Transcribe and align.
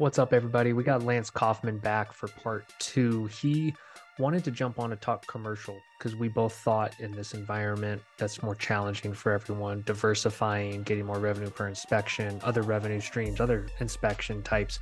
What's 0.00 0.18
up, 0.18 0.32
everybody? 0.32 0.72
We 0.72 0.82
got 0.82 1.02
Lance 1.02 1.30
Coffman 1.30 1.78
back 1.78 2.14
for 2.14 2.28
part 2.28 2.64
two. 2.78 3.26
He 3.26 3.74
wanted 4.18 4.42
to 4.44 4.50
jump 4.50 4.78
on 4.78 4.88
to 4.88 4.96
talk 4.96 5.26
commercial 5.26 5.78
because 5.98 6.16
we 6.16 6.28
both 6.28 6.54
thought 6.54 6.98
in 7.00 7.12
this 7.12 7.34
environment 7.34 8.00
that's 8.16 8.42
more 8.42 8.54
challenging 8.54 9.12
for 9.12 9.32
everyone, 9.32 9.82
diversifying, 9.84 10.84
getting 10.84 11.04
more 11.04 11.18
revenue 11.18 11.50
per 11.50 11.68
inspection, 11.68 12.40
other 12.42 12.62
revenue 12.62 12.98
streams, 12.98 13.42
other 13.42 13.66
inspection 13.80 14.42
types 14.42 14.78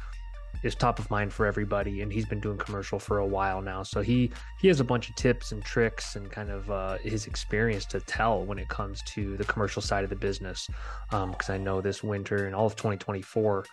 is 0.62 0.76
top 0.76 1.00
of 1.00 1.10
mind 1.10 1.32
for 1.32 1.46
everybody 1.46 2.00
and 2.00 2.12
he's 2.12 2.26
been 2.26 2.40
doing 2.40 2.56
commercial 2.56 2.98
for 2.98 3.18
a 3.18 3.26
while 3.26 3.60
now 3.60 3.82
so 3.82 4.00
he 4.00 4.30
he 4.58 4.66
has 4.66 4.80
a 4.80 4.84
bunch 4.84 5.08
of 5.08 5.14
tips 5.14 5.52
and 5.52 5.62
tricks 5.62 6.16
and 6.16 6.30
kind 6.32 6.50
of 6.50 6.68
uh, 6.70 6.96
his 6.98 7.26
experience 7.26 7.84
to 7.84 8.00
tell 8.00 8.44
when 8.44 8.58
it 8.58 8.66
comes 8.68 9.02
to 9.02 9.36
the 9.36 9.44
commercial 9.44 9.82
side 9.82 10.04
of 10.04 10.10
the 10.10 10.16
business 10.16 10.66
because 11.10 11.50
um, 11.50 11.54
i 11.54 11.58
know 11.58 11.80
this 11.80 12.02
winter 12.02 12.46
and 12.46 12.56
all 12.56 12.66
of 12.66 12.74
2024 12.74 13.64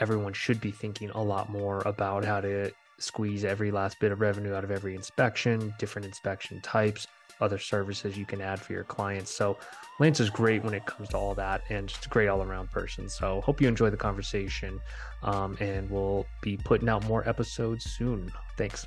everyone 0.00 0.32
should 0.32 0.60
be 0.60 0.70
thinking 0.70 1.10
a 1.10 1.22
lot 1.22 1.50
more 1.50 1.82
about 1.86 2.24
how 2.24 2.40
to 2.40 2.72
squeeze 2.98 3.44
every 3.44 3.70
last 3.70 3.98
bit 4.00 4.12
of 4.12 4.20
revenue 4.20 4.54
out 4.54 4.64
of 4.64 4.70
every 4.70 4.94
inspection, 4.94 5.74
different 5.78 6.06
inspection 6.06 6.60
types, 6.60 7.06
other 7.40 7.58
services 7.58 8.16
you 8.16 8.26
can 8.26 8.40
add 8.40 8.60
for 8.60 8.72
your 8.72 8.84
clients. 8.84 9.30
So 9.30 9.56
Lance 9.98 10.20
is 10.20 10.30
great 10.30 10.62
when 10.62 10.74
it 10.74 10.84
comes 10.86 11.08
to 11.10 11.16
all 11.16 11.34
that 11.34 11.62
and 11.70 11.88
just 11.88 12.06
a 12.06 12.08
great 12.08 12.28
all 12.28 12.42
around 12.42 12.70
person. 12.70 13.08
So 13.08 13.40
hope 13.40 13.60
you 13.60 13.68
enjoy 13.68 13.90
the 13.90 13.96
conversation. 13.96 14.80
Um, 15.22 15.56
and 15.60 15.90
we'll 15.90 16.26
be 16.42 16.56
putting 16.56 16.88
out 16.88 17.06
more 17.06 17.26
episodes 17.28 17.84
soon. 17.84 18.30
Thanks. 18.56 18.86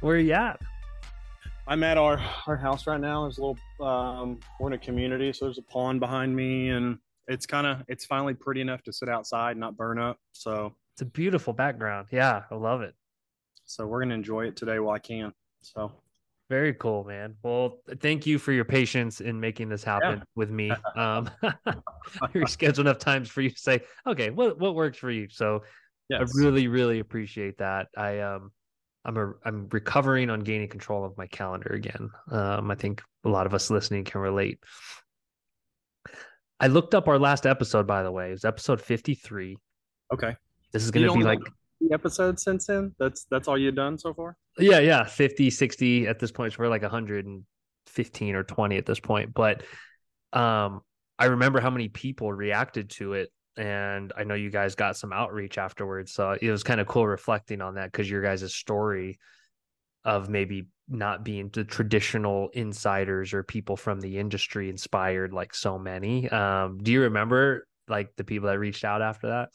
Where 0.00 0.16
are 0.16 0.18
you 0.18 0.32
at? 0.32 0.60
I'm 1.66 1.82
at 1.82 1.96
our 1.96 2.20
our 2.46 2.56
house 2.56 2.86
right 2.86 3.00
now. 3.00 3.22
There's 3.22 3.38
a 3.38 3.40
little 3.40 3.86
um, 3.86 4.38
we're 4.60 4.68
in 4.68 4.74
a 4.74 4.78
community, 4.78 5.32
so 5.32 5.46
there's 5.46 5.56
a 5.56 5.62
pond 5.62 5.98
behind 5.98 6.36
me, 6.36 6.68
and 6.68 6.98
it's 7.28 7.46
kind 7.46 7.66
of 7.66 7.82
it's 7.88 8.04
finally 8.04 8.34
pretty 8.34 8.60
enough 8.60 8.82
to 8.84 8.92
sit 8.92 9.08
outside, 9.08 9.56
not 9.56 9.76
burn 9.76 9.98
up. 9.98 10.18
So 10.32 10.74
it's 10.94 11.02
a 11.02 11.06
beautiful 11.06 11.52
background. 11.52 12.08
Yeah, 12.10 12.42
I 12.50 12.54
love 12.54 12.82
it. 12.82 12.94
So 13.64 13.86
we're 13.86 14.00
gonna 14.02 14.14
enjoy 14.14 14.46
it 14.46 14.56
today 14.56 14.78
while 14.78 14.94
I 14.94 14.98
can. 14.98 15.32
So 15.62 15.92
very 16.50 16.74
cool, 16.74 17.04
man. 17.04 17.36
Well, 17.42 17.80
thank 18.00 18.26
you 18.26 18.38
for 18.38 18.52
your 18.52 18.66
patience 18.66 19.20
in 19.20 19.40
making 19.40 19.70
this 19.70 19.82
happen 19.82 20.18
yeah. 20.18 20.24
with 20.34 20.50
me. 20.50 20.72
Um, 20.96 21.28
you 22.34 22.46
scheduled 22.46 22.86
enough 22.86 22.98
times 22.98 23.28
for 23.28 23.40
you 23.40 23.50
to 23.50 23.58
say, 23.58 23.80
okay, 24.06 24.30
what 24.30 24.58
what 24.58 24.74
works 24.74 24.98
for 24.98 25.10
you. 25.10 25.28
So 25.28 25.64
yes. 26.08 26.20
I 26.20 26.40
really, 26.40 26.68
really 26.68 27.00
appreciate 27.00 27.58
that. 27.58 27.88
I 27.96 28.20
um 28.20 28.52
I'm 29.04 29.16
a 29.16 29.32
I'm 29.44 29.68
recovering 29.72 30.30
on 30.30 30.40
gaining 30.40 30.68
control 30.68 31.04
of 31.04 31.16
my 31.18 31.26
calendar 31.26 31.70
again. 31.70 32.10
Um, 32.30 32.70
I 32.70 32.74
think 32.74 33.02
a 33.24 33.28
lot 33.28 33.46
of 33.46 33.54
us 33.54 33.70
listening 33.70 34.04
can 34.04 34.20
relate. 34.20 34.60
I 36.60 36.68
looked 36.68 36.94
up 36.94 37.08
our 37.08 37.18
last 37.18 37.46
episode, 37.46 37.86
by 37.86 38.02
the 38.02 38.10
way. 38.10 38.28
It 38.28 38.32
was 38.32 38.44
episode 38.44 38.80
53. 38.80 39.56
Okay. 40.12 40.36
This 40.72 40.84
is 40.84 40.90
going 40.90 41.06
to 41.06 41.14
be 41.14 41.24
like 41.24 41.40
the 41.80 41.94
episodes 41.94 42.42
since 42.42 42.66
then. 42.66 42.94
That's 42.98 43.26
that's 43.30 43.48
all 43.48 43.58
you've 43.58 43.74
done 43.74 43.98
so 43.98 44.14
far. 44.14 44.36
Yeah, 44.58 44.78
yeah, 44.78 45.04
50, 45.04 45.50
60 45.50 46.06
at 46.06 46.18
this 46.18 46.30
point. 46.30 46.52
So 46.52 46.58
we're 46.60 46.68
like 46.68 46.82
115 46.82 48.34
or 48.34 48.44
20 48.44 48.76
at 48.76 48.86
this 48.86 49.00
point. 49.00 49.34
But 49.34 49.62
um, 50.32 50.80
I 51.18 51.26
remember 51.26 51.60
how 51.60 51.70
many 51.70 51.88
people 51.88 52.32
reacted 52.32 52.90
to 52.90 53.14
it, 53.14 53.30
and 53.56 54.12
I 54.16 54.24
know 54.24 54.34
you 54.34 54.50
guys 54.50 54.74
got 54.74 54.96
some 54.96 55.12
outreach 55.12 55.58
afterwards. 55.58 56.12
So 56.12 56.36
it 56.40 56.50
was 56.50 56.62
kind 56.62 56.80
of 56.80 56.86
cool 56.86 57.06
reflecting 57.06 57.60
on 57.60 57.74
that 57.74 57.90
because 57.90 58.08
your 58.08 58.22
guys' 58.22 58.54
story 58.54 59.18
of 60.04 60.28
maybe 60.28 60.66
not 60.88 61.24
being 61.24 61.48
the 61.52 61.64
traditional 61.64 62.50
insiders 62.50 63.32
or 63.32 63.42
people 63.42 63.76
from 63.76 64.00
the 64.00 64.18
industry 64.18 64.68
inspired 64.68 65.32
like 65.32 65.54
so 65.54 65.78
many. 65.78 66.28
Um, 66.28 66.78
do 66.82 66.92
you 66.92 67.02
remember 67.02 67.66
like 67.88 68.14
the 68.16 68.24
people 68.24 68.48
that 68.48 68.58
reached 68.58 68.84
out 68.84 69.02
after 69.02 69.28
that? 69.28 69.50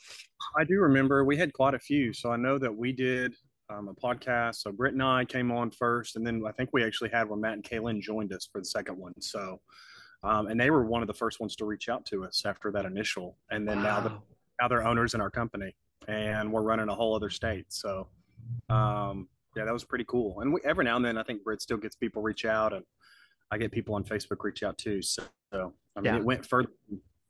I 0.57 0.63
do 0.63 0.79
remember 0.79 1.23
we 1.23 1.37
had 1.37 1.53
quite 1.53 1.73
a 1.73 1.79
few. 1.79 2.13
So 2.13 2.31
I 2.31 2.37
know 2.37 2.57
that 2.57 2.75
we 2.75 2.91
did 2.91 3.35
um, 3.69 3.87
a 3.87 3.93
podcast. 3.93 4.55
So 4.55 4.71
Britt 4.71 4.93
and 4.93 5.03
I 5.03 5.25
came 5.25 5.51
on 5.51 5.71
first, 5.71 6.15
and 6.15 6.25
then 6.25 6.43
I 6.47 6.51
think 6.51 6.71
we 6.73 6.83
actually 6.83 7.09
had 7.11 7.29
when 7.29 7.41
Matt 7.41 7.53
and 7.53 7.63
Kaylin 7.63 8.01
joined 8.01 8.33
us 8.33 8.47
for 8.51 8.59
the 8.59 8.65
second 8.65 8.97
one. 8.97 9.13
So, 9.21 9.61
um, 10.23 10.47
and 10.47 10.59
they 10.59 10.69
were 10.69 10.85
one 10.85 11.01
of 11.01 11.07
the 11.07 11.13
first 11.13 11.39
ones 11.39 11.55
to 11.57 11.65
reach 11.65 11.89
out 11.89 12.05
to 12.07 12.25
us 12.25 12.43
after 12.45 12.71
that 12.71 12.85
initial, 12.85 13.37
and 13.51 13.67
then 13.67 13.77
wow. 13.77 13.83
now 13.83 14.01
the 14.01 14.11
now 14.59 14.67
they're 14.67 14.85
owners 14.85 15.13
in 15.13 15.21
our 15.21 15.29
company, 15.29 15.75
and 16.07 16.51
we're 16.51 16.63
running 16.63 16.89
a 16.89 16.95
whole 16.95 17.15
other 17.15 17.29
state. 17.29 17.65
So, 17.69 18.07
um, 18.69 19.27
yeah, 19.59 19.65
that 19.65 19.73
was 19.73 19.83
pretty 19.83 20.05
cool. 20.07 20.39
And 20.39 20.53
we, 20.53 20.61
every 20.63 20.85
now 20.85 20.95
and 20.95 21.03
then, 21.03 21.17
I 21.17 21.23
think 21.23 21.43
Brit 21.43 21.61
still 21.61 21.77
gets 21.77 21.97
people 21.97 22.21
reach 22.21 22.45
out, 22.45 22.71
and 22.71 22.83
I 23.51 23.57
get 23.57 23.71
people 23.71 23.95
on 23.95 24.05
Facebook 24.05 24.41
reach 24.41 24.63
out 24.63 24.77
too. 24.77 25.01
So, 25.01 25.23
so 25.51 25.73
I 25.97 25.99
mean, 25.99 26.13
yeah. 26.13 26.19
it 26.19 26.23
went 26.23 26.45
further 26.45 26.69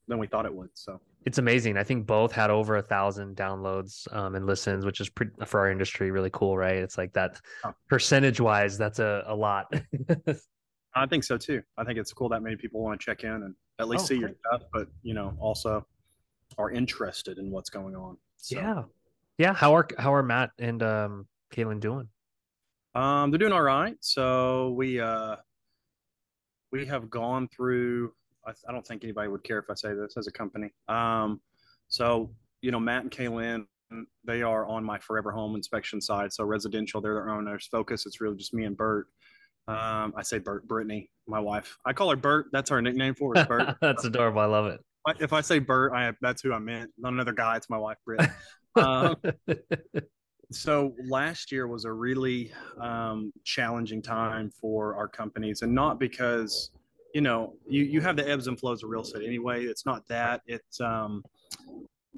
than 0.08 0.20
we 0.20 0.28
thought 0.28 0.46
it 0.46 0.54
would. 0.54 0.70
So 0.76 1.02
it's 1.26 1.40
amazing. 1.40 1.76
I 1.76 1.84
think 1.84 2.06
both 2.06 2.32
had 2.32 2.52
over 2.52 2.78
a 2.78 2.82
thousand 2.84 3.36
downloads 3.36 4.12
um, 4.16 4.36
and 4.36 4.46
listens, 4.46 4.86
which 4.86 5.02
is 5.02 5.10
pretty, 5.10 5.32
for 5.46 5.60
our 5.60 5.72
industry 5.72 6.12
really 6.12 6.30
cool, 6.32 6.56
right? 6.56 6.78
It's 6.78 6.98
like 6.98 7.14
that 7.14 7.40
oh. 7.64 7.74
percentage 7.90 8.40
wise, 8.40 8.78
that's 8.78 9.00
a, 9.00 9.24
a 9.26 9.36
lot. 9.36 9.74
I 10.96 11.08
think 11.08 11.24
so 11.24 11.38
too. 11.38 11.64
I 11.78 11.84
think 11.84 11.98
it's 11.98 12.14
cool 12.14 12.30
that 12.30 12.44
many 12.44 12.58
people 12.58 12.82
want 12.82 13.00
to 13.00 13.04
check 13.04 13.24
in 13.24 13.32
and 13.32 13.56
at 13.80 13.88
least 13.88 14.04
oh, 14.04 14.08
see 14.08 14.20
your 14.20 14.32
stuff, 14.46 14.68
but 14.72 14.88
you 15.02 15.14
know, 15.14 15.36
also 15.40 15.84
are 16.58 16.70
interested 16.72 17.40
in 17.40 17.50
what's 17.50 17.70
going 17.70 17.96
on. 17.96 18.18
So. 18.38 18.60
Yeah. 18.60 18.84
Yeah. 19.38 19.54
How 19.54 19.76
are 19.76 19.88
how 19.98 20.14
are 20.14 20.24
Matt 20.24 20.52
and 20.60 20.84
um 20.84 21.28
Kaylin 21.54 21.80
doing? 21.80 22.10
Um, 22.96 23.32
they're 23.32 23.38
doing 23.38 23.54
all 23.54 23.62
right. 23.62 23.96
So 24.00 24.72
we 24.72 25.00
uh 25.00 25.36
we 26.72 26.86
have 26.86 27.10
gone 27.10 27.48
through 27.48 28.14
I, 28.46 28.52
I, 28.68 28.72
don't 28.72 28.86
think 28.86 29.04
anybody 29.04 29.28
would 29.28 29.44
care 29.44 29.60
if 29.60 29.70
I 29.70 29.74
say 29.74 29.94
this 29.94 30.16
as 30.18 30.28
a 30.28 30.32
company. 30.32 30.72
Um, 30.88 31.42
so 31.88 32.32
you 32.62 32.72
know, 32.72 32.80
Matt 32.80 33.04
and 33.04 33.12
Kaylin, 33.12 33.66
they 34.26 34.42
are 34.42 34.66
on 34.66 34.84
my 34.84 34.98
Forever 35.00 35.32
Home 35.32 35.56
inspection 35.56 36.02
side. 36.02 36.34
So 36.34 36.44
residential, 36.44 37.02
they're 37.02 37.16
their 37.16 37.30
owners. 37.30 37.68
Focus, 37.72 38.06
it's 38.06 38.22
really 38.22 38.38
just 38.38 38.54
me 38.54 38.66
and 38.66 38.78
Bert. 38.78 39.08
Um, 39.68 40.14
I 40.18 40.24
say 40.24 40.40
Bert, 40.40 40.68
Brittany, 40.68 41.12
my 41.28 41.40
wife. 41.40 41.78
I 41.86 41.94
call 41.94 42.10
her 42.10 42.16
Bert. 42.16 42.48
That's 42.52 42.72
our 42.72 42.82
nickname 42.82 43.14
for 43.14 43.36
her. 43.36 43.46
Bert. 43.46 43.76
that's 43.82 44.04
adorable. 44.04 44.42
I 44.42 44.46
love 44.46 44.66
it. 44.66 44.82
If 45.20 45.32
I 45.34 45.42
say 45.42 45.60
Bert, 45.60 45.94
I 45.94 46.12
that's 46.22 46.42
who 46.42 46.54
I 46.54 46.60
meant. 46.60 46.92
Not 46.98 47.14
another 47.14 47.34
guy. 47.34 47.56
It's 47.56 47.70
my 47.70 47.78
wife, 47.78 47.98
Britt. 48.06 48.22
um, 48.76 49.16
so 50.52 50.96
last 51.08 51.52
year 51.52 51.68
was 51.68 51.86
a 51.86 51.92
really 51.92 52.52
um, 52.80 53.32
challenging 53.44 54.02
time 54.02 54.50
for 54.50 54.96
our 54.96 55.08
companies, 55.08 55.62
and 55.62 55.74
not 55.74 56.00
because 56.00 56.72
you 57.14 57.22
know, 57.22 57.56
you, 57.68 57.84
you 57.84 58.02
have 58.02 58.16
the 58.16 58.30
ebbs 58.30 58.48
and 58.48 58.60
flows 58.60 58.84
of 58.84 58.90
real 58.90 59.02
estate 59.02 59.26
anyway. 59.26 59.66
It's 59.66 59.86
not 59.86 60.08
that. 60.08 60.42
It's 60.46 60.80
um, 60.80 61.24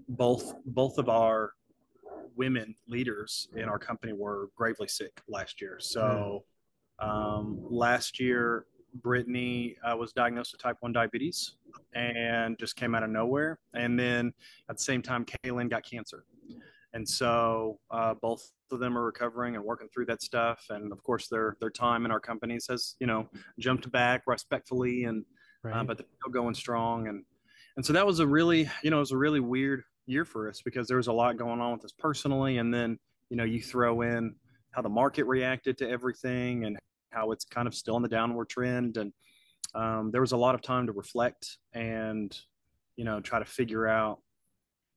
both 0.10 0.54
both 0.66 0.98
of 0.98 1.10
our 1.10 1.54
women 2.36 2.76
leaders 2.88 3.48
in 3.56 3.66
our 3.66 3.80
company 3.80 4.14
were 4.14 4.50
gravely 4.56 4.88
sick 4.88 5.22
last 5.28 5.62
year. 5.62 5.78
So 5.80 6.44
um, 7.00 7.60
last 7.70 8.20
year, 8.20 8.66
Brittany 8.96 9.76
uh, 9.84 9.96
was 9.96 10.12
diagnosed 10.12 10.54
with 10.54 10.62
type 10.62 10.78
1 10.82 10.92
diabetes 10.92 11.56
and 11.94 12.58
just 12.60 12.76
came 12.76 12.96
out 12.96 13.04
of 13.04 13.10
nowhere. 13.10 13.60
And 13.74 13.98
then 13.98 14.34
at 14.70 14.78
the 14.78 14.84
same 14.84 15.02
time, 15.02 15.26
Kaylin 15.26 15.70
got 15.70 15.84
cancer. 15.90 16.26
And 16.94 17.08
so 17.08 17.80
uh, 17.90 18.16
both 18.22 18.52
of 18.72 18.80
them 18.80 18.98
are 18.98 19.06
recovering 19.06 19.56
and 19.56 19.64
working 19.64 19.88
through 19.94 20.06
that 20.08 20.22
stuff. 20.22 20.66
And 20.70 20.92
of 20.92 21.02
course, 21.04 21.28
their 21.28 21.56
their 21.60 21.70
time 21.70 22.06
in 22.06 22.12
our 22.12 22.20
companies 22.20 22.68
has 22.70 22.96
you 23.00 23.08
know 23.08 23.30
jumped 23.60 23.92
back 23.92 24.24
respectfully, 24.28 25.06
and 25.06 25.24
uh, 25.66 25.70
right. 25.70 25.78
uh, 25.78 25.84
but 25.84 25.98
they're 25.98 26.08
still 26.20 26.32
going 26.32 26.56
strong. 26.56 27.08
And 27.08 27.24
and 27.78 27.86
so 27.86 27.94
that 27.94 28.06
was 28.06 28.20
a 28.20 28.28
really 28.28 28.70
you 28.84 28.92
know 28.92 28.98
it 28.98 29.02
was 29.02 29.12
a 29.12 29.18
really 29.18 29.40
weird 29.40 29.84
year 30.06 30.26
for 30.26 30.50
us 30.50 30.62
because 30.62 30.88
there 30.88 30.98
was 30.98 31.08
a 31.08 31.14
lot 31.14 31.38
going 31.38 31.62
on 31.62 31.74
with 31.74 31.86
us 31.86 31.94
personally, 31.98 32.58
and 32.58 32.74
then 32.74 32.98
you 33.30 33.38
know 33.38 33.46
you 33.46 33.62
throw 33.62 34.02
in 34.02 34.36
how 34.72 34.82
the 34.82 34.90
market 34.90 35.26
reacted 35.26 35.78
to 35.78 35.90
everything 35.90 36.66
and 36.66 36.78
how 37.12 37.32
it's 37.32 37.46
kind 37.46 37.68
of 37.68 37.76
still 37.76 37.98
in 37.98 38.02
the 38.02 38.10
downward 38.10 38.50
trend 38.50 38.98
and 38.98 39.12
um, 39.74 40.12
there 40.12 40.22
was 40.22 40.32
a 40.32 40.38
lot 40.38 40.56
of 40.56 40.62
time 40.62 40.86
to 40.88 40.92
reflect 40.92 41.58
and 41.74 42.38
you 42.96 43.06
know 43.06 43.20
try 43.22 43.40
to 43.40 43.46
figure 43.46 43.88
out 43.88 44.20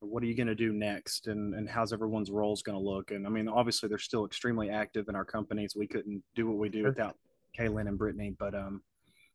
what 0.06 0.22
are 0.22 0.26
you 0.26 0.37
going 0.37 0.47
to 0.47 0.54
do 0.54 0.72
next? 0.72 1.26
And, 1.26 1.54
and 1.54 1.69
how's 1.69 1.92
everyone's 1.92 2.31
roles 2.31 2.62
going 2.62 2.78
to 2.78 2.84
look? 2.84 3.10
And 3.10 3.26
i 3.26 3.31
mean 3.31 3.49
obviously 3.49 3.88
they're 3.88 3.99
still 3.99 4.25
extremely 4.25 4.70
active 4.70 5.08
in 5.08 5.14
our 5.14 5.25
companies. 5.25 5.75
We 5.76 5.87
couldn't 5.87 6.23
do 6.34 6.46
what 6.46 6.58
we 6.58 6.69
do 6.69 6.84
without 6.84 7.17
kaylin 7.58 7.88
and 7.88 7.99
brittany. 7.99 8.34
But 8.38 8.55
um 8.55 8.82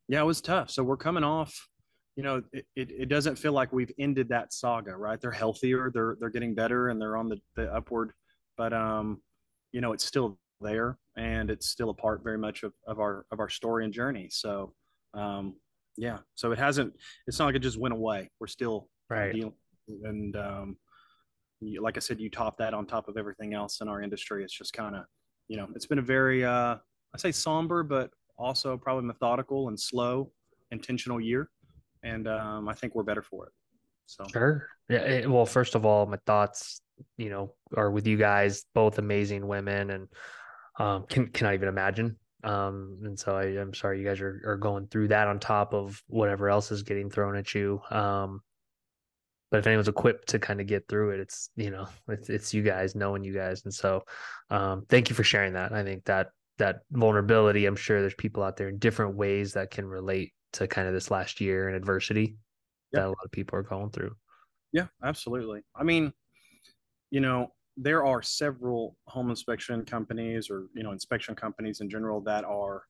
yeah 0.07 0.21
it 0.21 0.25
was 0.25 0.41
tough. 0.41 0.69
So 0.69 0.83
we're 0.83 0.97
coming 0.97 1.23
off 1.23 1.67
you 2.15 2.23
know 2.23 2.41
it, 2.51 2.65
it, 2.75 2.91
it, 2.91 3.09
doesn't 3.09 3.37
feel 3.37 3.53
like 3.53 3.71
we've 3.71 3.91
ended 3.97 4.29
that 4.29 4.51
saga 4.53 4.95
right? 4.95 5.19
They're 5.21 5.31
healthier 5.31 5.91
they're 5.93 6.17
they're 6.19 6.29
getting 6.29 6.55
better 6.55 6.89
and 6.89 7.01
they're 7.01 7.17
on 7.17 7.29
the, 7.29 7.39
the 7.55 7.73
upward. 7.73 8.11
But 8.57 8.73
um 8.73 9.21
you 9.71 9.81
know 9.81 9.93
it's 9.93 10.05
still 10.05 10.37
there 10.61 10.97
and 11.15 11.49
it's 11.49 11.69
still 11.69 11.89
a 11.89 11.93
part 11.93 12.23
very 12.23 12.37
much 12.37 12.63
of, 12.63 12.73
of 12.87 12.99
our 12.99 13.25
of 13.31 13.39
our 13.39 13.49
story 13.49 13.85
and 13.85 13.93
journey. 13.93 14.29
So 14.31 14.73
um 15.13 15.55
yeah. 15.97 16.19
So 16.35 16.51
it 16.51 16.59
hasn't 16.59 16.93
it's 17.27 17.39
not 17.39 17.45
like 17.45 17.55
it 17.55 17.59
just 17.59 17.79
went 17.79 17.93
away. 17.93 18.29
We're 18.39 18.47
still 18.47 18.87
right. 19.09 19.33
dealing 19.33 19.53
and 20.03 20.35
um, 20.35 20.77
you, 21.59 21.81
like 21.81 21.97
I 21.97 21.99
said, 21.99 22.19
you 22.19 22.29
top 22.29 22.57
that 22.57 22.73
on 22.73 22.85
top 22.85 23.07
of 23.07 23.17
everything 23.17 23.53
else 23.53 23.81
in 23.81 23.87
our 23.87 24.01
industry. 24.01 24.43
It's 24.43 24.53
just 24.53 24.73
kind 24.73 24.95
of, 24.95 25.03
you 25.47 25.57
know, 25.57 25.67
it's 25.75 25.85
been 25.85 25.99
a 25.99 26.03
very, 26.03 26.45
uh, 26.45 26.75
I 27.13 27.17
say 27.17 27.31
somber, 27.31 27.83
but 27.83 28.11
also 28.37 28.77
probably 28.77 29.05
methodical 29.05 29.67
and 29.67 29.79
slow, 29.79 30.31
intentional 30.71 31.19
year, 31.19 31.49
and 32.03 32.27
um, 32.27 32.69
I 32.69 32.73
think 32.73 32.95
we're 32.95 33.03
better 33.03 33.23
for 33.23 33.47
it. 33.47 33.53
So 34.05 34.25
sure. 34.31 34.67
Yeah. 34.89 34.99
It, 34.99 35.29
well, 35.29 35.45
first 35.45 35.75
of 35.75 35.85
all, 35.85 36.05
my 36.05 36.17
thoughts, 36.25 36.81
you 37.17 37.29
know, 37.29 37.53
are 37.75 37.91
with 37.91 38.07
you 38.07 38.17
guys, 38.17 38.65
both 38.73 38.97
amazing 38.97 39.47
women, 39.47 39.91
and 39.91 40.07
um, 40.79 41.05
can 41.09 41.27
cannot 41.27 41.53
even 41.53 41.69
imagine. 41.69 42.17
Um, 42.43 42.99
and 43.03 43.19
so 43.19 43.37
I, 43.37 43.43
I'm 43.59 43.73
sorry 43.73 43.99
you 43.99 44.05
guys 44.05 44.21
are 44.21 44.41
are 44.45 44.57
going 44.57 44.87
through 44.87 45.09
that 45.09 45.27
on 45.27 45.39
top 45.39 45.73
of 45.73 46.01
whatever 46.07 46.49
else 46.49 46.71
is 46.71 46.83
getting 46.83 47.09
thrown 47.09 47.35
at 47.35 47.53
you. 47.53 47.81
Um, 47.91 48.41
but 49.51 49.59
if 49.59 49.67
anyone's 49.67 49.87
equipped 49.87 50.29
to 50.29 50.39
kind 50.39 50.61
of 50.61 50.67
get 50.67 50.87
through 50.87 51.11
it, 51.11 51.19
it's 51.19 51.49
you 51.55 51.71
know, 51.71 51.87
it's 52.07 52.29
it's 52.29 52.53
you 52.53 52.61
guys 52.61 52.95
knowing 52.95 53.23
you 53.23 53.33
guys, 53.33 53.63
and 53.65 53.73
so 53.73 54.03
um, 54.49 54.85
thank 54.89 55.09
you 55.09 55.15
for 55.15 55.23
sharing 55.23 55.53
that. 55.53 55.73
I 55.73 55.83
think 55.83 56.05
that 56.05 56.29
that 56.57 56.81
vulnerability, 56.91 57.65
I'm 57.65 57.75
sure 57.75 58.01
there's 58.01 58.13
people 58.13 58.43
out 58.43 58.57
there 58.57 58.69
in 58.69 58.77
different 58.77 59.15
ways 59.15 59.53
that 59.53 59.71
can 59.71 59.85
relate 59.85 60.33
to 60.53 60.67
kind 60.67 60.87
of 60.87 60.93
this 60.93 61.09
last 61.09 61.41
year 61.41 61.67
and 61.67 61.75
adversity 61.75 62.35
yeah. 62.91 62.99
that 62.99 63.07
a 63.07 63.09
lot 63.09 63.25
of 63.25 63.31
people 63.31 63.57
are 63.57 63.63
going 63.63 63.89
through. 63.89 64.15
Yeah, 64.71 64.87
absolutely. 65.03 65.61
I 65.75 65.83
mean, 65.83 66.13
you 67.11 67.21
know, 67.21 67.53
there 67.77 68.05
are 68.05 68.21
several 68.21 68.97
home 69.05 69.29
inspection 69.29 69.85
companies 69.85 70.49
or, 70.49 70.67
you 70.75 70.83
know, 70.83 70.91
inspection 70.91 71.33
companies 71.33 71.81
in 71.81 71.89
general 71.89 72.21
that 72.21 72.43
are 72.43 72.83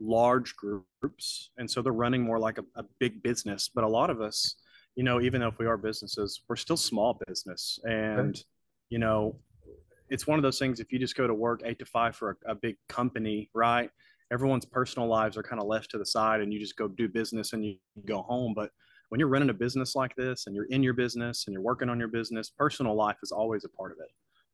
large 0.00 0.56
groups. 0.56 1.50
And 1.58 1.70
so 1.70 1.82
they're 1.82 1.92
running 1.92 2.22
more 2.22 2.38
like 2.38 2.58
a, 2.58 2.64
a 2.76 2.84
big 2.98 3.22
business. 3.22 3.70
But 3.72 3.84
a 3.84 3.88
lot 3.88 4.10
of 4.10 4.20
us, 4.20 4.56
you 4.98 5.04
know, 5.04 5.20
even 5.20 5.40
though 5.40 5.46
if 5.46 5.60
we 5.60 5.66
are 5.66 5.76
businesses, 5.76 6.42
we're 6.48 6.56
still 6.56 6.76
small 6.76 7.20
business. 7.28 7.78
And, 7.84 8.30
okay. 8.30 8.42
you 8.90 8.98
know, 8.98 9.36
it's 10.10 10.26
one 10.26 10.40
of 10.40 10.42
those 10.42 10.58
things 10.58 10.80
if 10.80 10.90
you 10.90 10.98
just 10.98 11.14
go 11.14 11.28
to 11.28 11.34
work 11.34 11.62
eight 11.64 11.78
to 11.78 11.86
five 11.86 12.16
for 12.16 12.36
a, 12.44 12.50
a 12.50 12.54
big 12.56 12.74
company, 12.88 13.48
right? 13.54 13.90
Everyone's 14.32 14.64
personal 14.64 15.06
lives 15.06 15.36
are 15.36 15.42
kind 15.44 15.62
of 15.62 15.68
left 15.68 15.92
to 15.92 15.98
the 15.98 16.04
side 16.04 16.40
and 16.40 16.52
you 16.52 16.58
just 16.58 16.76
go 16.76 16.88
do 16.88 17.08
business 17.08 17.52
and 17.52 17.64
you 17.64 17.76
go 18.06 18.22
home. 18.22 18.54
But 18.56 18.72
when 19.10 19.20
you're 19.20 19.28
running 19.28 19.50
a 19.50 19.54
business 19.54 19.94
like 19.94 20.16
this 20.16 20.48
and 20.48 20.56
you're 20.56 20.64
in 20.64 20.82
your 20.82 20.94
business 20.94 21.44
and 21.46 21.54
you're 21.54 21.62
working 21.62 21.88
on 21.88 22.00
your 22.00 22.08
business, 22.08 22.50
personal 22.50 22.96
life 22.96 23.18
is 23.22 23.30
always 23.30 23.64
a 23.64 23.68
part 23.68 23.92
of 23.92 23.98
it. 24.02 24.10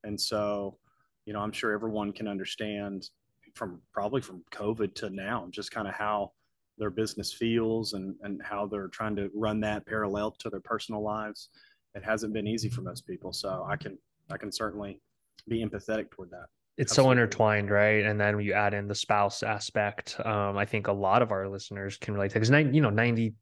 And 0.07 0.21
so, 0.21 0.77
you 1.25 1.33
know, 1.33 1.41
I'm 1.41 1.53
sure 1.53 1.73
everyone 1.73 2.13
can 2.13 2.29
understand 2.29 3.09
from 3.55 3.81
probably 3.95 4.21
from 4.21 4.45
COVID 4.53 4.95
to 4.97 5.09
now, 5.09 5.49
just 5.51 5.71
kind 5.71 5.89
of 5.89 5.95
how 5.95 6.33
their 6.79 6.91
business 6.91 7.33
feels 7.33 7.93
and, 7.93 8.15
and 8.23 8.41
how 8.43 8.67
they're 8.67 8.89
trying 8.89 9.17
to 9.17 9.31
run 9.35 9.61
that 9.61 9.87
parallel 9.87 10.33
to 10.33 10.51
their 10.51 10.61
personal 10.61 11.03
lives. 11.03 11.49
It 11.95 12.05
hasn't 12.05 12.33
been 12.33 12.47
easy 12.47 12.69
for 12.69 12.83
most 12.83 13.07
people. 13.07 13.33
So 13.33 13.65
I 13.69 13.77
can, 13.77 13.97
I 14.31 14.37
can 14.37 14.51
certainly 14.51 15.01
be 15.49 15.65
empathetic 15.65 16.11
toward 16.11 16.31
that. 16.31 16.47
It's 16.77 16.93
Absolutely. 16.93 17.09
so 17.09 17.13
intertwined, 17.13 17.71
right? 17.71 18.05
And 18.05 18.21
then 18.21 18.41
you 18.41 18.53
add 18.53 18.75
in 18.75 18.89
the 18.89 18.95
spouse 18.97 19.45
aspect, 19.45 20.19
um, 20.25 20.57
I 20.57 20.65
think 20.65 20.89
a 20.89 20.93
lot 20.93 21.23
of 21.23 21.31
our 21.31 21.49
listeners 21.49 21.97
can 21.97 22.15
relate 22.15 22.33
to 22.33 22.41
because 22.41 22.51
you 22.51 22.81
know, 22.81 22.91
90, 22.91 23.35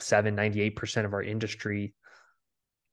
97 0.00 0.36
98% 0.36 1.04
of 1.04 1.12
our 1.12 1.22
industry 1.22 1.94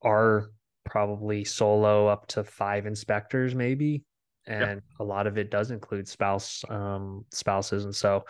are 0.03 0.50
probably 0.85 1.44
solo 1.44 2.07
up 2.07 2.27
to 2.27 2.44
five 2.44 2.85
inspectors 2.85 3.56
maybe 3.56 4.03
and 4.45 4.75
yep. 4.75 4.83
a 5.00 5.03
lot 5.03 5.27
of 5.27 5.38
it 5.38 5.51
does 5.51 5.71
include 5.71 6.07
spouse 6.07 6.63
um, 6.69 7.25
spouses 7.31 7.83
and 7.85 7.95
so 7.95 8.23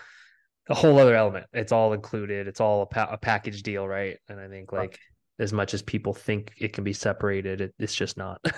a 0.69 0.75
whole 0.75 0.97
other 0.99 1.15
element. 1.15 1.45
It's 1.53 1.71
all 1.71 1.93
included. 1.93 2.47
It's 2.47 2.61
all 2.61 2.83
a, 2.83 2.85
pa- 2.85 3.09
a 3.11 3.17
package 3.17 3.63
deal 3.63 3.87
right? 3.87 4.17
And 4.29 4.39
i 4.39 4.47
think 4.47 4.71
like 4.71 4.99
as 5.39 5.53
much 5.53 5.73
as 5.73 5.81
people 5.81 6.13
think 6.13 6.51
it 6.57 6.73
can 6.73 6.83
be 6.83 6.93
separated 6.93 7.61
it, 7.61 7.73
it's 7.79 7.95
just 7.95 8.17
not. 8.17 8.41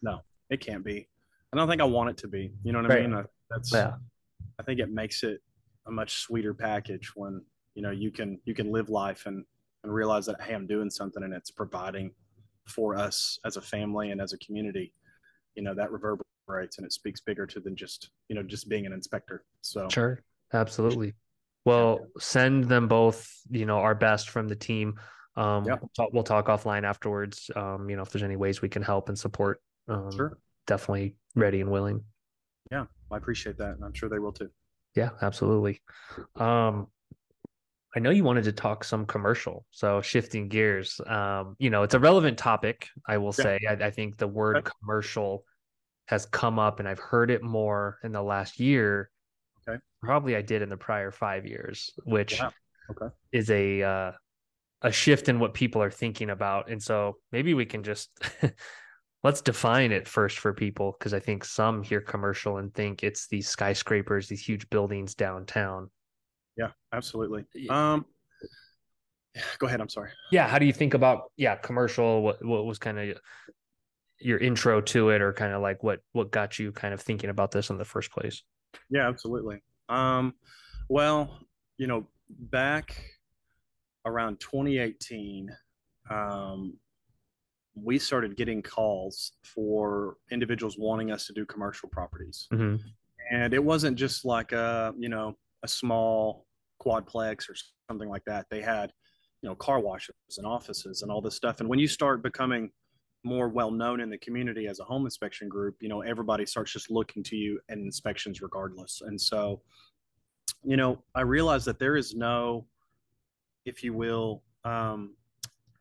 No 0.00 0.20
it 0.50 0.60
can't 0.60 0.84
be. 0.84 1.08
I 1.52 1.56
don't 1.56 1.68
think 1.68 1.80
i 1.80 1.84
want 1.84 2.10
it 2.10 2.16
to 2.18 2.28
be. 2.28 2.52
You 2.62 2.72
know 2.72 2.80
what 2.80 2.90
right. 2.90 3.02
i 3.02 3.06
mean 3.06 3.24
that's 3.50 3.72
yeah. 3.72 3.94
I 4.58 4.62
think 4.62 4.80
it 4.80 4.90
makes 4.90 5.22
it 5.22 5.40
a 5.86 5.90
much 5.90 6.18
sweeter 6.18 6.54
package 6.54 7.12
when 7.16 7.42
you 7.74 7.82
know 7.82 7.90
you 7.90 8.10
can 8.10 8.38
you 8.44 8.54
can 8.54 8.70
live 8.70 8.88
life 8.88 9.26
and 9.26 9.44
and 9.82 9.92
realize 9.92 10.26
that 10.26 10.40
hey 10.40 10.54
i'm 10.54 10.66
doing 10.66 10.90
something 10.90 11.22
and 11.22 11.32
it's 11.32 11.50
providing 11.50 12.12
for 12.66 12.96
us 12.96 13.38
as 13.44 13.56
a 13.56 13.60
family 13.60 14.10
and 14.10 14.20
as 14.20 14.32
a 14.32 14.38
community 14.38 14.92
you 15.54 15.62
know 15.62 15.74
that 15.74 15.90
reverberates 15.90 16.78
and 16.78 16.86
it 16.86 16.92
speaks 16.92 17.20
bigger 17.20 17.46
to 17.46 17.60
than 17.60 17.74
just 17.74 18.10
you 18.28 18.36
know 18.36 18.42
just 18.42 18.68
being 18.68 18.86
an 18.86 18.92
inspector. 18.92 19.44
So 19.60 19.88
sure. 19.90 20.22
Absolutely 20.52 21.14
well 21.68 22.06
send 22.18 22.64
them 22.64 22.88
both 22.88 23.30
you 23.50 23.66
know 23.66 23.78
our 23.78 23.94
best 23.94 24.30
from 24.30 24.48
the 24.48 24.56
team 24.56 24.94
um 25.36 25.64
yeah. 25.64 25.76
we'll, 25.80 25.90
talk, 25.94 26.10
we'll 26.12 26.22
talk 26.24 26.46
offline 26.46 26.84
afterwards 26.84 27.50
um 27.56 27.88
you 27.88 27.96
know 27.96 28.02
if 28.02 28.10
there's 28.10 28.22
any 28.22 28.36
ways 28.36 28.62
we 28.62 28.68
can 28.68 28.82
help 28.82 29.08
and 29.08 29.18
support 29.18 29.60
um 29.88 30.10
sure 30.10 30.38
definitely 30.66 31.14
ready 31.34 31.60
and 31.60 31.70
willing 31.70 32.02
yeah 32.70 32.84
i 33.10 33.16
appreciate 33.16 33.56
that 33.58 33.70
and 33.70 33.84
i'm 33.84 33.94
sure 33.94 34.08
they 34.08 34.18
will 34.18 34.32
too 34.32 34.50
yeah 34.94 35.10
absolutely 35.22 35.80
um 36.36 36.86
I 37.96 38.00
know 38.00 38.10
you 38.10 38.22
wanted 38.22 38.44
to 38.44 38.52
talk 38.52 38.84
some 38.84 39.06
commercial, 39.06 39.64
so 39.70 40.02
shifting 40.02 40.48
gears. 40.48 41.00
Um, 41.06 41.56
you 41.58 41.70
know, 41.70 41.84
it's 41.84 41.94
a 41.94 41.98
relevant 41.98 42.36
topic. 42.36 42.86
I 43.06 43.16
will 43.16 43.34
yeah. 43.38 43.44
say. 43.44 43.58
I, 43.68 43.72
I, 43.72 43.90
think 43.90 44.18
the 44.18 44.28
word 44.28 44.58
okay. 44.58 44.70
commercial 44.78 45.44
has 46.06 46.26
come 46.26 46.58
up, 46.58 46.80
and 46.80 46.88
I've 46.88 46.98
heard 46.98 47.30
it 47.30 47.42
more 47.42 47.98
in 48.04 48.12
the 48.12 48.22
last 48.22 48.60
year. 48.60 49.10
Probably 50.02 50.36
I 50.36 50.42
did 50.42 50.62
in 50.62 50.68
the 50.68 50.76
prior 50.76 51.10
five 51.10 51.46
years, 51.46 51.90
which 52.04 52.38
yeah. 52.38 52.50
okay. 52.90 53.14
is 53.32 53.50
a 53.50 53.82
uh, 53.82 54.12
a 54.82 54.92
shift 54.92 55.28
in 55.28 55.38
what 55.38 55.54
people 55.54 55.82
are 55.82 55.90
thinking 55.90 56.30
about. 56.30 56.70
And 56.70 56.82
so 56.82 57.16
maybe 57.32 57.54
we 57.54 57.66
can 57.66 57.82
just 57.82 58.10
let's 59.24 59.40
define 59.40 59.92
it 59.92 60.06
first 60.06 60.38
for 60.38 60.52
people 60.52 60.94
because 60.98 61.14
I 61.14 61.20
think 61.20 61.44
some 61.44 61.82
hear 61.82 62.00
commercial 62.00 62.58
and 62.58 62.72
think 62.72 63.02
it's 63.02 63.26
these 63.26 63.48
skyscrapers, 63.48 64.28
these 64.28 64.46
huge 64.46 64.70
buildings 64.70 65.14
downtown 65.14 65.90
yeah, 66.58 66.70
absolutely. 66.92 67.44
Um, 67.70 68.04
go 69.58 69.68
ahead. 69.68 69.80
I'm 69.80 69.88
sorry. 69.88 70.10
Yeah. 70.32 70.48
How 70.48 70.58
do 70.58 70.66
you 70.66 70.72
think 70.72 70.92
about 70.92 71.30
yeah 71.36 71.54
commercial? 71.54 72.20
What 72.20 72.44
what 72.44 72.66
was 72.66 72.78
kind 72.78 72.98
of 72.98 73.18
your 74.18 74.38
intro 74.38 74.80
to 74.80 75.10
it, 75.10 75.22
or 75.22 75.32
kind 75.32 75.54
of 75.54 75.62
like 75.62 75.82
what 75.84 76.00
what 76.12 76.32
got 76.32 76.58
you 76.58 76.72
kind 76.72 76.92
of 76.92 77.00
thinking 77.00 77.30
about 77.30 77.52
this 77.52 77.70
in 77.70 77.78
the 77.78 77.84
first 77.84 78.10
place? 78.10 78.42
Yeah, 78.90 79.08
absolutely. 79.08 79.62
Um, 79.88 80.34
well, 80.88 81.38
you 81.76 81.86
know, 81.86 82.06
back 82.28 82.96
around 84.04 84.40
2018, 84.40 85.50
um, 86.10 86.74
we 87.74 87.98
started 87.98 88.36
getting 88.36 88.62
calls 88.62 89.32
for 89.44 90.16
individuals 90.30 90.76
wanting 90.78 91.10
us 91.10 91.26
to 91.26 91.32
do 91.32 91.44
commercial 91.44 91.88
properties. 91.88 92.48
Mm-hmm. 92.52 92.76
And 93.30 93.54
it 93.54 93.62
wasn't 93.62 93.96
just 93.96 94.24
like 94.24 94.52
a, 94.52 94.94
you 94.98 95.08
know, 95.08 95.34
a 95.62 95.68
small 95.68 96.46
quadplex 96.82 97.48
or 97.48 97.54
something 97.90 98.08
like 98.08 98.24
that. 98.26 98.46
They 98.50 98.62
had, 98.62 98.92
you 99.42 99.48
know, 99.48 99.54
car 99.54 99.80
washes 99.80 100.14
and 100.38 100.46
offices 100.46 101.02
and 101.02 101.10
all 101.10 101.20
this 101.20 101.34
stuff. 101.34 101.60
And 101.60 101.68
when 101.68 101.78
you 101.78 101.88
start 101.88 102.22
becoming 102.22 102.70
more 103.28 103.48
well 103.48 103.70
known 103.70 104.00
in 104.00 104.10
the 104.10 104.18
community 104.18 104.66
as 104.66 104.80
a 104.80 104.84
home 104.84 105.04
inspection 105.04 105.48
group, 105.48 105.76
you 105.80 105.88
know, 105.88 106.00
everybody 106.02 106.46
starts 106.46 106.72
just 106.72 106.90
looking 106.90 107.22
to 107.24 107.36
you 107.36 107.60
and 107.68 107.84
inspections 107.84 108.42
regardless. 108.42 109.02
And 109.04 109.20
so, 109.20 109.60
you 110.64 110.76
know, 110.76 111.02
I 111.14 111.22
realized 111.22 111.66
that 111.66 111.78
there 111.78 111.96
is 111.96 112.14
no, 112.14 112.66
if 113.64 113.84
you 113.84 113.92
will, 113.92 114.42
um, 114.64 115.14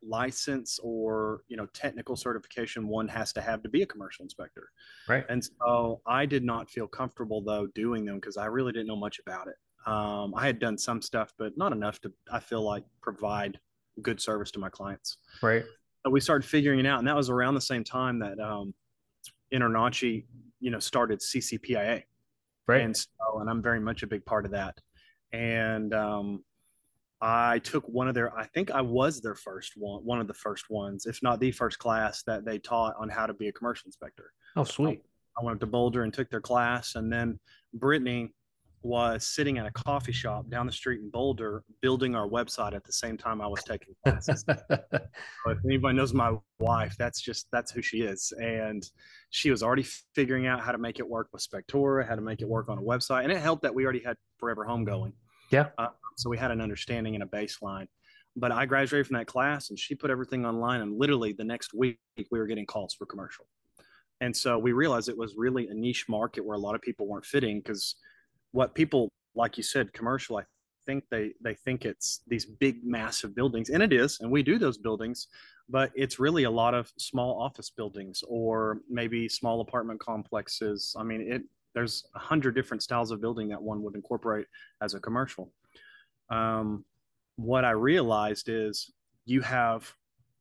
license 0.03 0.79
or 0.83 1.41
you 1.47 1.57
know 1.57 1.65
technical 1.73 2.15
certification 2.15 2.87
one 2.87 3.07
has 3.07 3.33
to 3.33 3.41
have 3.41 3.63
to 3.63 3.67
be 3.67 3.81
a 3.81 3.85
commercial 3.85 4.23
inspector 4.23 4.69
right 5.09 5.25
and 5.27 5.43
so 5.43 5.99
i 6.05 6.23
did 6.23 6.45
not 6.45 6.69
feel 6.69 6.87
comfortable 6.87 7.41
though 7.41 7.65
doing 7.73 8.05
them 8.05 8.15
because 8.15 8.37
i 8.37 8.45
really 8.45 8.71
didn't 8.71 8.85
know 8.85 8.95
much 8.95 9.19
about 9.19 9.47
it 9.47 9.55
um, 9.87 10.33
I 10.35 10.45
had 10.45 10.59
done 10.59 10.77
some 10.77 11.01
stuff, 11.01 11.33
but 11.37 11.57
not 11.57 11.71
enough 11.71 12.01
to, 12.01 12.11
I 12.31 12.39
feel 12.41 12.61
like, 12.61 12.83
provide 13.01 13.57
good 14.01 14.21
service 14.21 14.51
to 14.51 14.59
my 14.59 14.69
clients. 14.69 15.17
Right. 15.41 15.63
We 16.11 16.19
started 16.19 16.47
figuring 16.47 16.79
it 16.79 16.85
out. 16.85 16.99
And 16.99 17.07
that 17.07 17.15
was 17.15 17.29
around 17.29 17.55
the 17.55 17.61
same 17.61 17.83
time 17.83 18.19
that 18.19 18.39
um, 18.39 18.73
InterNACHI, 19.53 20.25
you 20.59 20.71
know, 20.71 20.79
started 20.79 21.19
CCPIA. 21.19 22.03
Right. 22.67 22.81
And 22.81 22.95
so, 22.95 23.39
and 23.39 23.49
I'm 23.49 23.61
very 23.61 23.79
much 23.79 24.03
a 24.03 24.07
big 24.07 24.25
part 24.25 24.45
of 24.45 24.51
that. 24.51 24.79
And 25.31 25.93
um, 25.93 26.43
I 27.21 27.59
took 27.59 27.87
one 27.87 28.07
of 28.07 28.15
their, 28.15 28.37
I 28.37 28.45
think 28.45 28.71
I 28.71 28.81
was 28.81 29.21
their 29.21 29.35
first 29.35 29.73
one, 29.75 30.03
one 30.03 30.19
of 30.19 30.27
the 30.27 30.33
first 30.33 30.69
ones, 30.69 31.05
if 31.05 31.23
not 31.23 31.39
the 31.39 31.51
first 31.51 31.79
class 31.79 32.23
that 32.23 32.45
they 32.45 32.59
taught 32.59 32.95
on 32.99 33.09
how 33.09 33.25
to 33.25 33.33
be 33.33 33.47
a 33.47 33.53
commercial 33.53 33.87
inspector. 33.87 34.31
Oh, 34.55 34.63
sweet. 34.63 35.01
I 35.39 35.43
went 35.43 35.55
up 35.55 35.59
to 35.61 35.67
Boulder 35.67 36.03
and 36.03 36.13
took 36.13 36.29
their 36.29 36.41
class. 36.41 36.95
And 36.95 37.11
then 37.11 37.39
Brittany, 37.73 38.33
was 38.83 39.25
sitting 39.25 39.57
at 39.57 39.65
a 39.65 39.71
coffee 39.71 40.11
shop 40.11 40.49
down 40.49 40.65
the 40.65 40.71
street 40.71 41.01
in 41.01 41.09
Boulder 41.09 41.63
building 41.81 42.15
our 42.15 42.27
website 42.27 42.73
at 42.73 42.83
the 42.83 42.91
same 42.91 43.17
time 43.17 43.41
I 43.41 43.47
was 43.47 43.63
taking 43.63 43.95
classes. 44.03 44.45
if 44.69 45.57
anybody 45.65 45.97
knows 45.97 46.13
my 46.13 46.33
wife, 46.59 46.95
that's 46.97 47.19
just 47.19 47.47
that's 47.51 47.71
who 47.71 47.81
she 47.81 48.01
is. 48.01 48.31
And 48.39 48.87
she 49.29 49.51
was 49.51 49.63
already 49.63 49.85
figuring 50.15 50.47
out 50.47 50.61
how 50.61 50.71
to 50.71 50.77
make 50.77 50.99
it 50.99 51.07
work 51.07 51.29
with 51.33 51.45
Spectora, 51.47 52.07
how 52.07 52.15
to 52.15 52.21
make 52.21 52.41
it 52.41 52.47
work 52.47 52.69
on 52.69 52.77
a 52.77 52.81
website. 52.81 53.23
And 53.23 53.31
it 53.31 53.39
helped 53.39 53.63
that 53.63 53.73
we 53.73 53.83
already 53.83 54.03
had 54.03 54.15
Forever 54.39 54.63
Home 54.63 54.85
going. 54.85 55.13
Yeah. 55.51 55.69
Uh, 55.77 55.87
so 56.15 56.29
we 56.29 56.37
had 56.37 56.51
an 56.51 56.61
understanding 56.61 57.15
and 57.15 57.23
a 57.23 57.27
baseline. 57.27 57.87
But 58.35 58.51
I 58.51 58.65
graduated 58.65 59.07
from 59.07 59.17
that 59.17 59.25
class 59.25 59.69
and 59.69 59.79
she 59.79 59.95
put 59.95 60.11
everything 60.11 60.45
online. 60.45 60.81
And 60.81 60.97
literally 60.97 61.33
the 61.33 61.43
next 61.43 61.73
week, 61.73 61.97
we 62.15 62.39
were 62.39 62.45
getting 62.45 62.67
calls 62.67 62.93
for 62.93 63.05
commercial. 63.05 63.47
And 64.21 64.35
so 64.35 64.57
we 64.57 64.71
realized 64.71 65.09
it 65.09 65.17
was 65.17 65.35
really 65.37 65.67
a 65.67 65.73
niche 65.73 66.05
market 66.07 66.45
where 66.45 66.55
a 66.55 66.59
lot 66.59 66.75
of 66.75 66.81
people 66.81 67.07
weren't 67.07 67.25
fitting 67.25 67.59
because 67.59 67.95
what 68.51 68.73
people 68.73 69.09
like 69.35 69.57
you 69.57 69.63
said 69.63 69.91
commercial 69.93 70.37
i 70.37 70.43
think 70.85 71.03
they 71.11 71.33
they 71.41 71.53
think 71.53 71.85
it's 71.85 72.21
these 72.27 72.45
big 72.45 72.83
massive 72.83 73.35
buildings 73.35 73.69
and 73.69 73.83
it 73.83 73.91
is 73.91 74.19
and 74.21 74.31
we 74.31 74.41
do 74.41 74.57
those 74.57 74.77
buildings 74.77 75.27
but 75.69 75.91
it's 75.95 76.19
really 76.19 76.43
a 76.43 76.51
lot 76.51 76.73
of 76.73 76.91
small 76.97 77.41
office 77.41 77.69
buildings 77.69 78.23
or 78.27 78.79
maybe 78.89 79.27
small 79.27 79.61
apartment 79.61 79.99
complexes. 79.99 80.95
I 80.97 81.03
mean 81.03 81.21
it 81.21 81.41
there's 81.75 82.05
a 82.15 82.19
hundred 82.19 82.55
different 82.55 82.81
styles 82.81 83.11
of 83.11 83.21
building 83.21 83.49
that 83.49 83.61
one 83.61 83.83
would 83.83 83.95
incorporate 83.95 84.47
as 84.81 84.93
a 84.93 84.99
commercial. 84.99 85.51
Um, 86.29 86.85
what 87.35 87.63
i 87.63 87.69
realized 87.71 88.49
is 88.49 88.91
you 89.25 89.41
have 89.41 89.93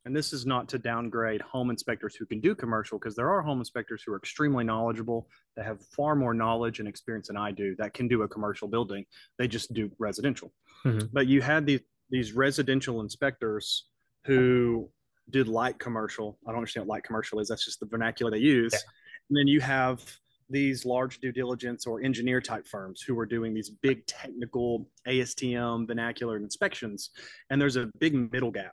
and 0.07 0.15
this 0.15 0.31
is 0.31 0.45
not 0.45 0.69
to 0.69 0.79
downgrade 0.79 1.41
home 1.41 1.69
inspectors 1.69 2.15
who 2.15 2.25
can 2.25 2.39
do 2.39 2.55
commercial 2.55 2.97
because 2.97 3.13
there 3.13 3.29
are 3.29 3.41
home 3.41 3.59
inspectors 3.59 4.01
who 4.01 4.13
are 4.13 4.17
extremely 4.17 4.63
knowledgeable 4.63 5.27
that 5.57 5.65
have 5.65 5.81
far 5.87 6.15
more 6.15 6.33
knowledge 6.33 6.79
and 6.79 6.87
experience 6.87 7.27
than 7.27 7.35
I 7.35 7.51
do 7.51 7.75
that 7.75 7.93
can 7.93 8.07
do 8.07 8.21
a 8.21 8.27
commercial 8.27 8.69
building. 8.69 9.05
They 9.37 9.49
just 9.49 9.73
do 9.73 9.91
residential. 9.99 10.53
Mm-hmm. 10.85 11.07
But 11.11 11.27
you 11.27 11.41
had 11.41 11.65
these 11.65 11.81
these 12.09 12.31
residential 12.31 13.01
inspectors 13.01 13.87
who 14.23 14.89
did 15.29 15.49
light 15.49 15.77
commercial. 15.77 16.39
I 16.47 16.51
don't 16.51 16.59
understand 16.59 16.87
what 16.87 16.95
light 16.95 17.03
commercial 17.03 17.41
is. 17.41 17.49
That's 17.49 17.65
just 17.65 17.81
the 17.81 17.85
vernacular 17.85 18.31
they 18.31 18.37
use. 18.37 18.71
Yeah. 18.71 18.79
And 19.29 19.37
then 19.37 19.47
you 19.47 19.59
have 19.59 20.01
these 20.49 20.85
large 20.85 21.19
due 21.19 21.33
diligence 21.33 21.85
or 21.85 22.01
engineer 22.01 22.39
type 22.39 22.65
firms 22.65 23.01
who 23.01 23.19
are 23.19 23.25
doing 23.25 23.53
these 23.53 23.69
big 23.69 24.05
technical 24.05 24.87
ASTM 25.05 25.85
vernacular 25.85 26.37
inspections. 26.37 27.09
And 27.49 27.59
there's 27.59 27.75
a 27.75 27.89
big 27.99 28.31
middle 28.31 28.51
gap 28.51 28.71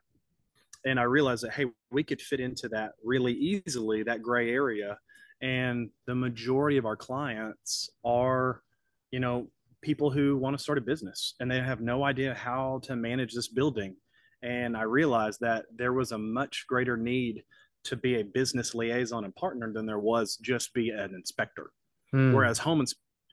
and 0.84 1.00
I 1.00 1.04
realized 1.04 1.44
that 1.44 1.52
hey, 1.52 1.66
we 1.90 2.02
could 2.02 2.20
fit 2.20 2.40
into 2.40 2.68
that 2.70 2.92
really 3.02 3.32
easily, 3.32 4.02
that 4.02 4.22
gray 4.22 4.50
area. 4.50 4.98
And 5.40 5.90
the 6.06 6.14
majority 6.14 6.76
of 6.76 6.86
our 6.86 6.96
clients 6.96 7.90
are, 8.04 8.62
you 9.10 9.20
know, 9.20 9.48
people 9.82 10.10
who 10.10 10.36
want 10.36 10.56
to 10.56 10.62
start 10.62 10.78
a 10.78 10.80
business 10.80 11.34
and 11.40 11.50
they 11.50 11.60
have 11.60 11.80
no 11.80 12.04
idea 12.04 12.34
how 12.34 12.80
to 12.84 12.96
manage 12.96 13.34
this 13.34 13.48
building. 13.48 13.96
And 14.42 14.76
I 14.76 14.82
realized 14.82 15.40
that 15.40 15.66
there 15.74 15.92
was 15.92 16.12
a 16.12 16.18
much 16.18 16.64
greater 16.68 16.96
need 16.96 17.42
to 17.84 17.96
be 17.96 18.20
a 18.20 18.24
business 18.24 18.74
liaison 18.74 19.24
and 19.24 19.34
partner 19.36 19.72
than 19.72 19.86
there 19.86 19.98
was 19.98 20.36
just 20.36 20.72
be 20.72 20.90
an 20.90 21.14
inspector. 21.14 21.70
Hmm. 22.12 22.32
Whereas 22.32 22.58
home 22.58 22.80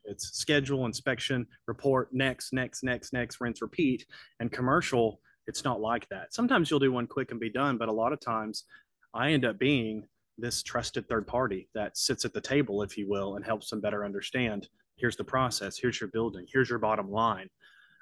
it's 0.05 0.29
schedule, 0.38 0.86
inspection, 0.86 1.48
report, 1.67 2.10
next, 2.12 2.53
next, 2.53 2.84
next, 2.84 3.13
next, 3.13 3.39
rinse, 3.39 3.62
repeat. 3.62 4.05
And 4.39 4.51
commercial, 4.51 5.20
it's 5.48 5.64
not 5.64 5.82
like 5.82 6.08
that. 6.10 6.34
Sometimes 6.34 6.70
you'll 6.70 6.80
do 6.80 6.92
one 6.92 7.08
quick 7.08 7.32
and 7.32 7.40
be 7.40 7.50
done, 7.50 7.78
but 7.78 7.90
a 7.90 7.94
lot 7.94 8.14
of 8.14 8.20
times 8.20 8.66
I 9.14 9.32
end 9.32 9.46
up 9.46 9.60
being 9.60 10.08
this 10.38 10.64
trusted 10.64 11.08
third 11.08 11.28
party 11.28 11.70
that 11.74 11.98
sits 11.98 12.26
at 12.26 12.34
the 12.34 12.42
table, 12.42 12.84
if 12.84 12.98
you 12.98 13.10
will, 13.10 13.36
and 13.36 13.46
helps 13.46 13.70
them 13.70 13.82
better 13.82 14.06
understand 14.06 14.68
here's 14.96 15.16
the 15.16 15.24
process, 15.24 15.78
here's 15.78 16.00
your 16.00 16.10
building, 16.10 16.46
here's 16.52 16.70
your 16.70 16.80
bottom 16.80 17.12
line. 17.12 17.50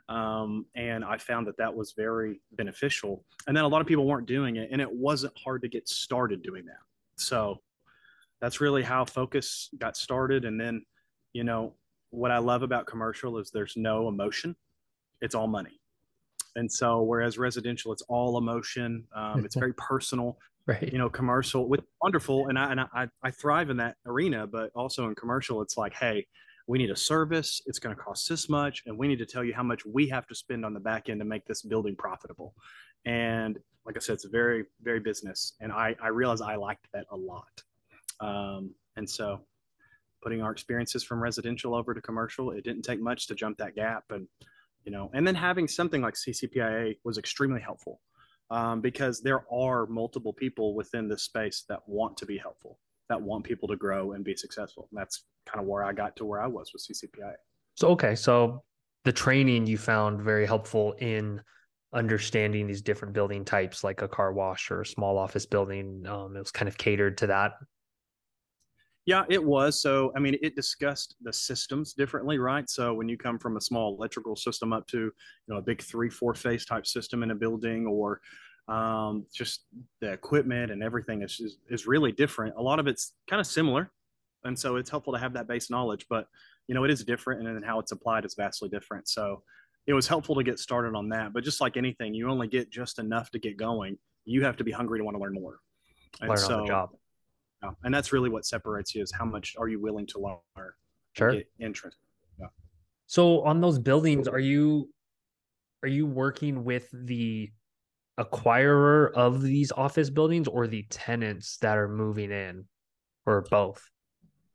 Um, 0.09 0.65
and 0.75 1.05
I 1.05 1.17
found 1.17 1.47
that 1.47 1.57
that 1.57 1.73
was 1.73 1.93
very 1.95 2.41
beneficial. 2.53 3.23
And 3.47 3.55
then 3.55 3.63
a 3.63 3.67
lot 3.67 3.79
of 3.79 3.87
people 3.87 4.05
weren't 4.05 4.27
doing 4.27 4.57
it, 4.57 4.69
and 4.71 4.81
it 4.81 4.91
wasn't 4.91 5.33
hard 5.37 5.61
to 5.61 5.69
get 5.69 5.87
started 5.87 6.41
doing 6.41 6.65
that. 6.65 6.81
So 7.15 7.59
that's 8.41 8.59
really 8.59 8.83
how 8.83 9.05
Focus 9.05 9.69
got 9.77 9.95
started. 9.95 10.45
And 10.45 10.59
then, 10.59 10.83
you 11.33 11.43
know, 11.43 11.75
what 12.09 12.31
I 12.31 12.39
love 12.39 12.63
about 12.63 12.87
commercial 12.87 13.37
is 13.37 13.51
there's 13.51 13.77
no 13.77 14.07
emotion, 14.07 14.55
it's 15.21 15.35
all 15.35 15.47
money. 15.47 15.78
And 16.59 16.69
so, 16.69 17.01
whereas 17.01 17.37
residential, 17.37 17.93
it's 17.93 18.01
all 18.03 18.37
emotion, 18.37 19.05
um, 19.15 19.45
it's 19.45 19.55
very 19.55 19.73
personal. 19.77 20.37
Right. 20.67 20.91
You 20.91 20.99
know, 20.99 21.09
commercial 21.09 21.67
with 21.67 21.79
wonderful, 22.01 22.47
and 22.47 22.59
I 22.59 22.71
and 22.71 22.81
I, 22.81 23.07
I 23.23 23.31
thrive 23.31 23.71
in 23.71 23.77
that 23.77 23.95
arena, 24.05 24.45
but 24.45 24.71
also 24.75 25.07
in 25.07 25.15
commercial, 25.15 25.61
it's 25.63 25.77
like, 25.77 25.93
hey, 25.93 26.27
we 26.67 26.77
need 26.77 26.91
a 26.91 26.95
service. 26.95 27.61
It's 27.65 27.79
going 27.79 27.95
to 27.95 27.99
cost 27.99 28.29
this 28.29 28.49
much, 28.49 28.83
and 28.85 28.95
we 28.95 29.07
need 29.07 29.17
to 29.19 29.25
tell 29.25 29.43
you 29.43 29.53
how 29.53 29.63
much 29.63 29.83
we 29.85 30.07
have 30.09 30.27
to 30.27 30.35
spend 30.35 30.63
on 30.65 30.73
the 30.73 30.79
back 30.79 31.09
end 31.09 31.21
to 31.21 31.25
make 31.25 31.45
this 31.45 31.63
building 31.63 31.95
profitable. 31.95 32.53
And 33.05 33.57
like 33.85 33.95
I 33.95 33.99
said, 33.99 34.13
it's 34.13 34.25
very, 34.25 34.65
very 34.83 34.99
business, 34.99 35.53
and 35.61 35.71
I 35.71 35.95
I 36.03 36.09
realize 36.09 36.41
I 36.41 36.55
liked 36.55 36.87
that 36.93 37.05
a 37.09 37.17
lot. 37.17 37.63
Um, 38.19 38.75
and 38.97 39.09
so, 39.09 39.39
putting 40.21 40.43
our 40.43 40.51
experiences 40.51 41.03
from 41.03 41.23
residential 41.23 41.73
over 41.73 41.95
to 41.95 42.01
commercial, 42.01 42.51
it 42.51 42.63
didn't 42.63 42.83
take 42.83 43.01
much 43.01 43.27
to 43.27 43.33
jump 43.33 43.57
that 43.57 43.75
gap, 43.75 44.03
and 44.11 44.27
you 44.85 44.91
know 44.91 45.09
and 45.13 45.25
then 45.25 45.35
having 45.35 45.67
something 45.67 46.01
like 46.01 46.13
ccpia 46.13 46.95
was 47.03 47.17
extremely 47.17 47.61
helpful 47.61 48.01
um, 48.51 48.81
because 48.81 49.21
there 49.21 49.43
are 49.53 49.85
multiple 49.85 50.33
people 50.33 50.73
within 50.73 51.07
this 51.07 51.23
space 51.23 51.65
that 51.69 51.79
want 51.85 52.17
to 52.17 52.25
be 52.25 52.37
helpful 52.37 52.79
that 53.07 53.21
want 53.21 53.43
people 53.43 53.67
to 53.67 53.75
grow 53.75 54.13
and 54.13 54.23
be 54.23 54.35
successful. 54.35 54.87
And 54.91 54.99
that's 54.99 55.23
kind 55.45 55.61
of 55.61 55.67
where 55.67 55.83
i 55.83 55.91
got 55.91 56.15
to 56.15 56.25
where 56.25 56.41
i 56.41 56.47
was 56.47 56.71
with 56.73 56.83
ccpia 56.83 57.33
so 57.75 57.89
okay 57.89 58.15
so 58.15 58.63
the 59.05 59.11
training 59.11 59.65
you 59.65 59.77
found 59.77 60.21
very 60.21 60.45
helpful 60.45 60.93
in 60.99 61.41
understanding 61.93 62.67
these 62.67 62.83
different 62.83 63.13
building 63.13 63.43
types 63.43 63.83
like 63.83 64.03
a 64.03 64.07
car 64.07 64.31
wash 64.31 64.69
or 64.69 64.81
a 64.81 64.85
small 64.85 65.17
office 65.17 65.45
building 65.45 66.05
um, 66.07 66.35
it 66.35 66.39
was 66.39 66.51
kind 66.51 66.67
of 66.67 66.77
catered 66.77 67.17
to 67.17 67.27
that 67.27 67.53
yeah, 69.09 69.23
it 69.27 69.43
was. 69.43 69.81
So, 69.81 70.13
I 70.15 70.19
mean, 70.19 70.37
it 70.39 70.55
discussed 70.55 71.15
the 71.23 71.33
systems 71.33 71.93
differently, 71.93 72.37
right? 72.37 72.69
So, 72.69 72.93
when 72.93 73.09
you 73.09 73.17
come 73.17 73.39
from 73.39 73.57
a 73.57 73.61
small 73.61 73.95
electrical 73.95 74.35
system 74.35 74.71
up 74.71 74.85
to, 74.89 74.99
you 74.99 75.13
know, 75.47 75.57
a 75.57 75.63
big 75.63 75.81
three, 75.81 76.11
four 76.11 76.35
phase 76.35 76.63
type 76.63 76.85
system 76.85 77.23
in 77.23 77.31
a 77.31 77.35
building, 77.35 77.87
or 77.87 78.21
um, 78.67 79.25
just 79.33 79.65
the 79.99 80.11
equipment 80.11 80.71
and 80.71 80.83
everything 80.83 81.23
is, 81.23 81.39
is, 81.39 81.57
is 81.71 81.87
really 81.87 82.11
different. 82.11 82.53
A 82.55 82.61
lot 82.61 82.79
of 82.79 82.85
it's 82.85 83.13
kind 83.27 83.39
of 83.39 83.47
similar, 83.47 83.91
and 84.43 84.57
so 84.57 84.75
it's 84.75 84.91
helpful 84.91 85.13
to 85.13 85.17
have 85.17 85.33
that 85.33 85.47
base 85.47 85.71
knowledge. 85.71 86.05
But 86.07 86.27
you 86.67 86.75
know, 86.75 86.83
it 86.83 86.91
is 86.91 87.03
different, 87.03 87.39
and 87.39 87.55
then 87.55 87.63
how 87.63 87.79
it's 87.79 87.91
applied 87.91 88.25
is 88.25 88.35
vastly 88.35 88.69
different. 88.69 89.09
So, 89.09 89.41
it 89.87 89.93
was 89.93 90.07
helpful 90.07 90.35
to 90.35 90.43
get 90.43 90.59
started 90.59 90.93
on 90.93 91.09
that. 91.09 91.33
But 91.33 91.43
just 91.43 91.61
like 91.61 91.77
anything, 91.77 92.13
you 92.13 92.29
only 92.29 92.47
get 92.47 92.69
just 92.69 92.99
enough 92.99 93.31
to 93.31 93.39
get 93.39 93.57
going. 93.57 93.97
You 94.25 94.43
have 94.43 94.57
to 94.57 94.63
be 94.63 94.71
hungry 94.71 94.99
to 94.99 95.03
want 95.03 95.17
to 95.17 95.23
learn 95.23 95.33
more. 95.33 95.61
And 96.21 96.29
learn 96.29 96.37
so, 96.37 96.57
on 96.57 96.61
the 96.61 96.67
job 96.67 96.89
yeah. 97.63 97.71
and 97.83 97.93
that's 97.93 98.11
really 98.11 98.29
what 98.29 98.45
separates 98.45 98.95
you 98.95 99.01
is 99.01 99.11
how 99.11 99.25
much 99.25 99.55
are 99.57 99.67
you 99.67 99.79
willing 99.79 100.05
to 100.07 100.19
learn 100.19 100.71
sure. 101.13 101.35
interest. 101.59 101.97
Yeah. 102.39 102.47
So 103.07 103.41
on 103.41 103.61
those 103.61 103.79
buildings 103.79 104.27
are 104.27 104.39
you 104.39 104.89
are 105.83 105.89
you 105.89 106.05
working 106.05 106.63
with 106.63 106.89
the 106.91 107.49
acquirer 108.19 109.13
of 109.13 109.41
these 109.41 109.71
office 109.71 110.09
buildings 110.09 110.47
or 110.47 110.67
the 110.67 110.85
tenants 110.89 111.57
that 111.61 111.77
are 111.77 111.87
moving 111.87 112.31
in 112.31 112.65
or 113.25 113.45
both? 113.49 113.83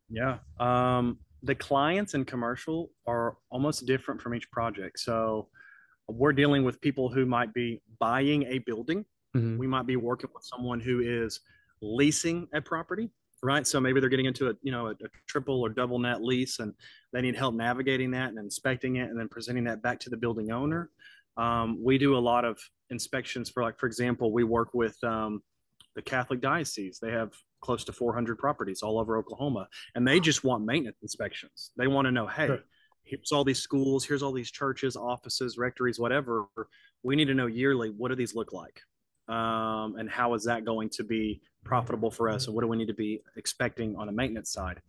Yeah 0.09 0.39
um 0.61 1.19
the 1.43 1.55
clients 1.55 2.15
in 2.15 2.25
commercial 2.25 2.91
are 3.07 3.37
almost 3.51 3.87
different 3.87 4.21
from 4.21 4.35
each 4.35 4.51
project. 4.51 4.99
So 4.99 5.49
we're 6.09 6.33
dealing 6.33 6.65
with 6.65 6.81
people 6.81 7.11
who 7.11 7.27
might 7.27 7.53
be 7.53 7.83
buying 7.99 8.45
a 8.45 8.59
building. 8.59 9.05
Mm-hmm. 9.37 9.59
we 9.59 9.67
might 9.67 9.85
be 9.85 9.97
working 9.97 10.31
with 10.33 10.45
someone 10.45 10.79
who 10.79 11.01
is 11.01 11.41
leasing 11.81 12.49
a 12.53 12.61
property 12.61 13.11
right? 13.45 13.67
So 13.67 13.79
maybe 13.79 14.01
they're 14.01 14.09
getting 14.09 14.27
into 14.27 14.49
a 14.49 14.55
you 14.63 14.73
know 14.73 14.89
a, 14.89 14.91
a, 14.91 15.09
triple 15.29 15.61
or 15.61 15.69
double 15.69 15.99
net 15.99 16.23
lease 16.23 16.59
and 16.59 16.73
they 17.13 17.21
need 17.21 17.37
help 17.37 17.55
navigating 17.55 18.11
that 18.13 18.31
and 18.31 18.39
inspecting 18.39 18.97
it 18.97 19.11
and 19.11 19.21
then 19.21 19.29
presenting 19.29 19.65
that 19.65 19.83
back 19.83 20.01
to 20.01 20.11
the 20.11 20.17
building 20.17 20.51
owner. 20.51 20.91
Um, 21.37 21.79
we 21.85 21.99
do 21.99 22.17
a 22.17 22.19
lot 22.19 22.45
of 22.45 22.59
inspections 22.91 23.51
for 23.51 23.63
like 23.63 23.79
for 23.79 23.87
example 23.87 24.33
we 24.33 24.45
work 24.45 24.73
with 24.73 24.97
um, 25.05 25.43
the 25.95 26.03
catholic 26.03 26.41
diocese. 26.41 26.99
They 27.01 27.13
have 27.13 27.33
close 27.61 27.85
to 27.85 27.93
400 27.93 28.39
properties 28.39 28.83
all 28.83 28.99
over 28.99 29.17
oklahoma 29.19 29.69
and 29.95 30.09
they 30.09 30.21
just 30.21 30.43
want 30.43 30.65
maintenance 30.65 30.99
inspections. 31.03 31.71
They 31.77 31.87
want 31.87 32.07
to 32.07 32.13
know 32.13 32.27
hey 32.27 32.47
sure. 32.47 32.61
here's 33.03 33.33
all 33.33 33.45
these 33.45 33.61
schools 33.61 34.05
here's 34.05 34.23
all 34.23 34.33
these 34.33 34.51
churches 34.51 34.97
offices 34.97 35.59
rectories 35.59 35.99
whatever. 35.99 36.47
We 37.03 37.15
need 37.15 37.27
to 37.27 37.35
know 37.35 37.47
yearly 37.47 37.91
what 37.91 38.09
do 38.09 38.15
these 38.15 38.35
look 38.35 38.55
like 38.55 38.81
um, 39.29 39.97
and 39.99 40.11
how 40.11 40.35
is 40.35 40.45
that 40.45 40.65
going 40.65 40.91
to 40.91 41.05
be 41.05 41.41
profitable 41.65 42.11
for 42.11 42.29
us? 42.29 42.47
And 42.47 42.55
what 42.55 42.63
do 42.63 42.69
we 42.69 42.77
need 42.77 42.89
to 42.89 42.95
be 42.95 43.21
expecting 43.37 43.97
on 43.97 44.09
a 44.09 44.13
maintenance 44.13 44.53
side? 44.53 44.81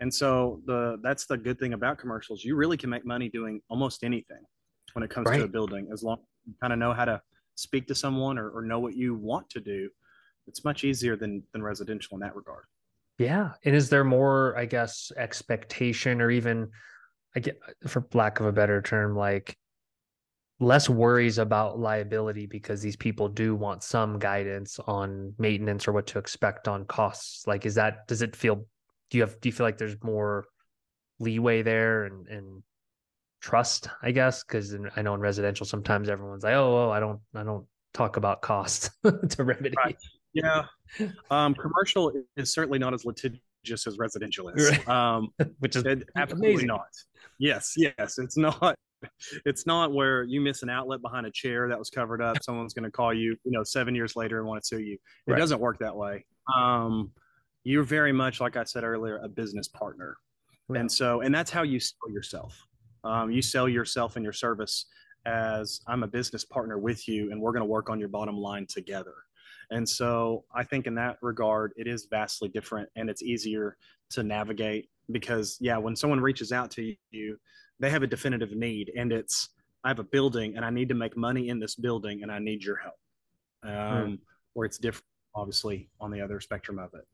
And 0.00 0.12
so 0.12 0.62
the 0.66 0.98
that's 1.02 1.26
the 1.26 1.36
good 1.36 1.58
thing 1.58 1.74
about 1.74 1.98
commercials. 1.98 2.44
You 2.44 2.56
really 2.56 2.76
can 2.76 2.88
make 2.88 3.04
money 3.04 3.28
doing 3.28 3.60
almost 3.68 4.02
anything 4.02 4.42
when 4.94 5.02
it 5.02 5.10
comes 5.10 5.26
right. 5.26 5.38
to 5.38 5.44
a 5.44 5.48
building 5.48 5.88
as 5.92 6.02
long 6.02 6.18
as 6.18 6.26
you 6.46 6.54
kind 6.60 6.72
of 6.72 6.78
know 6.78 6.92
how 6.92 7.04
to 7.04 7.20
speak 7.54 7.86
to 7.88 7.94
someone 7.94 8.38
or, 8.38 8.48
or 8.50 8.62
know 8.62 8.78
what 8.78 8.94
you 8.94 9.14
want 9.14 9.50
to 9.50 9.60
do. 9.60 9.90
It's 10.46 10.64
much 10.64 10.84
easier 10.84 11.16
than 11.16 11.42
than 11.52 11.62
residential 11.62 12.16
in 12.16 12.20
that 12.20 12.34
regard. 12.34 12.64
Yeah. 13.18 13.50
And 13.64 13.76
is 13.76 13.90
there 13.90 14.04
more 14.04 14.56
i 14.56 14.64
guess 14.64 15.12
expectation 15.16 16.22
or 16.22 16.30
even 16.30 16.70
i 17.36 17.40
get 17.40 17.60
for 17.86 18.06
lack 18.14 18.40
of 18.40 18.46
a 18.46 18.52
better 18.52 18.80
term 18.80 19.14
like 19.14 19.56
less 20.60 20.90
worries 20.90 21.38
about 21.38 21.78
liability 21.78 22.44
because 22.44 22.82
these 22.82 22.96
people 22.96 23.28
do 23.28 23.54
want 23.54 23.82
some 23.82 24.18
guidance 24.18 24.78
on 24.86 25.34
maintenance 25.38 25.88
or 25.88 25.92
what 25.92 26.06
to 26.06 26.18
expect 26.18 26.68
on 26.68 26.84
costs. 26.84 27.46
Like 27.46 27.64
is 27.64 27.74
that 27.76 28.06
does 28.06 28.20
it 28.20 28.36
feel 28.36 28.66
do 29.08 29.18
you 29.18 29.22
have 29.22 29.40
do 29.40 29.48
you 29.48 29.52
feel 29.52 29.66
like 29.66 29.78
there's 29.78 29.96
more 30.02 30.44
leeway 31.18 31.62
there 31.62 32.04
and 32.04 32.28
and 32.28 32.62
trust 33.40 33.88
i 34.02 34.10
guess? 34.10 34.44
Because 34.44 34.76
i 34.96 35.02
know 35.02 35.14
in 35.14 35.20
residential 35.20 35.64
sometimes 35.64 36.10
everyone's 36.10 36.44
like 36.44 36.54
oh, 36.54 36.88
oh 36.88 36.90
i 36.90 37.00
don't 37.00 37.20
i 37.34 37.42
don't 37.42 37.66
talk 37.94 38.18
about 38.18 38.42
cost 38.42 38.90
to 39.30 39.42
remedy. 39.42 39.74
Right. 39.82 39.96
yeah. 40.34 40.64
Um 41.30 41.54
commercial 41.54 42.12
is 42.36 42.52
certainly 42.52 42.78
not 42.78 42.92
as 42.92 43.06
litigious 43.06 43.86
as 43.86 43.96
residential 43.98 44.50
is. 44.50 44.70
Right. 44.70 44.88
um 44.88 45.28
which 45.60 45.74
is 45.74 45.86
absolutely 46.16 46.50
amazing. 46.50 46.66
not. 46.66 46.88
Yes 47.38 47.72
yes 47.78 48.18
it's 48.18 48.36
not 48.36 48.76
it's 49.44 49.66
not 49.66 49.92
where 49.92 50.24
you 50.24 50.40
miss 50.40 50.62
an 50.62 50.70
outlet 50.70 51.02
behind 51.02 51.26
a 51.26 51.30
chair 51.30 51.68
that 51.68 51.78
was 51.78 51.90
covered 51.90 52.22
up. 52.22 52.42
Someone's 52.42 52.74
going 52.74 52.84
to 52.84 52.90
call 52.90 53.12
you, 53.12 53.36
you 53.44 53.52
know, 53.52 53.62
seven 53.64 53.94
years 53.94 54.16
later 54.16 54.38
and 54.38 54.48
want 54.48 54.62
to 54.62 54.66
sue 54.66 54.80
you. 54.80 54.98
It 55.26 55.32
right. 55.32 55.38
doesn't 55.38 55.60
work 55.60 55.78
that 55.80 55.94
way. 55.94 56.24
Um, 56.56 57.12
you're 57.64 57.82
very 57.84 58.12
much, 58.12 58.40
like 58.40 58.56
I 58.56 58.64
said 58.64 58.84
earlier, 58.84 59.18
a 59.18 59.28
business 59.28 59.68
partner. 59.68 60.16
Yeah. 60.72 60.80
And 60.80 60.90
so, 60.92 61.20
and 61.20 61.34
that's 61.34 61.50
how 61.50 61.62
you 61.62 61.80
sell 61.80 62.10
yourself. 62.10 62.66
Um, 63.04 63.30
you 63.30 63.42
sell 63.42 63.68
yourself 63.68 64.16
and 64.16 64.24
your 64.24 64.32
service 64.32 64.86
as 65.26 65.80
I'm 65.86 66.02
a 66.02 66.08
business 66.08 66.44
partner 66.44 66.78
with 66.78 67.06
you, 67.08 67.30
and 67.30 67.40
we're 67.40 67.52
going 67.52 67.62
to 67.62 67.68
work 67.68 67.90
on 67.90 67.98
your 67.98 68.08
bottom 68.08 68.36
line 68.36 68.66
together. 68.66 69.14
And 69.70 69.88
so 69.88 70.44
I 70.54 70.64
think 70.64 70.86
in 70.86 70.94
that 70.96 71.18
regard, 71.22 71.72
it 71.76 71.86
is 71.86 72.08
vastly 72.10 72.48
different 72.48 72.88
and 72.96 73.08
it's 73.08 73.22
easier 73.22 73.76
to 74.10 74.22
navigate 74.22 74.88
because, 75.12 75.58
yeah, 75.60 75.76
when 75.76 75.94
someone 75.94 76.20
reaches 76.20 76.50
out 76.50 76.70
to 76.72 76.94
you, 77.10 77.36
they 77.80 77.90
have 77.90 78.02
a 78.02 78.06
definitive 78.06 78.52
need 78.52 78.92
and 78.96 79.12
it's, 79.12 79.48
I 79.82 79.88
have 79.88 79.98
a 79.98 80.04
building 80.04 80.56
and 80.56 80.64
I 80.64 80.70
need 80.70 80.88
to 80.90 80.94
make 80.94 81.16
money 81.16 81.48
in 81.48 81.58
this 81.58 81.74
building 81.74 82.22
and 82.22 82.30
I 82.30 82.38
need 82.38 82.62
your 82.62 82.76
help. 82.76 82.94
Um, 83.62 84.06
hmm. 84.06 84.14
Where 84.54 84.66
it's 84.66 84.78
different, 84.78 85.04
obviously, 85.34 85.90
on 86.00 86.10
the 86.10 86.20
other 86.20 86.40
spectrum 86.40 86.78
of 86.78 86.90
it. 86.94 87.06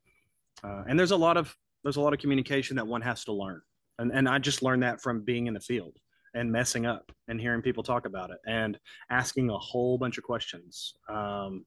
Uh, 0.64 0.84
and 0.88 0.98
there's 0.98 1.10
a 1.10 1.16
lot 1.16 1.36
of 1.36 1.54
there's 1.82 1.96
a 1.96 2.00
lot 2.00 2.12
of 2.12 2.18
communication 2.18 2.76
that 2.76 2.86
one 2.86 3.02
has 3.02 3.24
to 3.24 3.32
learn, 3.32 3.60
and 3.98 4.10
and 4.10 4.28
I 4.28 4.38
just 4.38 4.62
learned 4.62 4.82
that 4.82 5.02
from 5.02 5.22
being 5.22 5.46
in 5.46 5.54
the 5.54 5.60
field 5.60 5.96
and 6.34 6.50
messing 6.50 6.86
up 6.86 7.12
and 7.28 7.40
hearing 7.40 7.62
people 7.62 7.82
talk 7.82 8.06
about 8.06 8.30
it 8.30 8.38
and 8.46 8.78
asking 9.10 9.50
a 9.50 9.58
whole 9.58 9.96
bunch 9.98 10.18
of 10.18 10.24
questions. 10.24 10.94
Um, 11.08 11.64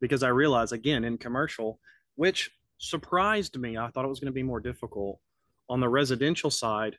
because 0.00 0.22
I 0.22 0.28
realized 0.28 0.72
again 0.72 1.04
in 1.04 1.18
commercial, 1.18 1.80
which 2.14 2.50
surprised 2.78 3.58
me. 3.58 3.76
I 3.76 3.88
thought 3.88 4.04
it 4.04 4.08
was 4.08 4.20
going 4.20 4.32
to 4.32 4.32
be 4.32 4.42
more 4.42 4.60
difficult. 4.60 5.18
On 5.68 5.80
the 5.80 5.88
residential 5.88 6.50
side, 6.50 6.96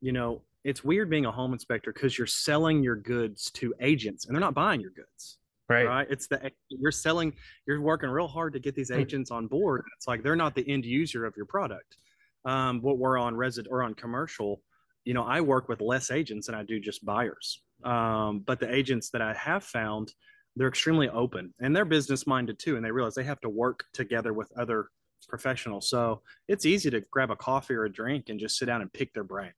you 0.00 0.12
know, 0.12 0.42
it's 0.64 0.84
weird 0.84 1.10
being 1.10 1.26
a 1.26 1.32
home 1.32 1.52
inspector 1.52 1.92
because 1.92 2.16
you're 2.16 2.26
selling 2.26 2.82
your 2.82 2.96
goods 2.96 3.50
to 3.52 3.74
agents 3.80 4.26
and 4.26 4.34
they're 4.34 4.40
not 4.40 4.54
buying 4.54 4.80
your 4.80 4.90
goods. 4.90 5.38
Right. 5.68 5.86
right. 5.86 6.06
It's 6.10 6.26
the 6.26 6.50
you're 6.68 6.92
selling, 6.92 7.32
you're 7.66 7.80
working 7.80 8.10
real 8.10 8.28
hard 8.28 8.52
to 8.52 8.60
get 8.60 8.74
these 8.74 8.90
agents 8.90 9.30
on 9.30 9.46
board. 9.46 9.84
It's 9.96 10.06
like 10.06 10.22
they're 10.22 10.36
not 10.36 10.54
the 10.54 10.68
end 10.68 10.84
user 10.84 11.24
of 11.24 11.34
your 11.36 11.46
product. 11.46 11.96
Um, 12.44 12.80
but 12.80 12.98
we're 12.98 13.18
on 13.18 13.36
resident 13.36 13.72
or 13.72 13.82
on 13.82 13.94
commercial, 13.94 14.60
you 15.04 15.14
know, 15.14 15.22
I 15.22 15.40
work 15.40 15.68
with 15.68 15.80
less 15.80 16.10
agents 16.10 16.46
than 16.46 16.56
I 16.56 16.64
do 16.64 16.80
just 16.80 17.04
buyers. 17.04 17.62
Um, 17.84 18.40
but 18.40 18.60
the 18.60 18.72
agents 18.72 19.10
that 19.10 19.22
I 19.22 19.32
have 19.34 19.64
found, 19.64 20.12
they're 20.56 20.68
extremely 20.68 21.08
open 21.08 21.54
and 21.60 21.74
they're 21.74 21.84
business 21.84 22.26
minded 22.26 22.58
too 22.58 22.76
and 22.76 22.84
they 22.84 22.90
realize 22.90 23.14
they 23.14 23.24
have 23.24 23.40
to 23.40 23.48
work 23.48 23.84
together 23.92 24.32
with 24.32 24.50
other 24.58 24.88
professionals 25.28 25.88
so 25.88 26.20
it's 26.48 26.66
easy 26.66 26.90
to 26.90 27.00
grab 27.10 27.30
a 27.30 27.36
coffee 27.36 27.74
or 27.74 27.84
a 27.84 27.92
drink 27.92 28.28
and 28.28 28.40
just 28.40 28.58
sit 28.58 28.66
down 28.66 28.82
and 28.82 28.92
pick 28.92 29.14
their 29.14 29.24
brain 29.24 29.52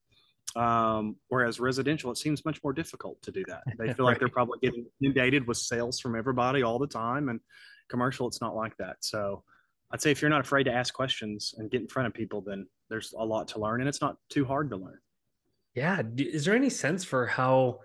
um, 0.57 1.17
whereas 1.29 1.59
residential 1.59 2.11
it 2.11 2.19
seems 2.19 2.45
much 2.45 2.63
more 2.63 2.73
difficult 2.73 3.21
to 3.23 3.33
do 3.33 3.43
that. 3.49 3.63
They 3.79 3.93
feel 3.93 4.07
right. 4.07 4.13
like 4.13 4.19
they're 4.19 4.29
probably 4.29 4.59
getting 4.63 4.87
inundated 5.03 5.47
with 5.47 5.59
sales 5.59 5.99
from 6.01 6.17
everybody 6.17 6.63
all 6.63 6.79
the 6.79 6.87
time 6.87 7.29
and 7.29 7.41
commercial 7.89 8.27
it's 8.29 8.41
not 8.41 8.55
like 8.55 8.77
that. 8.79 8.97
So 9.01 9.43
i'd 9.93 10.01
say 10.01 10.11
if 10.11 10.23
you're 10.23 10.31
not 10.31 10.41
afraid 10.41 10.65
to 10.65 10.73
ask 10.73 10.95
questions 10.95 11.55
and 11.59 11.71
get 11.71 11.81
in 11.83 11.87
front 11.87 12.07
of 12.07 12.15
people 12.15 12.41
then 12.41 12.67
there's 12.89 13.13
a 13.17 13.25
lot 13.25 13.47
to 13.47 13.59
learn 13.59 13.81
and 13.81 13.89
it's 13.89 14.01
not 14.01 14.17
too 14.29 14.45
hard 14.45 14.71
to 14.71 14.77
learn. 14.77 14.99
Yeah. 15.75 16.03
Is 16.17 16.45
there 16.45 16.55
any 16.55 16.71
sense 16.71 17.05
for 17.05 17.27
how 17.27 17.81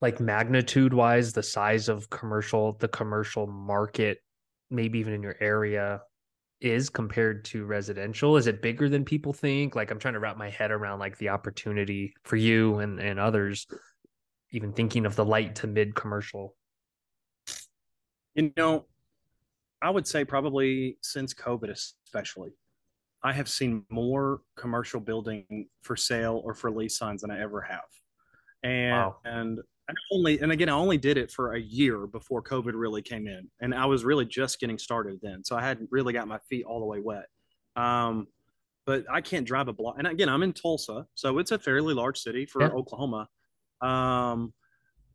like 0.00 0.20
magnitude 0.20 0.94
wise 0.94 1.32
the 1.32 1.42
size 1.42 1.88
of 1.88 2.08
commercial 2.10 2.76
the 2.80 2.88
commercial 2.88 3.46
market 3.46 4.18
maybe 4.70 4.98
even 4.98 5.12
in 5.12 5.22
your 5.22 5.36
area 5.40 6.00
is 6.62 6.88
compared 6.88 7.44
to 7.46 7.64
residential? 7.64 8.36
Is 8.36 8.46
it 8.46 8.62
bigger 8.62 8.88
than 8.88 9.04
people 9.04 9.32
think? 9.32 9.74
Like 9.74 9.90
i'm 9.90 9.98
trying 9.98 10.14
to 10.14 10.20
wrap 10.20 10.36
my 10.36 10.50
head 10.50 10.70
around 10.70 10.98
like 10.98 11.18
the 11.18 11.30
opportunity 11.30 12.14
for 12.24 12.36
you 12.36 12.78
and 12.78 13.00
and 13.00 13.18
others 13.18 13.66
even 14.52 14.72
thinking 14.72 15.06
of 15.06 15.16
the 15.16 15.24
light 15.24 15.56
to 15.56 15.66
mid 15.66 15.94
commercial. 15.94 16.54
You 18.34 18.52
know 18.56 18.86
i 19.82 19.90
would 19.90 20.06
say 20.06 20.24
probably 20.24 20.96
since 21.02 21.34
covid 21.34 21.70
especially 21.70 22.50
i 23.22 23.32
have 23.32 23.48
seen 23.48 23.84
more 23.90 24.40
commercial 24.56 25.00
building 25.00 25.66
for 25.82 25.96
sale 25.96 26.40
or 26.44 26.54
for 26.54 26.70
lease 26.70 26.96
signs 26.96 27.22
than 27.22 27.30
i 27.30 27.40
ever 27.40 27.60
have. 27.60 27.80
And 28.62 28.92
wow. 28.92 29.16
and 29.24 29.58
I 29.88 29.94
only 30.12 30.40
and 30.40 30.52
again 30.52 30.68
I 30.68 30.72
only 30.72 30.96
did 30.96 31.18
it 31.18 31.30
for 31.30 31.54
a 31.54 31.60
year 31.60 32.06
before 32.06 32.42
COVID 32.42 32.72
really 32.74 33.02
came 33.02 33.26
in, 33.26 33.48
and 33.60 33.74
I 33.74 33.86
was 33.86 34.04
really 34.04 34.24
just 34.24 34.60
getting 34.60 34.78
started 34.78 35.18
then, 35.22 35.44
so 35.44 35.56
I 35.56 35.62
hadn't 35.62 35.88
really 35.90 36.12
got 36.12 36.28
my 36.28 36.38
feet 36.48 36.64
all 36.64 36.80
the 36.80 36.86
way 36.86 37.00
wet. 37.00 37.26
Um, 37.76 38.28
but 38.86 39.04
I 39.10 39.20
can't 39.20 39.46
drive 39.46 39.68
a 39.68 39.72
block, 39.72 39.96
and 39.98 40.06
again 40.06 40.28
I'm 40.28 40.42
in 40.42 40.52
Tulsa, 40.52 41.06
so 41.14 41.38
it's 41.38 41.50
a 41.50 41.58
fairly 41.58 41.94
large 41.94 42.18
city 42.18 42.46
for 42.46 42.62
yeah. 42.62 42.68
Oklahoma, 42.68 43.28
um, 43.80 44.52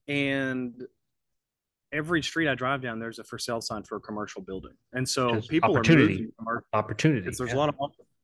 and 0.08 0.74
every 1.94 2.22
street 2.22 2.50
I 2.50 2.56
drive 2.56 2.82
down 2.82 3.00
there's 3.00 3.20
a 3.20 3.24
for 3.24 3.38
sale 3.38 3.62
sign 3.62 3.84
for 3.84 3.96
a 3.96 4.02
commercial 4.02 4.42
building, 4.42 4.74
and 4.94 5.08
so 5.08 5.42
people 5.42 5.76
are 5.76 5.80
opportunity. 6.74 7.22
There's 7.38 7.40
yeah. 7.40 7.56
a 7.56 7.58
lot 7.58 7.70
of 7.70 7.76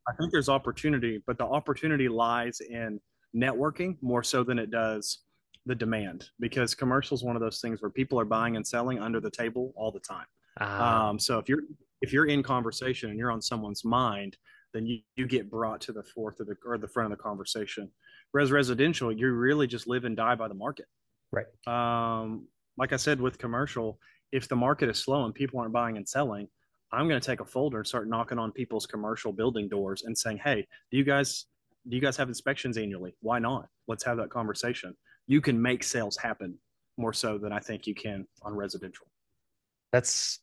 I 0.10 0.14
think 0.20 0.34
there's 0.34 0.50
opportunity, 0.50 1.24
but 1.26 1.38
the 1.38 1.46
opportunity 1.46 2.10
lies 2.10 2.60
in 2.60 3.00
networking 3.34 3.96
more 4.02 4.24
so 4.24 4.44
than 4.44 4.60
it 4.60 4.70
does 4.70 5.20
the 5.66 5.76
demand 5.76 6.30
because 6.40 6.76
commercial 6.76 7.16
is 7.16 7.24
one 7.24 7.36
of 7.36 7.42
those 7.42 7.62
things 7.62 7.82
where 7.82 7.92
people 7.92 8.20
are 8.20 8.26
buying 8.26 8.56
and 8.56 8.66
selling 8.66 9.00
under 9.00 9.20
the 9.20 9.32
table 9.32 9.74
all 9.76 9.92
the 9.92 10.00
time. 10.00 10.26
Uh, 10.60 10.66
um, 10.66 11.20
so 11.20 11.40
if 11.40 11.48
you're 11.50 11.62
if 12.02 12.12
you're 12.12 12.26
in 12.26 12.44
conversation 12.44 13.10
and 13.10 13.18
you're 13.18 13.32
on 13.32 13.42
someone's 13.42 13.86
mind, 13.86 14.38
then 14.74 14.86
you, 14.86 15.00
you 15.16 15.26
get 15.26 15.50
brought 15.50 15.80
to 15.82 15.94
the 15.94 16.04
fourth 16.04 16.40
of 16.40 16.48
the 16.48 16.56
or 16.66 16.78
the 16.78 16.88
front 16.88 17.12
of 17.12 17.18
the 17.18 17.24
conversation. 17.24 17.90
Whereas 18.32 18.52
residential, 18.52 19.12
you 19.12 19.32
really 19.32 19.68
just 19.68 19.88
live 19.88 20.06
and 20.06 20.18
die 20.18 20.36
by 20.36 20.48
the 20.48 20.54
market. 20.54 20.86
Right. 21.32 21.46
Um, 21.68 22.48
like 22.78 22.92
I 22.92 22.98
said 22.98 23.22
with 23.22 23.38
commercial, 23.38 24.00
if 24.32 24.48
the 24.48 24.56
market 24.56 24.90
is 24.90 24.98
slow 25.00 25.26
and 25.26 25.34
people 25.34 25.60
aren't 25.60 25.74
buying 25.74 25.98
and 25.98 26.08
selling, 26.08 26.48
I'm 26.92 27.08
going 27.08 27.20
to 27.20 27.26
take 27.26 27.40
a 27.40 27.46
folder 27.46 27.78
and 27.80 27.88
start 27.88 28.08
knocking 28.08 28.38
on 28.38 28.52
people's 28.52 28.86
commercial 28.86 29.32
building 29.32 29.70
doors 29.70 30.04
and 30.04 30.18
saying, 30.18 30.40
"Hey, 30.44 30.68
do 30.92 30.98
you 30.98 31.04
guys 31.04 31.46
do 31.88 31.96
you 31.96 32.02
guys 32.02 32.18
have 32.18 32.28
inspections 32.28 32.78
annually? 32.78 33.16
Why 33.22 33.40
not? 33.40 33.68
Let's 33.88 34.04
have 34.04 34.18
that 34.18 34.30
conversation." 34.30 34.96
You 35.28 35.42
can 35.42 35.62
make 35.62 35.84
sales 35.84 36.18
happen 36.18 36.56
more 36.98 37.14
so 37.14 37.38
than 37.38 37.52
I 37.52 37.60
think 37.60 37.88
you 37.88 37.96
can 37.96 38.28
on 38.42 38.56
residential. 38.56 39.08
That's 39.92 40.40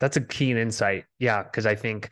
that's 0.00 0.16
a 0.16 0.20
keen 0.20 0.56
insight. 0.56 1.04
Yeah, 1.18 1.42
because 1.42 1.66
I 1.66 1.74
think 1.74 2.10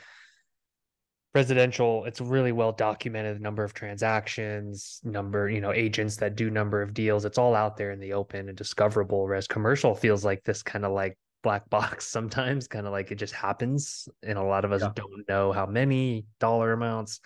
residential 1.34 2.04
it's 2.04 2.20
really 2.20 2.52
well 2.52 2.70
documented 2.70 3.36
the 3.36 3.40
number 3.40 3.64
of 3.64 3.74
transactions 3.74 5.00
number 5.02 5.50
you 5.50 5.60
know 5.60 5.72
agents 5.72 6.16
that 6.16 6.36
do 6.36 6.48
number 6.48 6.80
of 6.80 6.94
deals 6.94 7.24
it's 7.24 7.38
all 7.38 7.56
out 7.56 7.76
there 7.76 7.90
in 7.90 7.98
the 7.98 8.12
open 8.12 8.48
and 8.48 8.56
discoverable 8.56 9.24
whereas 9.24 9.48
commercial 9.48 9.96
feels 9.96 10.24
like 10.24 10.44
this 10.44 10.62
kind 10.62 10.84
of 10.84 10.92
like 10.92 11.18
black 11.42 11.68
box 11.70 12.06
sometimes 12.06 12.68
kind 12.68 12.86
of 12.86 12.92
like 12.92 13.10
it 13.10 13.16
just 13.16 13.34
happens 13.34 14.08
and 14.22 14.38
a 14.38 14.42
lot 14.42 14.64
of 14.64 14.70
us 14.70 14.82
yeah. 14.82 14.92
don't 14.94 15.28
know 15.28 15.50
how 15.50 15.66
many 15.66 16.24
dollar 16.38 16.72
amounts 16.72 17.18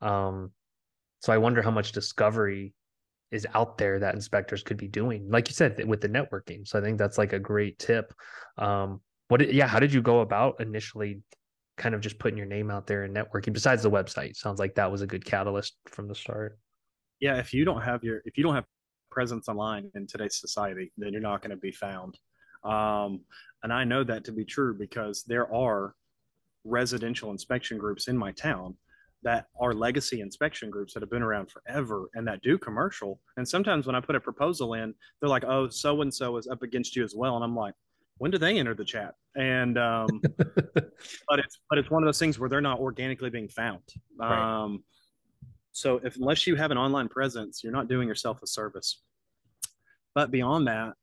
um 0.00 0.52
so 1.20 1.32
i 1.32 1.38
wonder 1.38 1.60
how 1.60 1.70
much 1.70 1.90
discovery 1.90 2.72
is 3.30 3.46
out 3.54 3.78
there 3.78 3.98
that 3.98 4.14
inspectors 4.14 4.62
could 4.62 4.76
be 4.76 4.88
doing 4.88 5.28
like 5.30 5.48
you 5.48 5.54
said 5.54 5.82
with 5.86 6.00
the 6.00 6.08
networking. 6.08 6.66
So 6.66 6.78
i 6.78 6.82
think 6.82 6.98
that's 6.98 7.18
like 7.18 7.32
a 7.32 7.38
great 7.38 7.78
tip. 7.78 8.12
Um 8.58 9.00
what 9.28 9.52
yeah 9.52 9.66
how 9.66 9.80
did 9.80 9.92
you 9.92 10.02
go 10.02 10.20
about 10.20 10.60
initially 10.60 11.22
kind 11.76 11.94
of 11.94 12.00
just 12.00 12.18
putting 12.18 12.38
your 12.38 12.46
name 12.46 12.70
out 12.70 12.86
there 12.86 13.02
and 13.04 13.14
networking 13.14 13.52
besides 13.52 13.82
the 13.82 13.90
website? 13.90 14.36
Sounds 14.36 14.58
like 14.58 14.74
that 14.76 14.90
was 14.90 15.02
a 15.02 15.06
good 15.06 15.24
catalyst 15.24 15.76
from 15.86 16.08
the 16.08 16.14
start. 16.14 16.58
Yeah 17.20 17.38
if 17.38 17.52
you 17.52 17.64
don't 17.64 17.82
have 17.82 18.04
your 18.04 18.22
if 18.24 18.36
you 18.36 18.44
don't 18.44 18.54
have 18.54 18.66
presence 19.10 19.48
online 19.48 19.90
in 19.94 20.06
today's 20.06 20.36
society 20.36 20.92
then 20.96 21.12
you're 21.12 21.22
not 21.22 21.40
going 21.40 21.50
to 21.50 21.56
be 21.56 21.72
found. 21.72 22.18
Um 22.64 23.20
and 23.62 23.72
i 23.72 23.84
know 23.84 24.04
that 24.04 24.24
to 24.24 24.32
be 24.32 24.44
true 24.44 24.76
because 24.78 25.24
there 25.24 25.52
are 25.52 25.94
residential 26.64 27.30
inspection 27.30 27.78
groups 27.78 28.08
in 28.08 28.16
my 28.16 28.32
town 28.32 28.76
that 29.22 29.46
are 29.58 29.74
legacy 29.74 30.20
inspection 30.20 30.70
groups 30.70 30.94
that 30.94 31.02
have 31.02 31.10
been 31.10 31.22
around 31.22 31.50
forever 31.50 32.08
and 32.14 32.26
that 32.28 32.42
do 32.42 32.58
commercial. 32.58 33.20
And 33.36 33.48
sometimes 33.48 33.86
when 33.86 33.96
I 33.96 34.00
put 34.00 34.14
a 34.14 34.20
proposal 34.20 34.74
in, 34.74 34.94
they're 35.20 35.28
like, 35.28 35.44
"Oh, 35.44 35.68
so 35.68 36.02
and 36.02 36.12
so 36.12 36.36
is 36.36 36.46
up 36.46 36.62
against 36.62 36.96
you 36.96 37.04
as 37.04 37.14
well," 37.14 37.34
and 37.36 37.44
I'm 37.44 37.56
like, 37.56 37.74
"When 38.18 38.30
do 38.30 38.38
they 38.38 38.58
enter 38.58 38.74
the 38.74 38.84
chat?" 38.84 39.14
And 39.34 39.78
um, 39.78 40.22
but 40.74 41.38
it's 41.38 41.60
but 41.68 41.78
it's 41.78 41.90
one 41.90 42.02
of 42.02 42.06
those 42.06 42.18
things 42.18 42.38
where 42.38 42.48
they're 42.48 42.60
not 42.60 42.78
organically 42.78 43.30
being 43.30 43.48
found. 43.48 43.82
Right. 44.18 44.62
Um, 44.64 44.84
so 45.72 46.00
if 46.02 46.16
unless 46.16 46.46
you 46.46 46.56
have 46.56 46.70
an 46.70 46.78
online 46.78 47.08
presence, 47.08 47.62
you're 47.62 47.72
not 47.72 47.88
doing 47.88 48.08
yourself 48.08 48.42
a 48.42 48.46
service. 48.46 49.02
But 50.14 50.30
beyond 50.30 50.66
that, 50.68 50.94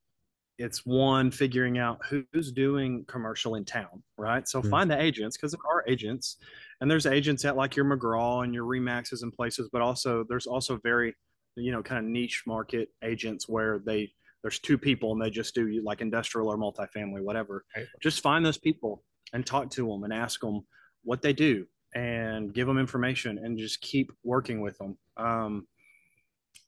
it's 0.57 0.85
one 0.85 1.31
figuring 1.31 1.79
out 1.79 1.99
who's 2.05 2.51
doing 2.51 3.05
commercial 3.07 3.55
in 3.55 3.65
town, 3.65 4.03
right? 4.17 4.47
So 4.47 4.59
mm-hmm. 4.59 4.69
find 4.69 4.91
the 4.91 5.01
agents 5.01 5.35
because 5.35 5.51
there 5.51 5.71
are 5.71 5.83
agents 5.87 6.37
and 6.79 6.89
there's 6.89 7.05
agents 7.05 7.43
at 7.45 7.55
like 7.55 7.75
your 7.75 7.85
McGraw 7.85 8.43
and 8.43 8.53
your 8.53 8.65
Remaxes 8.65 9.23
and 9.23 9.33
places, 9.33 9.69
but 9.71 9.81
also 9.81 10.25
there's 10.29 10.45
also 10.45 10.79
very, 10.83 11.15
you 11.55 11.71
know, 11.71 11.81
kind 11.81 12.05
of 12.05 12.11
niche 12.11 12.43
market 12.45 12.89
agents 13.03 13.49
where 13.49 13.81
they 13.85 14.11
there's 14.43 14.59
two 14.59 14.77
people 14.77 15.13
and 15.13 15.21
they 15.21 15.29
just 15.29 15.55
do 15.55 15.81
like 15.83 16.01
industrial 16.01 16.49
or 16.49 16.57
multifamily, 16.57 17.21
whatever. 17.21 17.63
Right. 17.75 17.87
Just 18.01 18.21
find 18.21 18.45
those 18.45 18.57
people 18.57 19.03
and 19.31 19.45
talk 19.45 19.69
to 19.71 19.87
them 19.87 20.03
and 20.03 20.13
ask 20.13 20.41
them 20.41 20.61
what 21.03 21.21
they 21.21 21.33
do 21.33 21.65
and 21.95 22.53
give 22.53 22.67
them 22.67 22.77
information 22.77 23.39
and 23.39 23.57
just 23.57 23.81
keep 23.81 24.11
working 24.23 24.61
with 24.61 24.77
them. 24.77 24.97
Um, 25.17 25.67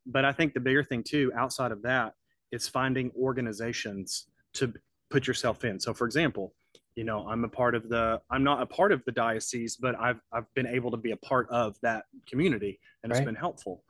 but 0.05 0.23
I 0.23 0.31
think 0.31 0.53
the 0.53 0.59
bigger 0.59 0.83
thing 0.83 1.03
too, 1.03 1.31
outside 1.35 1.71
of 1.71 1.81
that, 1.83 2.13
is 2.51 2.67
finding 2.67 3.11
organizations 3.17 4.27
to 4.53 4.73
put 5.09 5.27
yourself 5.27 5.63
in. 5.63 5.79
So, 5.79 5.93
for 5.93 6.05
example, 6.05 6.53
you 6.95 7.03
know, 7.03 7.27
I'm 7.27 7.43
a 7.43 7.49
part 7.49 7.75
of 7.75 7.89
the. 7.89 8.21
I'm 8.29 8.43
not 8.43 8.61
a 8.61 8.65
part 8.65 8.91
of 8.91 9.03
the 9.05 9.11
diocese, 9.11 9.75
but 9.75 9.95
I've 9.99 10.19
I've 10.31 10.51
been 10.55 10.67
able 10.67 10.91
to 10.91 10.97
be 10.97 11.11
a 11.11 11.17
part 11.17 11.49
of 11.49 11.75
that 11.81 12.05
community, 12.27 12.79
and 13.03 13.11
right. 13.11 13.19
it's 13.19 13.25
been 13.25 13.35
helpful. 13.35 13.83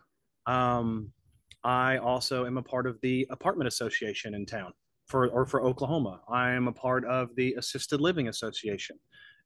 Um, 0.48 1.12
I 1.63 1.98
also 1.98 2.46
am 2.46 2.58
a 2.58 2.63
part 2.63 2.88
of 2.88 3.00
the 3.02 3.28
apartment 3.30 3.68
association 3.68 4.34
in 4.34 4.46
town 4.46 4.74
for 5.06 5.28
or 5.28 5.46
for 5.46 5.62
Oklahoma. 5.63 6.22
I 6.28 6.52
am 6.52 6.68
a 6.68 6.74
part 6.74 7.06
of 7.06 7.30
the 7.36 7.54
assisted 7.58 8.02
living 8.02 8.28
association, 8.28 8.98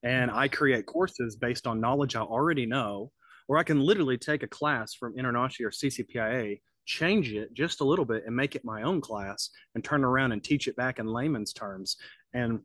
and 0.03 0.31
I 0.31 0.47
create 0.47 0.85
courses 0.85 1.35
based 1.35 1.67
on 1.67 1.81
knowledge 1.81 2.15
I 2.15 2.21
already 2.21 2.65
know, 2.65 3.11
or 3.49 3.57
I 3.57 3.63
can 3.63 3.81
literally 3.81 4.17
take 4.17 4.43
a 4.43 4.47
class 4.47 4.93
from 4.93 5.15
InterNACHI 5.15 5.65
or 5.65 5.71
CCPIA 5.71 6.61
change 6.89 7.31
it 7.31 7.53
just 7.53 7.81
a 7.81 7.83
little 7.83 8.03
bit 8.03 8.23
and 8.25 8.35
make 8.35 8.55
it 8.55 8.65
my 8.65 8.81
own 8.81 8.99
class 8.99 9.51
and 9.75 9.83
turn 9.83 10.03
around 10.03 10.31
and 10.31 10.43
teach 10.43 10.67
it 10.67 10.75
back 10.75 10.97
in 10.97 11.05
layman's 11.05 11.53
terms. 11.53 11.97
And 12.33 12.61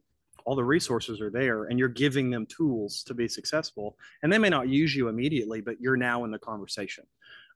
all 0.46 0.56
the 0.56 0.64
resources 0.64 1.20
are 1.20 1.30
there 1.30 1.64
and 1.64 1.78
you're 1.78 1.88
giving 1.88 2.30
them 2.30 2.46
tools 2.46 3.02
to 3.04 3.12
be 3.12 3.28
successful. 3.28 3.98
And 4.22 4.32
they 4.32 4.38
may 4.38 4.48
not 4.48 4.68
use 4.68 4.96
you 4.96 5.08
immediately 5.08 5.60
but 5.60 5.78
you're 5.78 5.98
now 5.98 6.24
in 6.24 6.30
the 6.30 6.38
conversation. 6.38 7.04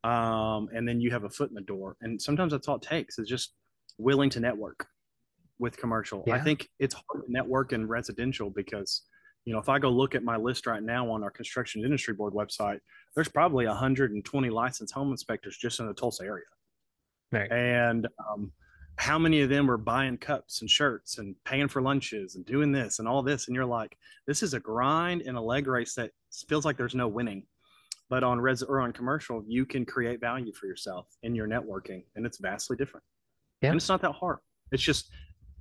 Um, 0.05 0.69
and 0.75 0.87
then 0.87 1.01
you 1.01 1.11
have 1.11 1.25
a 1.25 1.31
foot 1.31 1.49
in 1.49 1.55
the 1.55 1.63
door. 1.63 1.97
And 2.03 2.21
sometimes 2.21 2.53
that's 2.53 2.69
all 2.69 2.77
it 2.77 2.83
takes 2.83 3.19
is 3.19 3.27
just 3.27 3.55
willing 3.97 4.29
to 4.31 4.41
network 4.41 4.87
with 5.59 5.77
commercial. 5.77 6.23
Yeah. 6.27 6.35
i 6.37 6.41
think 6.41 6.69
it's 6.79 6.95
hard 6.95 7.25
to 7.25 7.33
network 7.33 7.73
in 7.73 7.89
residential 7.89 8.49
because 8.51 9.03
you 9.45 9.53
know 9.53 9.59
if 9.59 9.69
i 9.69 9.79
go 9.79 9.89
look 9.89 10.15
at 10.15 10.23
my 10.23 10.37
list 10.37 10.67
right 10.67 10.83
now 10.83 11.11
on 11.11 11.25
our 11.25 11.31
construction 11.31 11.83
industry 11.83 12.15
board 12.15 12.33
website 12.33 12.79
there's 13.15 13.29
probably 13.29 13.67
120 13.67 14.51
licensed 14.51 14.95
home 14.95 15.11
inspectors 15.11 15.57
just 15.57 15.81
in 15.81 15.87
the 15.89 15.95
tulsa 15.95 16.23
area 16.23 16.45
Right. 17.31 17.51
And 17.51 18.07
um, 18.31 18.53
how 18.97 19.19
many 19.19 19.43
of 19.43 19.49
them 19.49 19.71
are 19.71 19.77
buying 19.77 20.19
cups 20.19 20.61
and 20.61 20.69
shirts 20.69 21.19
and 21.19 21.35
paying 21.45 21.69
for 21.69 21.81
lunches 21.81 22.35
and 22.35 22.45
doing 22.45 22.73
this 22.73 22.99
and 22.99 23.07
all 23.07 23.23
this? 23.23 23.47
And 23.47 23.55
you're 23.55 23.65
like, 23.65 23.97
this 24.27 24.43
is 24.43 24.55
a 24.55 24.61
grind 24.61 25.23
and 25.23 25.37
a 25.37 25.41
leg 25.41 25.67
race 25.67 25.95
that 25.95 26.11
feels 26.49 26.65
like 26.65 26.77
there's 26.77 26.95
no 26.95 27.09
winning. 27.09 27.45
But 28.11 28.25
on 28.25 28.41
res 28.41 28.63
or 28.63 28.81
on 28.81 28.93
commercial, 28.93 29.45
you 29.47 29.67
can 29.67 29.85
create 29.85 30.21
value 30.21 30.53
for 30.53 30.67
yourself 30.67 31.07
in 31.23 31.35
your 31.35 31.47
networking, 31.47 32.05
and 32.17 32.25
it's 32.25 32.39
vastly 32.39 32.77
different. 32.77 33.05
Yeah. 33.61 33.69
And 33.71 33.77
it's 33.77 33.89
not 33.89 34.01
that 34.03 34.13
hard. 34.13 34.39
It's 34.73 34.83
just 34.83 35.11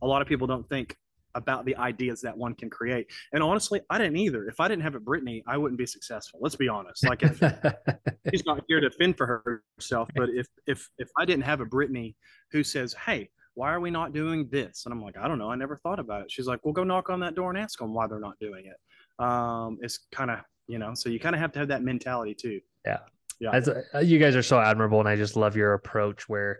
a 0.01 0.07
lot 0.07 0.21
of 0.21 0.27
people 0.27 0.47
don't 0.47 0.67
think 0.69 0.95
about 1.37 1.65
the 1.65 1.75
ideas 1.77 2.19
that 2.21 2.35
one 2.35 2.53
can 2.55 2.69
create. 2.69 3.07
And 3.31 3.41
honestly, 3.41 3.79
I 3.89 3.97
didn't 3.97 4.17
either. 4.17 4.47
If 4.47 4.59
I 4.59 4.67
didn't 4.67 4.83
have 4.83 4.95
a 4.95 4.99
Brittany, 4.99 5.43
I 5.47 5.55
wouldn't 5.57 5.77
be 5.77 5.85
successful. 5.85 6.39
Let's 6.41 6.55
be 6.55 6.67
honest. 6.67 7.07
Like 7.07 7.23
if, 7.23 7.39
she's 8.31 8.45
not 8.45 8.63
here 8.67 8.81
to 8.81 8.89
fend 8.91 9.15
for 9.15 9.63
herself, 9.77 10.09
but 10.15 10.29
if 10.29 10.47
if 10.65 10.89
if 10.97 11.09
I 11.17 11.23
didn't 11.23 11.43
have 11.43 11.61
a 11.61 11.65
Brittany 11.65 12.15
who 12.51 12.63
says, 12.63 12.93
"Hey, 13.05 13.29
why 13.53 13.71
are 13.71 13.79
we 13.79 13.91
not 13.91 14.13
doing 14.13 14.49
this?" 14.51 14.85
and 14.85 14.93
I'm 14.93 15.01
like, 15.01 15.17
"I 15.17 15.27
don't 15.27 15.37
know. 15.37 15.51
I 15.51 15.55
never 15.55 15.77
thought 15.77 15.99
about 15.99 16.23
it." 16.23 16.31
She's 16.31 16.47
like, 16.47 16.65
"Well, 16.65 16.73
go 16.73 16.83
knock 16.83 17.09
on 17.09 17.19
that 17.21 17.35
door 17.35 17.51
and 17.51 17.59
ask 17.59 17.79
them 17.79 17.93
why 17.93 18.07
they're 18.07 18.19
not 18.19 18.39
doing 18.39 18.65
it." 18.65 19.23
Um, 19.23 19.77
it's 19.81 19.99
kind 20.11 20.31
of 20.31 20.39
you 20.67 20.79
know, 20.79 20.93
so 20.95 21.09
you 21.09 21.19
kind 21.19 21.35
of 21.35 21.39
have 21.39 21.51
to 21.53 21.59
have 21.59 21.69
that 21.69 21.83
mentality 21.83 22.33
too. 22.33 22.59
Yeah. 22.85 22.99
Yeah. 23.39 23.51
As, 23.53 23.69
uh, 23.69 23.99
you 23.99 24.17
guys 24.17 24.35
are 24.35 24.43
so 24.43 24.59
admirable, 24.59 24.99
and 24.99 25.07
I 25.07 25.15
just 25.15 25.35
love 25.35 25.55
your 25.55 25.73
approach 25.73 26.27
where 26.27 26.59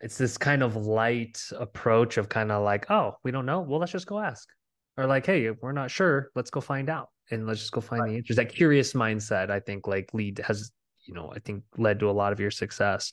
it's 0.00 0.18
this 0.18 0.36
kind 0.36 0.62
of 0.62 0.76
light 0.76 1.42
approach 1.58 2.16
of 2.16 2.28
kind 2.28 2.52
of 2.52 2.62
like, 2.62 2.90
oh, 2.90 3.16
we 3.22 3.30
don't 3.30 3.46
know. 3.46 3.60
Well, 3.60 3.80
let's 3.80 3.92
just 3.92 4.06
go 4.06 4.18
ask. 4.18 4.48
Or 4.96 5.06
like, 5.06 5.26
hey, 5.26 5.50
we're 5.50 5.72
not 5.72 5.90
sure. 5.90 6.30
Let's 6.34 6.50
go 6.50 6.60
find 6.60 6.88
out. 6.88 7.08
And 7.30 7.46
let's 7.46 7.60
just 7.60 7.72
go 7.72 7.80
find 7.80 8.02
right. 8.02 8.10
the 8.10 8.16
answers. 8.18 8.36
That 8.36 8.54
curious 8.54 8.92
mindset, 8.92 9.50
I 9.50 9.60
think, 9.60 9.86
like 9.86 10.12
lead 10.12 10.40
has, 10.46 10.72
you 11.04 11.14
know, 11.14 11.32
I 11.34 11.38
think 11.38 11.64
led 11.78 12.00
to 12.00 12.10
a 12.10 12.12
lot 12.12 12.32
of 12.32 12.40
your 12.40 12.50
success. 12.50 13.12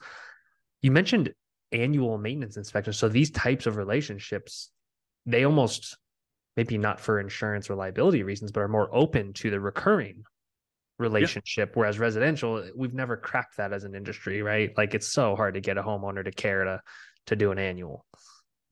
You 0.82 0.91
mentioned 0.91 1.34
annual 1.72 2.17
maintenance 2.17 2.58
inspections. 2.58 2.98
So 2.98 3.08
these 3.08 3.32
types 3.32 3.65
of 3.65 3.78
relationships, 3.78 4.72
they 5.26 5.46
almost 5.46 5.98
maybe 6.58 6.78
not 6.78 7.00
for 7.00 7.20
insurance 7.20 7.70
or 7.70 7.76
liability 7.76 8.24
reasons, 8.24 8.52
but 8.52 8.62
are 8.62 8.67
more 8.67 8.94
open 8.94 9.34
to 9.34 9.50
the 9.50 9.60
recurring 9.60 10.24
relationship 11.02 11.70
yeah. 11.70 11.80
whereas 11.80 12.00
residential 12.00 12.64
we've 12.76 12.94
never 12.94 13.18
cracked 13.18 13.58
that 13.58 13.74
as 13.74 13.84
an 13.84 13.96
industry 13.96 14.42
right? 14.42 14.72
Like 14.78 14.94
it's 14.94 15.12
so 15.12 15.36
hard 15.36 15.56
to 15.56 15.62
get 15.62 15.78
a 15.78 15.84
homeowner 15.84 16.24
to 16.24 16.32
care 16.32 16.64
to 16.64 16.82
to 17.28 17.36
do 17.36 17.52
an 17.52 17.60
annual. 17.60 18.06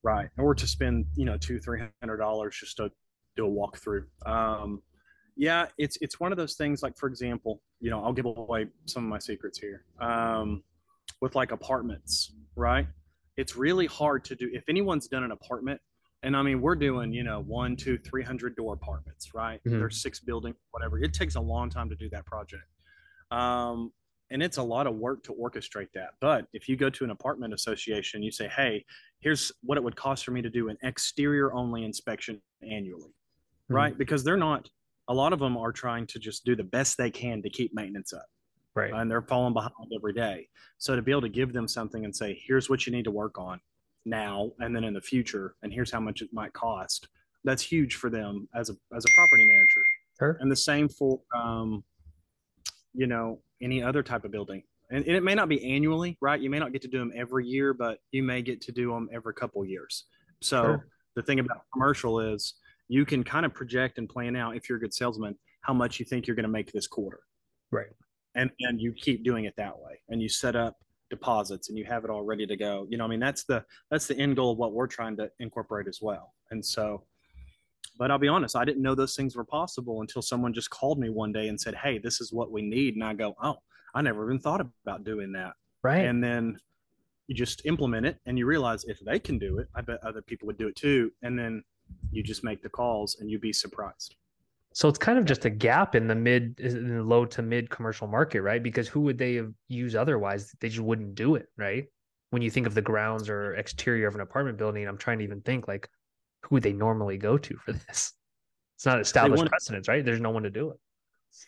Right. 0.01 0.29
Or 0.37 0.55
to 0.55 0.67
spend 0.67 1.05
you 1.15 1.25
know 1.25 1.37
two 1.37 1.59
three 1.59 1.81
hundred 2.01 2.17
dollars 2.17 2.57
just 2.59 2.77
to 2.77 2.91
do 3.35 3.45
a 3.45 3.49
walkthrough. 3.49 4.05
Um 4.25 4.81
yeah 5.35 5.67
it's 5.77 5.97
it's 6.01 6.19
one 6.19 6.31
of 6.31 6.37
those 6.37 6.55
things 6.55 6.83
like 6.83 6.97
for 6.97 7.07
example 7.07 7.61
you 7.79 7.89
know 7.89 8.03
i'll 8.03 8.11
give 8.11 8.25
away 8.25 8.67
some 8.85 9.03
of 9.03 9.09
my 9.09 9.19
secrets 9.19 9.59
here. 9.59 9.85
Um 9.99 10.63
with 11.21 11.35
like 11.35 11.51
apartments 11.51 12.33
right? 12.55 12.87
It's 13.37 13.55
really 13.55 13.85
hard 13.85 14.25
to 14.25 14.35
do 14.35 14.49
if 14.51 14.63
anyone's 14.67 15.07
done 15.07 15.23
an 15.23 15.31
apartment 15.31 15.79
and 16.23 16.35
I 16.35 16.41
mean, 16.41 16.61
we're 16.61 16.75
doing, 16.75 17.13
you 17.13 17.23
know, 17.23 17.41
one, 17.41 17.75
two, 17.75 17.97
three 17.97 18.23
hundred 18.23 18.55
door 18.55 18.73
apartments, 18.73 19.33
right? 19.33 19.59
Mm-hmm. 19.65 19.79
There's 19.79 20.01
six 20.01 20.19
buildings, 20.19 20.55
whatever. 20.71 20.99
It 20.99 21.13
takes 21.13 21.35
a 21.35 21.41
long 21.41 21.69
time 21.69 21.89
to 21.89 21.95
do 21.95 22.09
that 22.09 22.25
project. 22.25 22.63
Um, 23.31 23.91
and 24.31 24.43
it's 24.43 24.57
a 24.57 24.63
lot 24.63 24.85
of 24.85 24.95
work 24.95 25.23
to 25.23 25.33
orchestrate 25.33 25.91
that. 25.95 26.09
But 26.21 26.45
if 26.53 26.69
you 26.69 26.75
go 26.75 26.89
to 26.89 27.03
an 27.03 27.09
apartment 27.09 27.53
association, 27.53 28.21
you 28.21 28.31
say, 28.31 28.47
hey, 28.47 28.85
here's 29.21 29.51
what 29.63 29.77
it 29.77 29.83
would 29.83 29.95
cost 29.95 30.23
for 30.23 30.31
me 30.31 30.41
to 30.41 30.49
do 30.49 30.69
an 30.69 30.77
exterior 30.83 31.53
only 31.53 31.83
inspection 31.83 32.41
annually, 32.61 33.09
mm-hmm. 33.09 33.75
right? 33.75 33.97
Because 33.97 34.23
they're 34.23 34.37
not, 34.37 34.69
a 35.07 35.13
lot 35.13 35.33
of 35.33 35.39
them 35.39 35.57
are 35.57 35.71
trying 35.71 36.05
to 36.07 36.19
just 36.19 36.45
do 36.45 36.55
the 36.55 36.63
best 36.63 36.97
they 36.97 37.09
can 37.09 37.41
to 37.41 37.49
keep 37.49 37.73
maintenance 37.73 38.13
up. 38.13 38.25
Right. 38.75 38.93
And 38.93 39.09
they're 39.09 39.23
falling 39.23 39.53
behind 39.53 39.73
every 39.95 40.13
day. 40.13 40.47
So 40.77 40.95
to 40.95 41.01
be 41.01 41.11
able 41.11 41.21
to 41.21 41.29
give 41.29 41.51
them 41.51 41.67
something 41.67 42.05
and 42.05 42.15
say, 42.15 42.39
here's 42.45 42.69
what 42.69 42.85
you 42.85 42.93
need 42.93 43.05
to 43.05 43.11
work 43.11 43.39
on 43.39 43.59
now 44.09 44.51
and 44.59 44.75
then 44.75 44.83
in 44.83 44.93
the 44.93 45.01
future 45.01 45.55
and 45.63 45.71
here's 45.71 45.91
how 45.91 45.99
much 45.99 46.21
it 46.21 46.29
might 46.33 46.51
cost 46.53 47.07
that's 47.43 47.63
huge 47.63 47.95
for 47.95 48.09
them 48.09 48.47
as 48.55 48.69
a 48.69 48.73
as 48.95 49.03
a 49.05 49.15
property 49.15 49.47
manager. 49.47 49.81
Sure. 50.17 50.37
and 50.41 50.51
the 50.51 50.55
same 50.55 50.89
for 50.89 51.21
um 51.35 51.83
you 52.93 53.07
know 53.07 53.41
any 53.61 53.81
other 53.81 54.03
type 54.03 54.25
of 54.25 54.31
building. 54.31 54.63
And, 54.91 55.05
and, 55.05 55.15
it 55.15 55.23
may 55.23 55.35
not 55.35 55.49
be 55.49 55.63
annually 55.75 56.17
right? 56.21 56.39
You 56.39 56.49
may 56.49 56.59
not 56.59 56.71
get 56.73 56.81
to 56.83 56.87
do 56.87 56.99
them 56.99 57.11
every 57.15 57.45
year 57.45 57.73
but 57.73 57.99
you 58.11 58.23
may 58.23 58.41
get 58.41 58.61
to 58.61 58.71
do 58.71 58.91
them 58.91 59.09
every 59.13 59.33
couple 59.33 59.63
years. 59.65 60.05
So 60.41 60.63
sure. 60.63 60.87
the 61.15 61.21
thing 61.21 61.39
about 61.39 61.61
commercial 61.71 62.19
is 62.19 62.55
you 62.87 63.05
can 63.05 63.23
kind 63.23 63.45
of 63.45 63.53
project 63.53 63.97
and 63.97 64.09
plan 64.09 64.35
out 64.35 64.55
if 64.55 64.67
you're 64.67 64.77
a 64.77 64.81
good 64.81 64.93
salesman 64.93 65.35
how 65.61 65.73
much 65.73 65.99
you 65.99 66.05
think 66.05 66.25
you're 66.25 66.35
going 66.35 66.43
to 66.43 66.49
make 66.49 66.71
this 66.71 66.87
quarter. 66.87 67.19
Right. 67.71 67.87
And 68.35 68.49
and 68.61 68.81
you 68.81 68.93
keep 68.93 69.23
doing 69.23 69.45
it 69.45 69.53
that 69.57 69.77
way. 69.77 70.01
And 70.09 70.21
you 70.21 70.29
set 70.29 70.55
up 70.55 70.77
deposits 71.09 71.69
and 71.69 71.77
you 71.77 71.85
have 71.85 72.03
it 72.03 72.09
all 72.09 72.23
ready 72.23 72.45
to 72.45 72.55
go. 72.55 72.87
You 72.89 72.97
know 72.97 73.05
i 73.05 73.07
mean 73.07 73.19
that's 73.19 73.43
the 73.43 73.63
that's 73.89 74.07
the 74.07 74.17
end 74.17 74.35
goal 74.35 74.51
of 74.51 74.57
what 74.57 74.73
we're 74.73 74.87
trying 74.87 75.17
to 75.17 75.29
incorporate 75.39 75.87
as 75.87 75.99
well. 76.01 76.33
And 76.51 76.65
so 76.65 77.03
but 77.97 78.11
i'll 78.11 78.17
be 78.17 78.27
honest 78.27 78.55
i 78.55 78.63
didn't 78.63 78.81
know 78.81 78.95
those 78.95 79.15
things 79.15 79.35
were 79.35 79.43
possible 79.43 80.01
until 80.01 80.21
someone 80.21 80.53
just 80.53 80.69
called 80.69 80.99
me 80.99 81.09
one 81.09 81.33
day 81.33 81.49
and 81.49 81.59
said 81.59 81.75
hey 81.75 81.97
this 81.97 82.21
is 82.21 82.31
what 82.31 82.51
we 82.51 82.61
need. 82.61 82.95
And 82.95 83.03
i 83.03 83.13
go 83.13 83.35
oh 83.41 83.57
i 83.93 84.01
never 84.01 84.25
even 84.29 84.39
thought 84.39 84.61
about 84.61 85.03
doing 85.03 85.31
that. 85.33 85.53
Right. 85.83 86.05
And 86.05 86.23
then 86.23 86.59
you 87.27 87.35
just 87.35 87.65
implement 87.65 88.05
it 88.05 88.17
and 88.25 88.37
you 88.37 88.45
realize 88.45 88.83
if 88.85 88.99
they 88.99 89.19
can 89.19 89.37
do 89.37 89.59
it 89.59 89.67
i 89.75 89.81
bet 89.81 90.03
other 90.03 90.21
people 90.21 90.45
would 90.47 90.57
do 90.57 90.67
it 90.67 90.75
too. 90.75 91.11
And 91.21 91.37
then 91.37 91.63
you 92.11 92.21
just 92.21 92.43
make 92.43 92.61
the 92.61 92.69
calls 92.69 93.17
and 93.19 93.29
you'd 93.29 93.41
be 93.41 93.53
surprised 93.53 94.15
so 94.73 94.87
it's 94.87 94.99
kind 94.99 95.17
of 95.17 95.25
just 95.25 95.45
a 95.45 95.49
gap 95.49 95.95
in 95.95 96.07
the 96.07 96.15
mid, 96.15 96.59
in 96.59 96.97
the 96.97 97.03
low 97.03 97.25
to 97.25 97.41
mid 97.41 97.69
commercial 97.69 98.07
market, 98.07 98.41
right? 98.41 98.61
Because 98.61 98.87
who 98.87 99.01
would 99.01 99.17
they 99.17 99.41
use 99.67 99.95
otherwise? 99.95 100.53
They 100.59 100.69
just 100.69 100.81
wouldn't 100.81 101.15
do 101.15 101.35
it, 101.35 101.47
right? 101.57 101.85
When 102.29 102.41
you 102.41 102.51
think 102.51 102.67
of 102.67 102.75
the 102.75 102.81
grounds 102.81 103.29
or 103.29 103.55
exterior 103.55 104.07
of 104.07 104.15
an 104.15 104.21
apartment 104.21 104.57
building, 104.57 104.87
I'm 104.87 104.97
trying 104.97 105.17
to 105.19 105.23
even 105.23 105.41
think 105.41 105.67
like, 105.67 105.89
who 106.43 106.55
would 106.55 106.63
they 106.63 106.73
normally 106.73 107.17
go 107.17 107.37
to 107.37 107.57
for 107.57 107.73
this? 107.87 108.13
It's 108.75 108.85
not 108.85 109.01
established 109.01 109.39
want, 109.39 109.49
precedence, 109.49 109.87
right? 109.87 110.05
There's 110.05 110.21
no 110.21 110.29
one 110.29 110.43
to 110.43 110.49
do 110.49 110.69
it. 110.69 110.77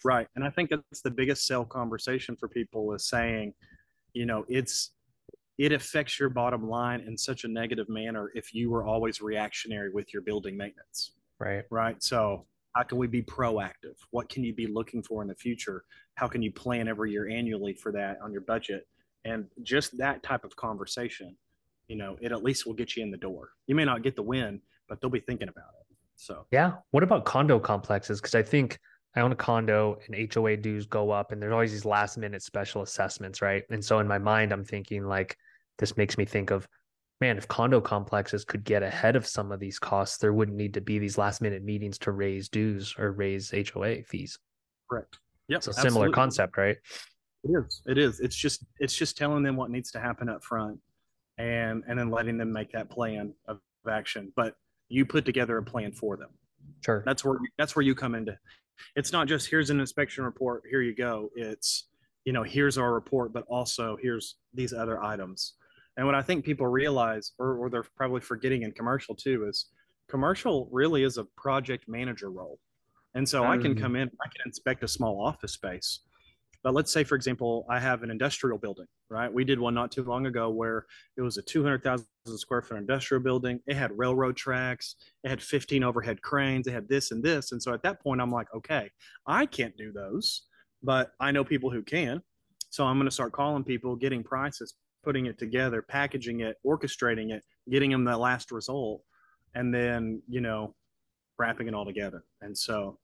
Right, 0.03 0.27
and 0.35 0.43
I 0.43 0.49
think 0.49 0.69
that's 0.69 1.01
the 1.01 1.11
biggest 1.11 1.47
sell 1.47 1.65
conversation 1.65 2.35
for 2.35 2.47
people 2.47 2.93
is 2.93 3.05
saying, 3.05 3.53
you 4.13 4.25
know, 4.25 4.45
it's 4.47 4.91
it 5.57 5.71
affects 5.71 6.19
your 6.19 6.29
bottom 6.29 6.67
line 6.67 7.01
in 7.01 7.17
such 7.17 7.43
a 7.43 7.47
negative 7.47 7.87
manner 7.87 8.31
if 8.33 8.53
you 8.53 8.69
were 8.71 8.83
always 8.83 9.21
reactionary 9.21 9.91
with 9.91 10.11
your 10.11 10.23
building 10.23 10.57
maintenance. 10.57 11.11
Right. 11.39 11.63
Right. 11.69 12.01
So 12.01 12.45
how 12.75 12.83
can 12.83 12.97
we 12.97 13.07
be 13.07 13.21
proactive? 13.21 13.95
What 14.11 14.29
can 14.29 14.43
you 14.43 14.53
be 14.53 14.67
looking 14.67 15.03
for 15.03 15.21
in 15.21 15.27
the 15.27 15.35
future? 15.35 15.83
How 16.15 16.27
can 16.27 16.41
you 16.41 16.51
plan 16.51 16.87
every 16.87 17.11
year 17.11 17.29
annually 17.29 17.73
for 17.73 17.91
that 17.91 18.17
on 18.23 18.31
your 18.31 18.41
budget? 18.41 18.87
And 19.25 19.45
just 19.61 19.97
that 19.97 20.23
type 20.23 20.43
of 20.43 20.55
conversation 20.55 21.35
you 21.91 21.97
know 21.97 22.15
it 22.21 22.31
at 22.31 22.41
least 22.41 22.65
will 22.65 22.73
get 22.73 22.95
you 22.95 23.03
in 23.03 23.11
the 23.11 23.17
door. 23.17 23.49
You 23.67 23.75
may 23.75 23.83
not 23.83 24.01
get 24.01 24.15
the 24.15 24.23
win 24.23 24.61
but 24.87 24.99
they'll 24.99 25.09
be 25.09 25.19
thinking 25.19 25.47
about 25.47 25.73
it. 25.79 25.95
So. 26.15 26.45
Yeah. 26.51 26.73
What 26.91 27.03
about 27.03 27.25
condo 27.25 27.59
complexes? 27.59 28.19
Because 28.19 28.35
i 28.35 28.41
think 28.43 28.79
i 29.15 29.19
own 29.19 29.33
a 29.33 29.35
condo 29.35 29.99
and 30.07 30.33
hoa 30.33 30.55
dues 30.55 30.85
go 30.85 31.11
up 31.11 31.31
and 31.31 31.41
there's 31.41 31.51
always 31.51 31.71
these 31.73 31.85
last 31.85 32.17
minute 32.17 32.41
special 32.41 32.81
assessments 32.81 33.41
right? 33.41 33.63
And 33.69 33.83
so 33.83 33.99
in 33.99 34.07
my 34.07 34.17
mind 34.17 34.53
i'm 34.53 34.63
thinking 34.63 35.05
like 35.05 35.35
this 35.79 35.97
makes 35.97 36.17
me 36.17 36.23
think 36.25 36.49
of 36.49 36.65
man, 37.21 37.37
if 37.37 37.47
condo 37.47 37.79
complexes 37.79 38.43
could 38.43 38.63
get 38.63 38.81
ahead 38.81 39.15
of 39.15 39.27
some 39.27 39.51
of 39.51 39.59
these 39.59 39.77
costs, 39.77 40.17
there 40.17 40.33
wouldn't 40.33 40.57
need 40.57 40.73
to 40.73 40.81
be 40.81 40.97
these 40.97 41.17
last 41.17 41.41
minute 41.41 41.63
meetings 41.63 41.99
to 41.99 42.11
raise 42.11 42.49
dues 42.49 42.95
or 42.97 43.11
raise 43.11 43.51
HOA 43.51 44.03
fees. 44.03 44.39
Correct. 44.89 45.19
Yep. 45.47 45.63
So 45.63 45.71
similar 45.71 46.09
concept, 46.09 46.57
right? 46.57 46.77
It 47.43 47.51
is. 47.51 47.81
It 47.85 47.97
is. 47.97 48.19
It's 48.19 48.35
just 48.35 48.65
it's 48.79 48.95
just 48.95 49.17
telling 49.17 49.43
them 49.43 49.55
what 49.55 49.69
needs 49.69 49.91
to 49.91 49.99
happen 49.99 50.29
up 50.29 50.43
front, 50.43 50.79
and 51.37 51.83
and 51.87 51.97
then 51.97 52.09
letting 52.09 52.37
them 52.37 52.51
make 52.51 52.71
that 52.71 52.89
plan 52.89 53.33
of 53.47 53.59
action. 53.89 54.33
But 54.35 54.55
you 54.89 55.05
put 55.05 55.25
together 55.25 55.57
a 55.57 55.63
plan 55.63 55.91
for 55.91 56.17
them. 56.17 56.29
Sure. 56.83 57.03
That's 57.05 57.23
where 57.23 57.39
that's 57.57 57.75
where 57.75 57.83
you 57.83 57.95
come 57.95 58.15
into. 58.15 58.37
It's 58.95 59.11
not 59.11 59.27
just 59.27 59.49
here's 59.49 59.69
an 59.69 59.79
inspection 59.79 60.23
report. 60.23 60.63
Here 60.69 60.81
you 60.81 60.95
go. 60.95 61.29
It's 61.35 61.87
you 62.25 62.33
know 62.33 62.43
here's 62.43 62.77
our 62.77 62.93
report, 62.93 63.33
but 63.33 63.45
also 63.47 63.97
here's 64.01 64.35
these 64.53 64.73
other 64.73 65.03
items. 65.03 65.53
And 65.97 66.05
what 66.05 66.15
I 66.15 66.21
think 66.21 66.45
people 66.45 66.67
realize, 66.67 67.33
or, 67.37 67.57
or 67.57 67.69
they're 67.69 67.85
probably 67.95 68.21
forgetting 68.21 68.63
in 68.63 68.71
commercial 68.71 69.15
too, 69.15 69.45
is 69.47 69.67
commercial 70.09 70.69
really 70.71 71.03
is 71.03 71.17
a 71.17 71.25
project 71.37 71.85
manager 71.87 72.31
role. 72.31 72.59
And 73.13 73.27
so 73.27 73.43
I 73.43 73.57
can 73.57 73.75
mm. 73.75 73.81
come 73.81 73.95
in, 73.95 74.09
I 74.23 74.27
can 74.29 74.41
inspect 74.45 74.83
a 74.83 74.87
small 74.87 75.25
office 75.25 75.51
space. 75.51 75.99
But 76.63 76.73
let's 76.73 76.91
say, 76.91 77.03
for 77.03 77.15
example, 77.15 77.65
I 77.69 77.79
have 77.79 78.03
an 78.03 78.11
industrial 78.11 78.57
building, 78.57 78.85
right? 79.09 79.33
We 79.33 79.43
did 79.43 79.59
one 79.59 79.73
not 79.73 79.91
too 79.91 80.03
long 80.03 80.27
ago 80.27 80.49
where 80.49 80.85
it 81.17 81.21
was 81.21 81.37
a 81.37 81.41
200,000 81.41 82.05
square 82.37 82.61
foot 82.61 82.77
industrial 82.77 83.23
building. 83.23 83.59
It 83.65 83.75
had 83.75 83.97
railroad 83.97 84.37
tracks, 84.37 84.95
it 85.23 85.29
had 85.29 85.41
15 85.41 85.83
overhead 85.83 86.21
cranes, 86.21 86.67
it 86.67 86.73
had 86.73 86.87
this 86.87 87.11
and 87.11 87.23
this. 87.23 87.51
And 87.51 87.61
so 87.61 87.73
at 87.73 87.81
that 87.83 88.01
point, 88.01 88.21
I'm 88.21 88.31
like, 88.31 88.47
okay, 88.55 88.89
I 89.25 89.47
can't 89.47 89.75
do 89.75 89.91
those, 89.91 90.43
but 90.83 91.11
I 91.19 91.31
know 91.31 91.43
people 91.43 91.71
who 91.71 91.81
can. 91.81 92.21
So 92.69 92.85
I'm 92.85 92.97
going 92.97 93.05
to 93.05 93.11
start 93.11 93.33
calling 93.33 93.63
people, 93.63 93.95
getting 93.95 94.23
prices, 94.23 94.75
putting 95.03 95.25
it 95.25 95.37
together, 95.37 95.81
packaging 95.81 96.41
it, 96.41 96.57
orchestrating 96.65 97.31
it, 97.31 97.43
getting 97.69 97.91
them 97.91 98.03
the 98.03 98.17
last 98.17 98.51
result, 98.51 99.01
and 99.55 99.73
then, 99.73 100.21
you 100.29 100.41
know, 100.41 100.75
wrapping 101.37 101.67
it 101.67 101.73
all 101.73 101.85
together. 101.85 102.23
And 102.41 102.57
so 102.57 102.99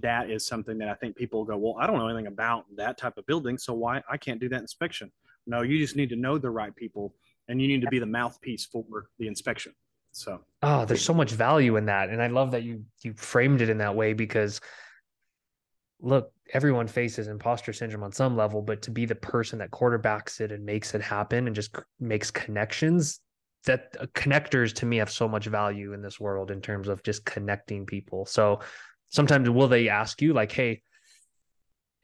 that 0.00 0.30
is 0.30 0.46
something 0.46 0.78
that 0.78 0.88
I 0.88 0.94
think 0.94 1.16
people 1.16 1.44
go, 1.44 1.56
well, 1.56 1.76
I 1.78 1.86
don't 1.86 1.98
know 1.98 2.08
anything 2.08 2.26
about 2.26 2.64
that 2.76 2.98
type 2.98 3.18
of 3.18 3.26
building, 3.26 3.58
so 3.58 3.74
why 3.74 4.02
I 4.10 4.16
can't 4.16 4.40
do 4.40 4.48
that 4.48 4.60
inspection? 4.60 5.12
No, 5.46 5.62
you 5.62 5.78
just 5.78 5.96
need 5.96 6.10
to 6.10 6.16
know 6.16 6.38
the 6.38 6.50
right 6.50 6.74
people, 6.74 7.14
and 7.48 7.60
you 7.60 7.68
need 7.68 7.80
to 7.82 7.88
be 7.88 7.98
the 7.98 8.06
mouthpiece 8.06 8.66
for 8.66 8.84
the 9.18 9.26
inspection. 9.26 9.72
So, 10.12 10.40
oh, 10.62 10.84
there's 10.84 11.04
so 11.04 11.14
much 11.14 11.32
value 11.32 11.76
in 11.76 11.86
that, 11.86 12.08
and 12.08 12.22
I 12.22 12.28
love 12.28 12.50
that 12.52 12.62
you 12.62 12.84
you 13.02 13.12
framed 13.14 13.60
it 13.60 13.68
in 13.68 13.78
that 13.78 13.94
way 13.94 14.14
because, 14.14 14.60
look, 16.00 16.32
everyone 16.52 16.86
faces 16.86 17.28
imposter 17.28 17.72
syndrome 17.72 18.04
on 18.04 18.12
some 18.12 18.36
level, 18.36 18.62
but 18.62 18.82
to 18.82 18.90
be 18.90 19.04
the 19.04 19.14
person 19.14 19.58
that 19.58 19.70
quarterbacks 19.70 20.40
it 20.40 20.52
and 20.52 20.64
makes 20.64 20.94
it 20.94 21.02
happen 21.02 21.46
and 21.46 21.56
just 21.56 21.74
makes 22.00 22.30
connections, 22.30 23.20
that 23.64 23.96
uh, 24.00 24.06
connectors 24.14 24.74
to 24.74 24.86
me 24.86 24.96
have 24.98 25.10
so 25.10 25.28
much 25.28 25.46
value 25.46 25.92
in 25.92 26.02
this 26.02 26.20
world 26.20 26.50
in 26.50 26.60
terms 26.60 26.88
of 26.88 27.02
just 27.02 27.24
connecting 27.24 27.86
people. 27.86 28.24
So 28.26 28.60
sometimes 29.10 29.48
will 29.50 29.68
they 29.68 29.88
ask 29.88 30.22
you 30.22 30.32
like, 30.32 30.52
hey, 30.52 30.82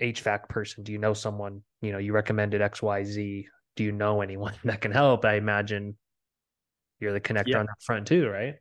HVAC 0.00 0.48
person, 0.48 0.84
do 0.84 0.92
you 0.92 0.98
know 0.98 1.14
someone? 1.14 1.62
You 1.80 1.92
know, 1.92 1.98
you 1.98 2.12
recommended 2.12 2.60
XYZ. 2.60 3.44
Do 3.76 3.84
you 3.84 3.92
know 3.92 4.20
anyone 4.20 4.54
that 4.64 4.80
can 4.80 4.92
help? 4.92 5.24
I 5.24 5.34
imagine 5.34 5.96
you're 7.00 7.12
the 7.12 7.20
connector 7.20 7.48
yeah. 7.48 7.58
on 7.58 7.66
that 7.66 7.82
front 7.82 8.06
too, 8.06 8.28
right? 8.28 8.56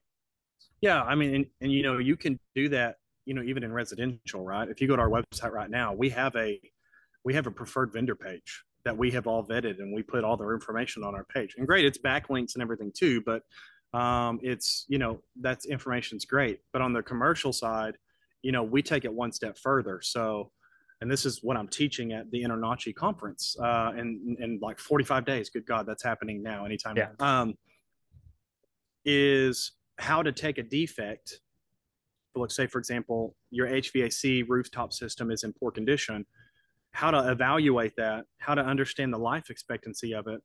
Yeah. 0.82 1.02
I 1.02 1.16
mean, 1.16 1.36
and, 1.36 1.46
and 1.62 1.72
you 1.72 1.84
know, 1.84 1.98
you 1.98 2.16
can 2.16 2.40
do 2.56 2.70
that, 2.70 2.96
you 3.26 3.34
know, 3.34 3.42
even 3.44 3.64
in 3.64 3.72
residential, 3.72 4.44
right? 4.44 4.70
If 4.70 4.82
you 4.82 4.88
go 4.88 4.96
to 4.96 5.02
our 5.02 5.10
website 5.10 5.52
right 5.52 5.70
now, 5.70 5.94
we 5.94 6.10
have 6.10 6.36
a 6.36 6.60
we 7.24 7.34
have 7.34 7.48
a 7.48 7.52
preferred 7.52 7.92
vendor 7.94 8.16
page 8.16 8.64
that 8.86 8.98
we 8.98 9.12
have 9.12 9.28
all 9.28 9.46
vetted 9.46 9.80
and 9.80 9.94
we 9.94 10.04
put 10.04 10.24
all 10.24 10.36
their 10.36 10.54
information 10.54 11.04
on 11.04 11.16
our 11.16 11.24
page. 11.24 11.56
And 11.58 11.66
great, 11.66 11.86
it's 11.86 11.98
backlinks 11.98 12.56
and 12.56 12.62
everything 12.62 12.92
too, 12.94 13.22
but 13.22 13.44
um, 13.98 14.40
it's 14.42 14.86
you 14.88 14.98
know 14.98 15.22
that's 15.40 15.66
information's 15.66 16.26
great. 16.26 16.60
But 16.72 16.82
on 16.82 16.94
the 16.94 17.04
commercial 17.04 17.54
side, 17.54 17.96
you 18.44 18.52
know, 18.52 18.62
we 18.62 18.82
take 18.82 19.06
it 19.06 19.14
one 19.14 19.32
step 19.32 19.58
further. 19.58 20.02
So, 20.04 20.52
and 21.02 21.10
this 21.10 21.26
is 21.26 21.40
what 21.42 21.58
I'm 21.58 21.68
teaching 21.68 22.12
at 22.12 22.30
the 22.30 22.44
InterNACHI 22.44 22.94
conference 22.94 23.56
uh, 23.60 23.94
in, 23.98 24.36
in 24.40 24.60
like 24.62 24.80
45 24.80 25.26
days. 25.26 25.50
Good 25.50 25.66
God, 25.66 25.86
that's 25.86 26.04
happening 26.04 26.44
now, 26.44 26.66
anytime. 26.66 26.96
Yeah. 26.98 27.10
Um, 27.20 27.56
is 29.06 29.72
how 29.98 30.22
to 30.24 30.32
take 30.32 30.58
a 30.58 30.64
defect. 30.64 31.40
Let's 32.36 32.56
say, 32.56 32.68
for 32.68 32.80
example, 32.80 33.36
your 33.52 33.68
HVAC 33.68 34.46
rooftop 34.48 34.94
system 34.94 35.32
is 35.32 35.44
in 35.44 35.54
poor 35.54 35.72
condition. 35.72 36.26
How 36.92 37.12
to 37.12 37.32
evaluate 37.32 37.96
that, 37.98 38.26
how 38.40 38.56
to 38.56 38.62
understand 38.62 39.14
the 39.14 39.18
life 39.18 39.50
expectancy 39.50 40.14
of 40.14 40.28
it, 40.28 40.42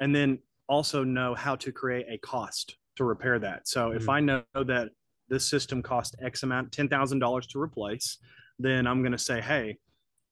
and 0.00 0.14
then 0.14 0.38
also 0.68 1.04
know 1.04 1.34
how 1.34 1.56
to 1.56 1.72
create 1.72 2.06
a 2.10 2.18
cost 2.18 2.76
to 2.96 3.04
repair 3.04 3.38
that. 3.38 3.66
So 3.66 3.88
mm-hmm. 3.88 3.96
if 3.96 4.08
I 4.08 4.20
know 4.20 4.42
that 4.54 4.90
this 5.28 5.48
system 5.48 5.82
cost 5.82 6.16
X 6.22 6.42
amount, 6.42 6.70
$10,000 6.72 7.48
to 7.48 7.60
replace, 7.60 8.18
then 8.58 8.86
I'm 8.86 9.02
going 9.02 9.12
to 9.12 9.18
say, 9.18 9.40
hey, 9.40 9.78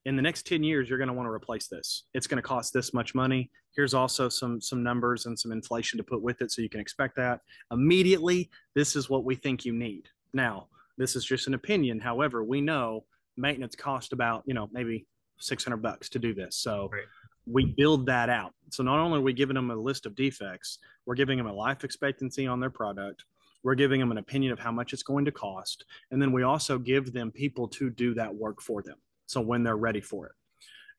in 0.04 0.16
the 0.16 0.22
next 0.22 0.46
10 0.46 0.62
years, 0.62 0.88
you're 0.88 0.98
going 0.98 1.08
to 1.08 1.14
want 1.14 1.26
to 1.26 1.32
replace 1.32 1.68
this. 1.68 2.04
It's 2.14 2.26
going 2.26 2.40
to 2.40 2.46
cost 2.46 2.72
this 2.72 2.94
much 2.94 3.14
money. 3.14 3.50
Here's 3.74 3.94
also 3.94 4.28
some, 4.28 4.60
some 4.60 4.82
numbers 4.82 5.26
and 5.26 5.38
some 5.38 5.52
inflation 5.52 5.98
to 5.98 6.04
put 6.04 6.22
with 6.22 6.40
it 6.40 6.50
so 6.50 6.62
you 6.62 6.68
can 6.68 6.80
expect 6.80 7.16
that. 7.16 7.40
Immediately, 7.72 8.50
this 8.74 8.96
is 8.96 9.10
what 9.10 9.24
we 9.24 9.34
think 9.34 9.64
you 9.64 9.72
need. 9.72 10.08
Now, 10.32 10.68
this 10.98 11.16
is 11.16 11.24
just 11.24 11.46
an 11.46 11.54
opinion. 11.54 12.00
However, 12.00 12.44
we 12.44 12.60
know 12.60 13.04
maintenance 13.36 13.74
cost 13.74 14.12
about, 14.12 14.42
you 14.46 14.54
know, 14.54 14.68
maybe 14.72 15.06
600 15.38 15.76
bucks 15.78 16.08
to 16.10 16.18
do 16.18 16.34
this. 16.34 16.56
So 16.56 16.90
right. 16.92 17.04
we 17.46 17.64
build 17.64 18.06
that 18.06 18.28
out. 18.28 18.52
So 18.70 18.82
not 18.82 18.98
only 18.98 19.18
are 19.18 19.22
we 19.22 19.32
giving 19.32 19.54
them 19.54 19.70
a 19.70 19.76
list 19.76 20.04
of 20.06 20.14
defects, 20.14 20.78
we're 21.06 21.14
giving 21.14 21.38
them 21.38 21.46
a 21.46 21.52
life 21.52 21.84
expectancy 21.84 22.46
on 22.46 22.60
their 22.60 22.70
product. 22.70 23.24
We're 23.62 23.74
giving 23.74 24.00
them 24.00 24.10
an 24.10 24.18
opinion 24.18 24.52
of 24.52 24.58
how 24.58 24.72
much 24.72 24.92
it's 24.92 25.02
going 25.02 25.24
to 25.24 25.32
cost. 25.32 25.84
And 26.10 26.20
then 26.20 26.32
we 26.32 26.42
also 26.42 26.78
give 26.78 27.12
them 27.12 27.30
people 27.30 27.68
to 27.68 27.90
do 27.90 28.14
that 28.14 28.34
work 28.34 28.60
for 28.60 28.82
them. 28.82 28.96
So 29.26 29.40
when 29.40 29.62
they're 29.62 29.76
ready 29.76 30.00
for 30.00 30.26
it. 30.26 30.32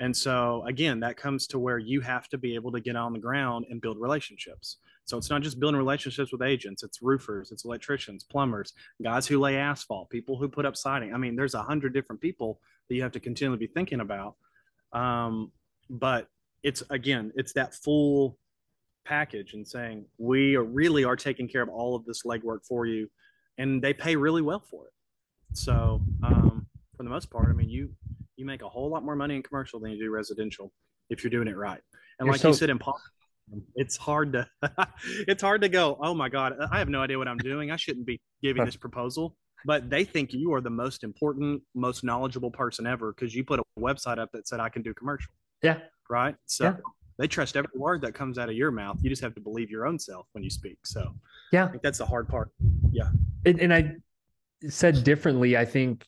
And 0.01 0.15
so 0.15 0.63
again, 0.65 1.01
that 1.01 1.17
comes 1.17 1.45
to 1.47 1.59
where 1.59 1.77
you 1.77 1.99
have 2.01 2.29
to 2.29 2.38
be 2.38 2.55
able 2.55 2.71
to 2.71 2.79
get 2.79 2.95
on 2.95 3.12
the 3.13 3.19
ground 3.19 3.65
and 3.69 3.81
build 3.81 3.99
relationships. 3.99 4.77
So 5.09 5.17
it's 5.17 5.29
not 5.29 5.41
just 5.41 5.59
building 5.59 5.77
relationships 5.77 6.31
with 6.31 6.41
agents, 6.41 6.83
it's 6.83 7.01
roofers, 7.01 7.51
it's 7.51 7.65
electricians, 7.65 8.23
plumbers, 8.23 8.73
guys 9.01 9.25
who 9.25 9.39
lay 9.39 9.57
asphalt, 9.57 10.09
people 10.09 10.37
who 10.37 10.47
put 10.47 10.65
up 10.65 10.77
siding. 10.77 11.13
I 11.13 11.17
mean, 11.17 11.35
there's 11.35 11.55
a 11.55 11.63
hundred 11.63 11.93
different 11.93 12.21
people 12.21 12.59
that 12.87 12.95
you 12.95 13.01
have 13.01 13.11
to 13.13 13.19
continually 13.19 13.57
be 13.57 13.67
thinking 13.67 14.01
about. 14.01 14.35
Um, 14.93 15.51
but 15.89 16.27
it's 16.61 16.83
again, 16.89 17.31
it's 17.35 17.53
that 17.53 17.73
full 17.73 18.37
package 19.05 19.53
and 19.53 19.67
saying 19.67 20.05
we 20.19 20.55
are 20.55 20.63
really 20.63 21.03
are 21.03 21.15
taking 21.15 21.47
care 21.47 21.63
of 21.63 21.69
all 21.69 21.95
of 21.95 22.05
this 22.05 22.23
legwork 22.23 22.63
for 22.63 22.85
you 22.85 23.09
and 23.57 23.81
they 23.81 23.91
pay 23.91 24.15
really 24.15 24.43
well 24.43 24.59
for 24.59 24.85
it 24.85 24.93
so 25.53 25.99
um, 26.21 26.67
for 26.95 27.01
the 27.03 27.09
most 27.09 27.31
part 27.31 27.49
i 27.49 27.53
mean 27.53 27.69
you 27.69 27.89
you 28.35 28.45
make 28.45 28.61
a 28.61 28.69
whole 28.69 28.87
lot 28.87 29.03
more 29.03 29.15
money 29.15 29.35
in 29.35 29.41
commercial 29.41 29.79
than 29.79 29.89
you 29.91 29.97
do 29.97 30.11
residential 30.11 30.71
if 31.09 31.23
you're 31.23 31.31
doing 31.31 31.47
it 31.47 31.57
right 31.57 31.81
and 32.19 32.27
you're 32.27 32.33
like 32.33 32.41
so- 32.41 32.49
you 32.49 32.53
said 32.53 32.69
in 32.69 32.77
it's 33.75 33.97
hard 33.97 34.33
to 34.33 34.47
it's 35.27 35.41
hard 35.41 35.62
to 35.62 35.69
go 35.69 35.97
oh 36.01 36.13
my 36.13 36.29
god 36.29 36.53
i 36.71 36.77
have 36.77 36.89
no 36.89 37.01
idea 37.01 37.17
what 37.17 37.27
i'm 37.27 37.38
doing 37.38 37.71
i 37.71 37.75
shouldn't 37.75 38.05
be 38.05 38.19
giving 38.41 38.63
this 38.65 38.75
proposal 38.85 39.35
but 39.65 39.89
they 39.89 40.03
think 40.03 40.33
you 40.33 40.53
are 40.53 40.62
the 40.62 40.69
most 40.69 41.03
important 41.03 41.62
most 41.75 42.03
knowledgeable 42.03 42.51
person 42.51 42.85
ever 42.85 43.13
because 43.13 43.35
you 43.35 43.43
put 43.43 43.59
a 43.59 43.63
website 43.79 44.19
up 44.19 44.29
that 44.31 44.47
said 44.47 44.59
i 44.59 44.69
can 44.69 44.81
do 44.81 44.93
commercial 44.93 45.31
yeah 45.63 45.79
right 46.09 46.35
so 46.45 46.65
yeah 46.65 46.75
they 47.19 47.27
trust 47.27 47.57
every 47.57 47.69
word 47.75 48.01
that 48.01 48.13
comes 48.13 48.39
out 48.39 48.47
of 48.47 48.55
your 48.55 48.71
mouth. 48.71 48.97
You 49.01 49.09
just 49.09 49.21
have 49.21 49.35
to 49.35 49.41
believe 49.41 49.69
your 49.69 49.85
own 49.85 49.99
self 49.99 50.25
when 50.31 50.41
you 50.41 50.49
speak. 50.49 50.77
So 50.85 51.13
yeah, 51.51 51.65
I 51.65 51.67
think 51.67 51.83
that's 51.83 51.97
the 51.97 52.05
hard 52.05 52.29
part. 52.29 52.49
Yeah. 52.91 53.09
And, 53.45 53.59
and 53.59 53.73
I 53.73 53.95
said 54.69 55.03
differently, 55.03 55.57
I 55.57 55.65
think 55.65 56.05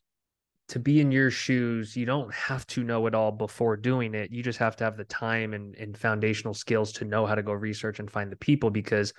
to 0.72 0.80
be 0.80 1.02
in 1.02 1.12
your 1.12 1.30
shoes, 1.30 1.98
you 1.98 2.06
don't 2.06 2.34
have 2.34 2.66
to 2.68 2.82
know 2.82 3.06
it 3.06 3.14
all 3.14 3.32
before 3.34 3.76
doing 3.76 4.16
it. 4.16 4.32
You 4.32 4.42
just 4.42 4.60
have 4.60 4.78
to 4.78 4.86
have 4.86 4.96
the 4.96 5.04
time 5.04 5.54
and, 5.54 5.76
and 5.76 5.98
foundational 5.98 6.54
skills 6.54 6.94
to 6.94 7.06
know 7.06 7.26
how 7.26 7.36
to 7.36 7.44
go 7.44 7.52
research 7.52 8.00
and 8.00 8.10
find 8.10 8.32
the 8.32 8.38
people 8.38 8.70
because 8.70 9.14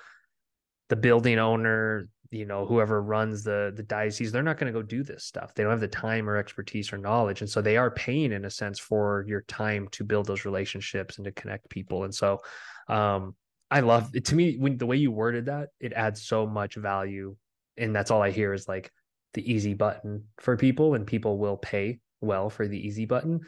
the 0.88 0.96
building 0.96 1.38
owner, 1.38 2.08
you 2.30 2.46
know 2.46 2.64
whoever 2.64 3.02
runs 3.02 3.44
the 3.44 3.74
the 3.76 3.82
diocese 3.82 4.32
they're 4.32 4.42
not 4.42 4.56
going 4.56 4.72
to 4.72 4.78
go 4.78 4.82
do 4.82 5.02
this 5.02 5.24
stuff. 5.24 5.54
They 5.54 5.62
don't 5.62 5.72
have 5.72 5.80
the 5.80 5.88
time 5.88 6.26
or 6.30 6.38
expertise 6.38 6.90
or 6.90 6.96
knowledge. 6.96 7.42
And 7.42 7.50
so 7.50 7.60
they 7.60 7.76
are 7.76 7.90
paying 7.90 8.32
in 8.32 8.46
a 8.46 8.50
sense 8.50 8.78
for 8.78 9.26
your 9.28 9.42
time 9.42 9.88
to 9.92 10.04
build 10.04 10.24
those 10.24 10.46
relationships 10.46 11.18
and 11.18 11.26
to 11.26 11.32
connect 11.32 11.68
people. 11.68 12.04
And 12.04 12.14
so 12.14 12.40
um 12.88 13.36
i 13.70 13.80
love 13.80 14.10
it 14.14 14.24
to 14.24 14.34
me 14.34 14.56
when 14.56 14.78
the 14.78 14.86
way 14.86 14.96
you 14.96 15.12
worded 15.12 15.46
that 15.46 15.68
it 15.78 15.92
adds 15.92 16.22
so 16.22 16.46
much 16.46 16.76
value. 16.76 17.36
And 17.76 17.94
that's 17.94 18.10
all 18.10 18.22
i 18.22 18.30
hear 18.30 18.54
is 18.54 18.66
like 18.66 18.90
the 19.34 19.52
easy 19.52 19.74
button 19.74 20.24
for 20.38 20.56
people 20.56 20.94
and 20.94 21.06
people 21.06 21.38
will 21.38 21.56
pay 21.56 21.98
well 22.20 22.50
for 22.50 22.68
the 22.68 22.78
easy 22.78 23.04
button 23.04 23.40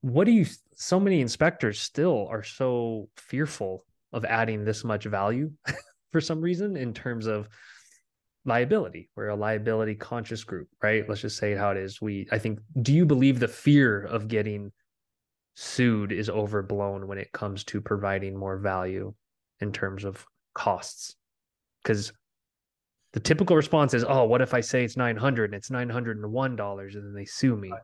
what 0.00 0.24
do 0.24 0.32
you 0.32 0.46
so 0.74 1.00
many 1.00 1.20
inspectors 1.20 1.80
still 1.80 2.26
are 2.30 2.42
so 2.42 3.08
fearful 3.16 3.84
of 4.12 4.24
adding 4.24 4.64
this 4.64 4.84
much 4.84 5.04
value 5.04 5.50
for 6.12 6.20
some 6.20 6.40
reason 6.40 6.76
in 6.76 6.94
terms 6.94 7.26
of 7.26 7.48
liability. 8.44 9.10
We're 9.16 9.28
a 9.28 9.36
liability 9.36 9.94
conscious 9.94 10.44
group, 10.44 10.68
right? 10.82 11.08
Let's 11.08 11.22
just 11.22 11.38
say 11.38 11.54
how 11.54 11.70
it 11.70 11.76
is. 11.76 12.00
We, 12.00 12.28
I 12.30 12.38
think, 12.38 12.60
do 12.80 12.92
you 12.92 13.06
believe 13.06 13.40
the 13.40 13.48
fear 13.48 14.04
of 14.04 14.28
getting 14.28 14.72
sued 15.54 16.12
is 16.12 16.28
overblown 16.28 17.06
when 17.06 17.18
it 17.18 17.32
comes 17.32 17.64
to 17.64 17.80
providing 17.80 18.36
more 18.36 18.58
value 18.58 19.14
in 19.60 19.72
terms 19.72 20.04
of 20.04 20.24
costs? 20.54 21.16
Because 21.82 22.12
the 23.14 23.20
typical 23.20 23.54
response 23.54 23.94
is, 23.94 24.04
oh, 24.06 24.24
what 24.24 24.42
if 24.42 24.54
I 24.54 24.60
say 24.60 24.82
it's 24.84 24.96
900 24.96 25.44
and 25.44 25.54
it's 25.54 25.70
$901 25.70 26.94
and 26.94 27.04
then 27.04 27.14
they 27.14 27.24
sue 27.24 27.56
me? 27.56 27.70
Right. 27.70 27.80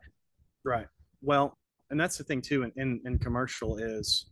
right. 0.64 0.86
Well, 1.22 1.56
and 1.90 2.00
that's 2.00 2.18
the 2.18 2.24
thing 2.24 2.42
too 2.42 2.64
in, 2.64 2.72
in, 2.74 3.00
in 3.04 3.16
commercial 3.16 3.76
is 3.76 4.26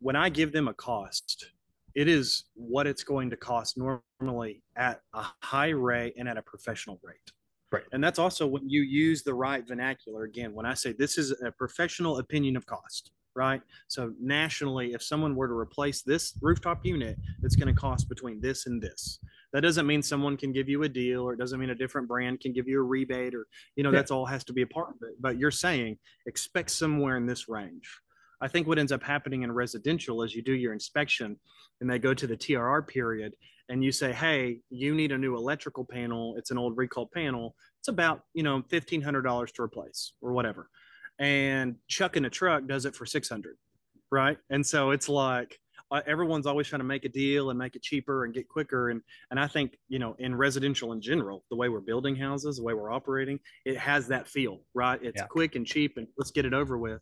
when 0.00 0.14
I 0.14 0.28
give 0.28 0.52
them 0.52 0.68
a 0.68 0.74
cost, 0.74 1.52
it 1.94 2.06
is 2.06 2.44
what 2.54 2.86
it's 2.86 3.02
going 3.02 3.30
to 3.30 3.36
cost 3.36 3.78
normally 3.78 4.62
at 4.76 5.00
a 5.14 5.24
high 5.42 5.70
rate 5.70 6.12
and 6.18 6.28
at 6.28 6.36
a 6.36 6.42
professional 6.42 7.00
rate. 7.02 7.32
Right. 7.72 7.84
And 7.92 8.04
that's 8.04 8.18
also 8.18 8.46
when 8.46 8.68
you 8.68 8.82
use 8.82 9.22
the 9.22 9.32
right 9.32 9.66
vernacular. 9.66 10.24
Again, 10.24 10.52
when 10.54 10.66
I 10.66 10.74
say 10.74 10.92
this 10.92 11.16
is 11.16 11.34
a 11.42 11.50
professional 11.50 12.18
opinion 12.18 12.58
of 12.58 12.66
cost, 12.66 13.12
right? 13.34 13.62
So 13.88 14.12
nationally, 14.20 14.92
if 14.92 15.02
someone 15.02 15.34
were 15.34 15.48
to 15.48 15.54
replace 15.54 16.02
this 16.02 16.34
rooftop 16.42 16.84
unit, 16.84 17.16
it's 17.42 17.56
going 17.56 17.74
to 17.74 17.80
cost 17.80 18.10
between 18.10 18.38
this 18.40 18.66
and 18.66 18.82
this. 18.82 19.18
That 19.52 19.62
doesn't 19.62 19.86
mean 19.86 20.02
someone 20.02 20.36
can 20.36 20.52
give 20.52 20.68
you 20.68 20.82
a 20.82 20.88
deal, 20.88 21.22
or 21.22 21.32
it 21.32 21.38
doesn't 21.38 21.58
mean 21.58 21.70
a 21.70 21.74
different 21.74 22.08
brand 22.08 22.40
can 22.40 22.52
give 22.52 22.68
you 22.68 22.80
a 22.80 22.82
rebate, 22.82 23.34
or 23.34 23.46
you 23.76 23.82
know, 23.82 23.90
yeah. 23.90 23.96
that's 23.96 24.10
all 24.10 24.26
has 24.26 24.44
to 24.44 24.52
be 24.52 24.62
a 24.62 24.66
part 24.66 24.90
of 24.90 24.96
it. 25.02 25.14
But 25.20 25.38
you're 25.38 25.50
saying 25.50 25.98
expect 26.26 26.70
somewhere 26.70 27.16
in 27.16 27.26
this 27.26 27.48
range. 27.48 27.88
I 28.40 28.48
think 28.48 28.68
what 28.68 28.78
ends 28.78 28.92
up 28.92 29.02
happening 29.02 29.42
in 29.42 29.50
residential 29.50 30.22
is 30.22 30.34
you 30.34 30.42
do 30.42 30.52
your 30.52 30.72
inspection 30.72 31.40
and 31.80 31.90
they 31.90 31.98
go 31.98 32.14
to 32.14 32.26
the 32.26 32.36
TRR 32.36 32.86
period 32.86 33.34
and 33.68 33.82
you 33.82 33.90
say, 33.90 34.12
hey, 34.12 34.60
you 34.70 34.94
need 34.94 35.10
a 35.10 35.18
new 35.18 35.36
electrical 35.36 35.84
panel. 35.84 36.36
It's 36.38 36.52
an 36.52 36.58
old 36.58 36.76
recall 36.76 37.10
panel. 37.12 37.56
It's 37.80 37.88
about, 37.88 38.20
you 38.34 38.44
know, 38.44 38.62
$1,500 38.70 39.52
to 39.54 39.62
replace 39.62 40.12
or 40.22 40.32
whatever. 40.32 40.70
And 41.18 41.76
Chuck 41.88 42.16
in 42.16 42.26
a 42.26 42.30
truck 42.30 42.68
does 42.68 42.84
it 42.84 42.94
for 42.94 43.06
600 43.06 43.56
right? 44.10 44.38
And 44.50 44.66
so 44.66 44.90
it's 44.90 45.08
like, 45.08 45.58
everyone's 46.06 46.46
always 46.46 46.66
trying 46.66 46.80
to 46.80 46.84
make 46.84 47.04
a 47.04 47.08
deal 47.08 47.50
and 47.50 47.58
make 47.58 47.76
it 47.76 47.82
cheaper 47.82 48.24
and 48.24 48.34
get 48.34 48.48
quicker. 48.48 48.90
And 48.90 49.00
and 49.30 49.40
i 49.40 49.46
think 49.46 49.78
you 49.88 49.98
know 49.98 50.14
in 50.18 50.34
residential 50.34 50.92
in 50.92 51.00
general 51.00 51.44
the 51.50 51.56
way 51.56 51.68
we're 51.68 51.80
building 51.80 52.16
houses 52.16 52.56
the 52.56 52.62
way 52.62 52.74
we're 52.74 52.92
operating 52.92 53.38
it 53.64 53.76
has 53.76 54.08
that 54.08 54.26
feel 54.28 54.60
right? 54.74 55.00
It's 55.02 55.20
yeah. 55.20 55.26
quick 55.26 55.56
and 55.56 55.66
cheap 55.66 55.96
and 55.96 56.06
let's 56.16 56.30
get 56.30 56.44
it 56.44 56.54
over 56.54 56.78
with. 56.78 57.00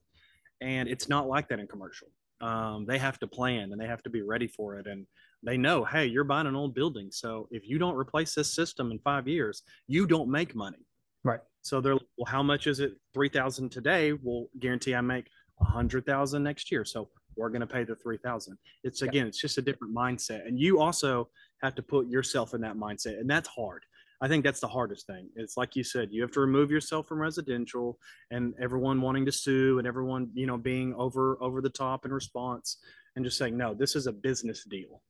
And 0.60 0.88
it's 0.88 1.08
not 1.08 1.28
like 1.28 1.48
that 1.48 1.58
in 1.58 1.66
commercial. 1.66 2.08
Um, 2.40 2.86
they 2.86 2.98
have 2.98 3.18
to 3.20 3.26
plan 3.26 3.72
and 3.72 3.80
they 3.80 3.86
have 3.86 4.02
to 4.04 4.10
be 4.10 4.22
ready 4.22 4.46
for 4.46 4.78
it. 4.78 4.86
And 4.86 5.06
they 5.42 5.56
know 5.56 5.84
hey 5.84 6.06
you're 6.06 6.24
buying 6.24 6.46
an 6.46 6.56
old 6.56 6.74
building. 6.74 7.08
So 7.10 7.48
if 7.50 7.68
you 7.68 7.78
don't 7.78 7.96
replace 7.96 8.34
this 8.34 8.52
system 8.52 8.90
in 8.90 8.98
five 9.00 9.28
years 9.28 9.62
you 9.86 10.06
don't 10.06 10.30
make 10.30 10.54
money. 10.54 10.86
Right. 11.24 11.40
So 11.62 11.80
they're 11.80 11.98
well 12.16 12.26
how 12.26 12.42
much 12.42 12.66
is 12.66 12.80
it? 12.80 12.94
3000 13.14 13.70
today 13.70 14.12
will 14.12 14.48
guarantee 14.58 14.94
i 14.94 15.00
make 15.00 15.28
100000 15.56 16.42
next 16.42 16.70
year. 16.70 16.84
So 16.84 17.10
we're 17.36 17.50
going 17.50 17.60
to 17.60 17.66
pay 17.66 17.84
the 17.84 17.94
3000 17.96 18.56
it's 18.84 19.02
again 19.02 19.26
it's 19.26 19.40
just 19.40 19.58
a 19.58 19.62
different 19.62 19.94
mindset 19.94 20.46
and 20.46 20.58
you 20.58 20.80
also 20.80 21.28
have 21.62 21.74
to 21.74 21.82
put 21.82 22.08
yourself 22.08 22.54
in 22.54 22.60
that 22.60 22.76
mindset 22.76 23.18
and 23.20 23.28
that's 23.28 23.48
hard 23.48 23.82
I 24.20 24.28
think 24.28 24.44
that's 24.44 24.60
the 24.60 24.68
hardest 24.68 25.06
thing. 25.06 25.28
It's 25.36 25.56
like 25.56 25.76
you 25.76 25.84
said, 25.84 26.08
you 26.10 26.22
have 26.22 26.30
to 26.32 26.40
remove 26.40 26.70
yourself 26.70 27.06
from 27.06 27.20
residential 27.20 27.98
and 28.30 28.54
everyone 28.60 29.00
wanting 29.00 29.26
to 29.26 29.32
sue 29.32 29.78
and 29.78 29.86
everyone, 29.86 30.30
you 30.34 30.46
know, 30.46 30.56
being 30.56 30.94
over 30.94 31.36
over 31.42 31.60
the 31.60 31.70
top 31.70 32.06
in 32.06 32.12
response 32.12 32.78
and 33.14 33.24
just 33.24 33.36
saying, 33.36 33.56
no, 33.56 33.74
this 33.74 33.94
is 33.94 34.06
a 34.06 34.12
business 34.12 34.64
deal. 34.64 35.02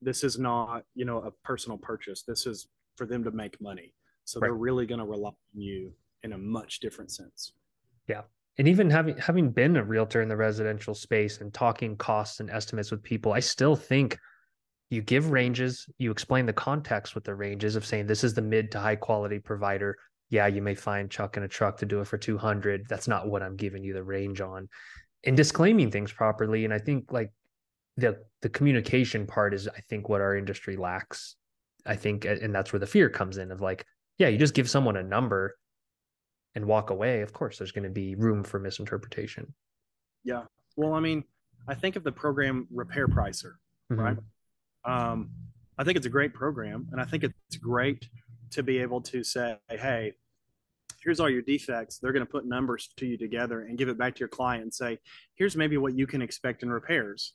This 0.00 0.24
is 0.24 0.38
not, 0.38 0.82
you 0.94 1.04
know, 1.04 1.18
a 1.18 1.30
personal 1.46 1.78
purchase. 1.78 2.22
This 2.26 2.46
is 2.46 2.68
for 2.96 3.06
them 3.06 3.22
to 3.24 3.30
make 3.30 3.60
money. 3.60 3.94
So 4.24 4.40
right. 4.40 4.46
they're 4.46 4.54
really 4.54 4.86
going 4.86 4.98
to 4.98 5.04
rely 5.04 5.30
on 5.30 5.34
you 5.54 5.92
in 6.24 6.32
a 6.32 6.38
much 6.38 6.80
different 6.80 7.10
sense. 7.10 7.52
Yeah. 8.08 8.22
And 8.58 8.68
even 8.68 8.90
having 8.90 9.16
having 9.16 9.50
been 9.50 9.76
a 9.76 9.84
realtor 9.84 10.20
in 10.20 10.28
the 10.28 10.36
residential 10.36 10.94
space 10.94 11.40
and 11.40 11.52
talking 11.52 11.96
costs 11.96 12.40
and 12.40 12.50
estimates 12.50 12.90
with 12.90 13.02
people, 13.02 13.32
I 13.32 13.40
still 13.40 13.76
think 13.76 14.18
you 14.90 15.00
give 15.00 15.30
ranges, 15.30 15.86
you 15.96 16.10
explain 16.10 16.44
the 16.44 16.52
context 16.52 17.14
with 17.14 17.24
the 17.24 17.34
ranges 17.34 17.76
of 17.76 17.86
saying 17.86 18.06
this 18.06 18.24
is 18.24 18.34
the 18.34 18.42
mid 18.42 18.70
to 18.72 18.78
high 18.78 18.96
quality 18.96 19.38
provider. 19.38 19.96
Yeah, 20.28 20.48
you 20.48 20.60
may 20.60 20.74
find 20.74 21.10
Chuck 21.10 21.38
in 21.38 21.44
a 21.44 21.48
truck 21.48 21.78
to 21.78 21.86
do 21.86 22.00
it 22.00 22.06
for 22.06 22.18
200. 22.18 22.86
That's 22.88 23.08
not 23.08 23.28
what 23.28 23.42
I'm 23.42 23.56
giving 23.56 23.84
you 23.84 23.94
the 23.94 24.02
range 24.02 24.42
on. 24.42 24.68
And 25.24 25.36
disclaiming 25.36 25.90
things 25.90 26.12
properly. 26.12 26.66
And 26.66 26.74
I 26.74 26.78
think 26.78 27.10
like 27.10 27.30
the 27.96 28.18
the 28.42 28.50
communication 28.50 29.26
part 29.26 29.54
is 29.54 29.66
I 29.66 29.80
think 29.88 30.10
what 30.10 30.20
our 30.20 30.36
industry 30.36 30.76
lacks. 30.76 31.36
I 31.86 31.96
think 31.96 32.26
and 32.26 32.54
that's 32.54 32.72
where 32.72 32.80
the 32.80 32.86
fear 32.86 33.08
comes 33.08 33.38
in 33.38 33.50
of 33.50 33.62
like, 33.62 33.86
yeah, 34.18 34.28
you 34.28 34.36
just 34.36 34.54
give 34.54 34.68
someone 34.68 34.96
a 34.96 35.02
number 35.02 35.56
and 36.54 36.66
walk 36.66 36.90
away. 36.90 37.22
Of 37.22 37.32
course, 37.32 37.58
there's 37.58 37.72
going 37.72 37.84
to 37.84 37.90
be 37.90 38.14
room 38.14 38.42
for 38.42 38.58
misinterpretation. 38.58 39.54
Yeah. 40.24 40.42
Well, 40.76 40.94
I 40.94 41.00
mean, 41.00 41.24
I 41.68 41.74
think 41.74 41.96
of 41.96 42.04
the 42.04 42.12
program 42.12 42.66
Repair 42.70 43.08
Pricer, 43.08 43.54
mm-hmm. 43.90 44.00
right? 44.00 44.16
Um, 44.84 45.30
I 45.78 45.84
think 45.84 45.96
it's 45.96 46.06
a 46.06 46.10
great 46.10 46.34
program, 46.34 46.88
and 46.92 47.00
I 47.00 47.04
think 47.04 47.24
it's 47.24 47.56
great 47.56 48.08
to 48.50 48.62
be 48.62 48.78
able 48.78 49.00
to 49.02 49.22
say, 49.24 49.56
"Hey, 49.70 50.12
here's 51.02 51.20
all 51.20 51.30
your 51.30 51.42
defects." 51.42 51.98
They're 51.98 52.12
going 52.12 52.26
to 52.26 52.30
put 52.30 52.46
numbers 52.46 52.88
to 52.96 53.06
you 53.06 53.16
together 53.16 53.62
and 53.62 53.78
give 53.78 53.88
it 53.88 53.98
back 53.98 54.14
to 54.16 54.20
your 54.20 54.28
client 54.28 54.62
and 54.62 54.74
say, 54.74 54.98
"Here's 55.34 55.56
maybe 55.56 55.76
what 55.76 55.96
you 55.96 56.06
can 56.06 56.22
expect 56.22 56.62
in 56.62 56.70
repairs." 56.70 57.34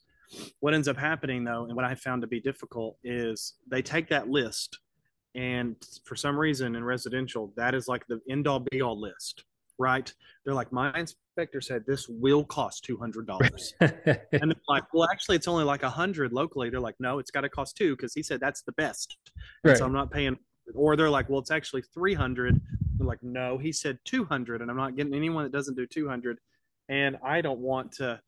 What 0.60 0.74
ends 0.74 0.88
up 0.88 0.96
happening 0.98 1.44
though, 1.44 1.64
and 1.64 1.74
what 1.74 1.86
I 1.86 1.94
found 1.94 2.20
to 2.20 2.28
be 2.28 2.40
difficult, 2.40 2.98
is 3.02 3.54
they 3.66 3.80
take 3.80 4.08
that 4.10 4.28
list, 4.28 4.78
and 5.38 5.76
for 6.04 6.16
some 6.16 6.36
reason 6.38 6.74
in 6.74 6.84
residential, 6.84 7.52
that 7.56 7.74
is 7.74 7.88
like 7.88 8.06
the 8.08 8.20
end 8.28 8.46
all 8.48 8.60
be 8.70 8.82
all 8.82 9.00
list 9.00 9.44
right? 9.78 10.12
They're 10.44 10.54
like, 10.54 10.72
my 10.72 10.92
inspector 10.98 11.60
said 11.60 11.84
this 11.86 12.08
will 12.08 12.44
cost 12.44 12.84
two 12.84 12.96
hundred 12.96 13.26
dollars, 13.26 13.74
and 13.80 13.92
they're 14.32 14.54
like, 14.68 14.84
well, 14.92 15.08
actually, 15.10 15.36
it's 15.36 15.48
only 15.48 15.64
like 15.64 15.82
a 15.82 15.90
hundred 15.90 16.32
locally. 16.32 16.70
They're 16.70 16.80
like, 16.80 16.96
no, 16.98 17.18
it's 17.18 17.30
got 17.30 17.42
to 17.42 17.48
cost 17.48 17.76
two 17.76 17.96
because 17.96 18.12
he 18.12 18.22
said 18.22 18.40
that's 18.40 18.62
the 18.62 18.72
best, 18.72 19.16
right. 19.64 19.76
so 19.76 19.84
I'm 19.84 19.92
not 19.92 20.10
paying. 20.10 20.36
Or 20.74 20.96
they're 20.96 21.08
like, 21.08 21.30
well, 21.30 21.38
it's 21.38 21.50
actually 21.50 21.82
three 21.94 22.14
hundred. 22.14 22.60
They're 22.96 23.06
like, 23.06 23.22
no, 23.22 23.56
he 23.56 23.72
said 23.72 23.98
two 24.04 24.24
hundred, 24.24 24.60
and 24.60 24.70
I'm 24.70 24.76
not 24.76 24.96
getting 24.96 25.14
anyone 25.14 25.44
that 25.44 25.52
doesn't 25.52 25.76
do 25.76 25.86
two 25.86 26.08
hundred, 26.08 26.38
and 26.88 27.16
I 27.24 27.40
don't 27.40 27.60
want 27.60 27.92
to 27.92 28.20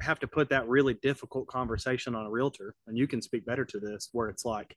have 0.00 0.18
to 0.20 0.26
put 0.26 0.48
that 0.48 0.66
really 0.66 0.94
difficult 0.94 1.46
conversation 1.46 2.14
on 2.14 2.24
a 2.24 2.30
realtor. 2.30 2.74
And 2.86 2.96
you 2.96 3.06
can 3.06 3.20
speak 3.20 3.44
better 3.44 3.66
to 3.66 3.78
this, 3.78 4.08
where 4.12 4.28
it's 4.28 4.44
like 4.44 4.74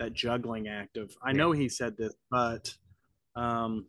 that 0.00 0.12
juggling 0.12 0.66
act 0.66 0.96
of, 0.96 1.14
I 1.22 1.32
know 1.32 1.52
he 1.52 1.68
said 1.68 1.96
this, 1.96 2.14
but 2.30 2.74
um, 3.36 3.86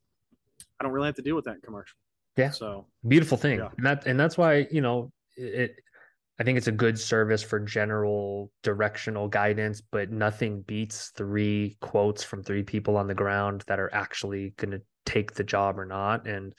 I 0.79 0.83
don't 0.83 0.91
really 0.91 1.07
have 1.07 1.15
to 1.15 1.21
deal 1.21 1.35
with 1.35 1.45
that 1.45 1.63
commercial. 1.63 1.97
Yeah. 2.37 2.51
So 2.51 2.85
beautiful 3.07 3.37
thing. 3.37 3.59
Yeah. 3.59 3.69
And 3.77 3.85
that 3.85 4.05
and 4.05 4.19
that's 4.19 4.37
why, 4.37 4.67
you 4.71 4.81
know, 4.81 5.11
it 5.35 5.75
I 6.39 6.43
think 6.43 6.57
it's 6.57 6.67
a 6.67 6.71
good 6.71 6.99
service 6.99 7.43
for 7.43 7.59
general 7.59 8.51
directional 8.63 9.27
guidance, 9.27 9.81
but 9.81 10.11
nothing 10.11 10.61
beats 10.61 11.11
three 11.15 11.77
quotes 11.81 12.23
from 12.23 12.41
three 12.41 12.63
people 12.63 12.97
on 12.97 13.07
the 13.07 13.13
ground 13.13 13.63
that 13.67 13.79
are 13.79 13.93
actually 13.93 14.53
going 14.57 14.71
to 14.71 14.81
take 15.05 15.33
the 15.33 15.43
job 15.43 15.77
or 15.77 15.85
not. 15.85 16.27
And 16.27 16.53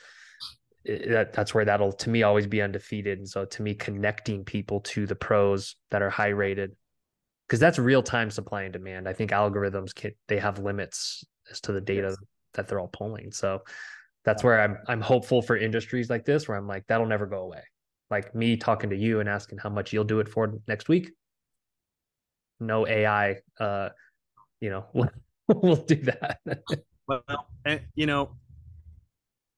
it, 0.84 1.10
that, 1.10 1.32
that's 1.32 1.52
where 1.54 1.64
that'll, 1.64 1.92
to 1.92 2.10
me, 2.10 2.22
always 2.22 2.46
be 2.46 2.62
undefeated. 2.62 3.18
And 3.18 3.28
so, 3.28 3.44
to 3.44 3.62
me, 3.62 3.74
connecting 3.74 4.44
people 4.44 4.80
to 4.80 5.06
the 5.06 5.16
pros 5.16 5.74
that 5.90 6.02
are 6.02 6.10
high 6.10 6.28
rated, 6.28 6.76
because 7.46 7.60
that's 7.60 7.78
real 7.78 8.02
time 8.02 8.30
supply 8.30 8.62
and 8.62 8.72
demand. 8.72 9.08
I 9.08 9.12
think 9.12 9.30
algorithms 9.30 9.94
can, 9.94 10.12
they 10.28 10.38
have 10.38 10.58
limits 10.58 11.24
as 11.50 11.60
to 11.62 11.72
the 11.72 11.80
data 11.80 12.08
yes. 12.08 12.16
that 12.54 12.68
they're 12.68 12.80
all 12.80 12.88
pulling. 12.88 13.32
So, 13.32 13.62
that's 14.24 14.44
where 14.44 14.60
I'm 14.60 14.78
I'm 14.88 15.00
hopeful 15.00 15.42
for 15.42 15.56
industries 15.56 16.08
like 16.08 16.24
this 16.24 16.48
where 16.48 16.56
I'm 16.56 16.66
like 16.66 16.86
that'll 16.86 17.06
never 17.06 17.26
go 17.26 17.38
away. 17.38 17.62
Like 18.10 18.34
me 18.34 18.56
talking 18.56 18.90
to 18.90 18.96
you 18.96 19.20
and 19.20 19.28
asking 19.28 19.58
how 19.58 19.70
much 19.70 19.92
you'll 19.92 20.04
do 20.04 20.20
it 20.20 20.28
for 20.28 20.52
next 20.68 20.88
week. 20.88 21.12
No 22.60 22.86
AI, 22.86 23.38
uh, 23.58 23.88
you 24.60 24.70
know, 24.70 24.84
we'll, 24.92 25.10
we'll 25.48 25.76
do 25.76 25.96
that. 25.96 26.40
well, 27.08 27.48
and, 27.64 27.80
you 27.94 28.06
know, 28.06 28.36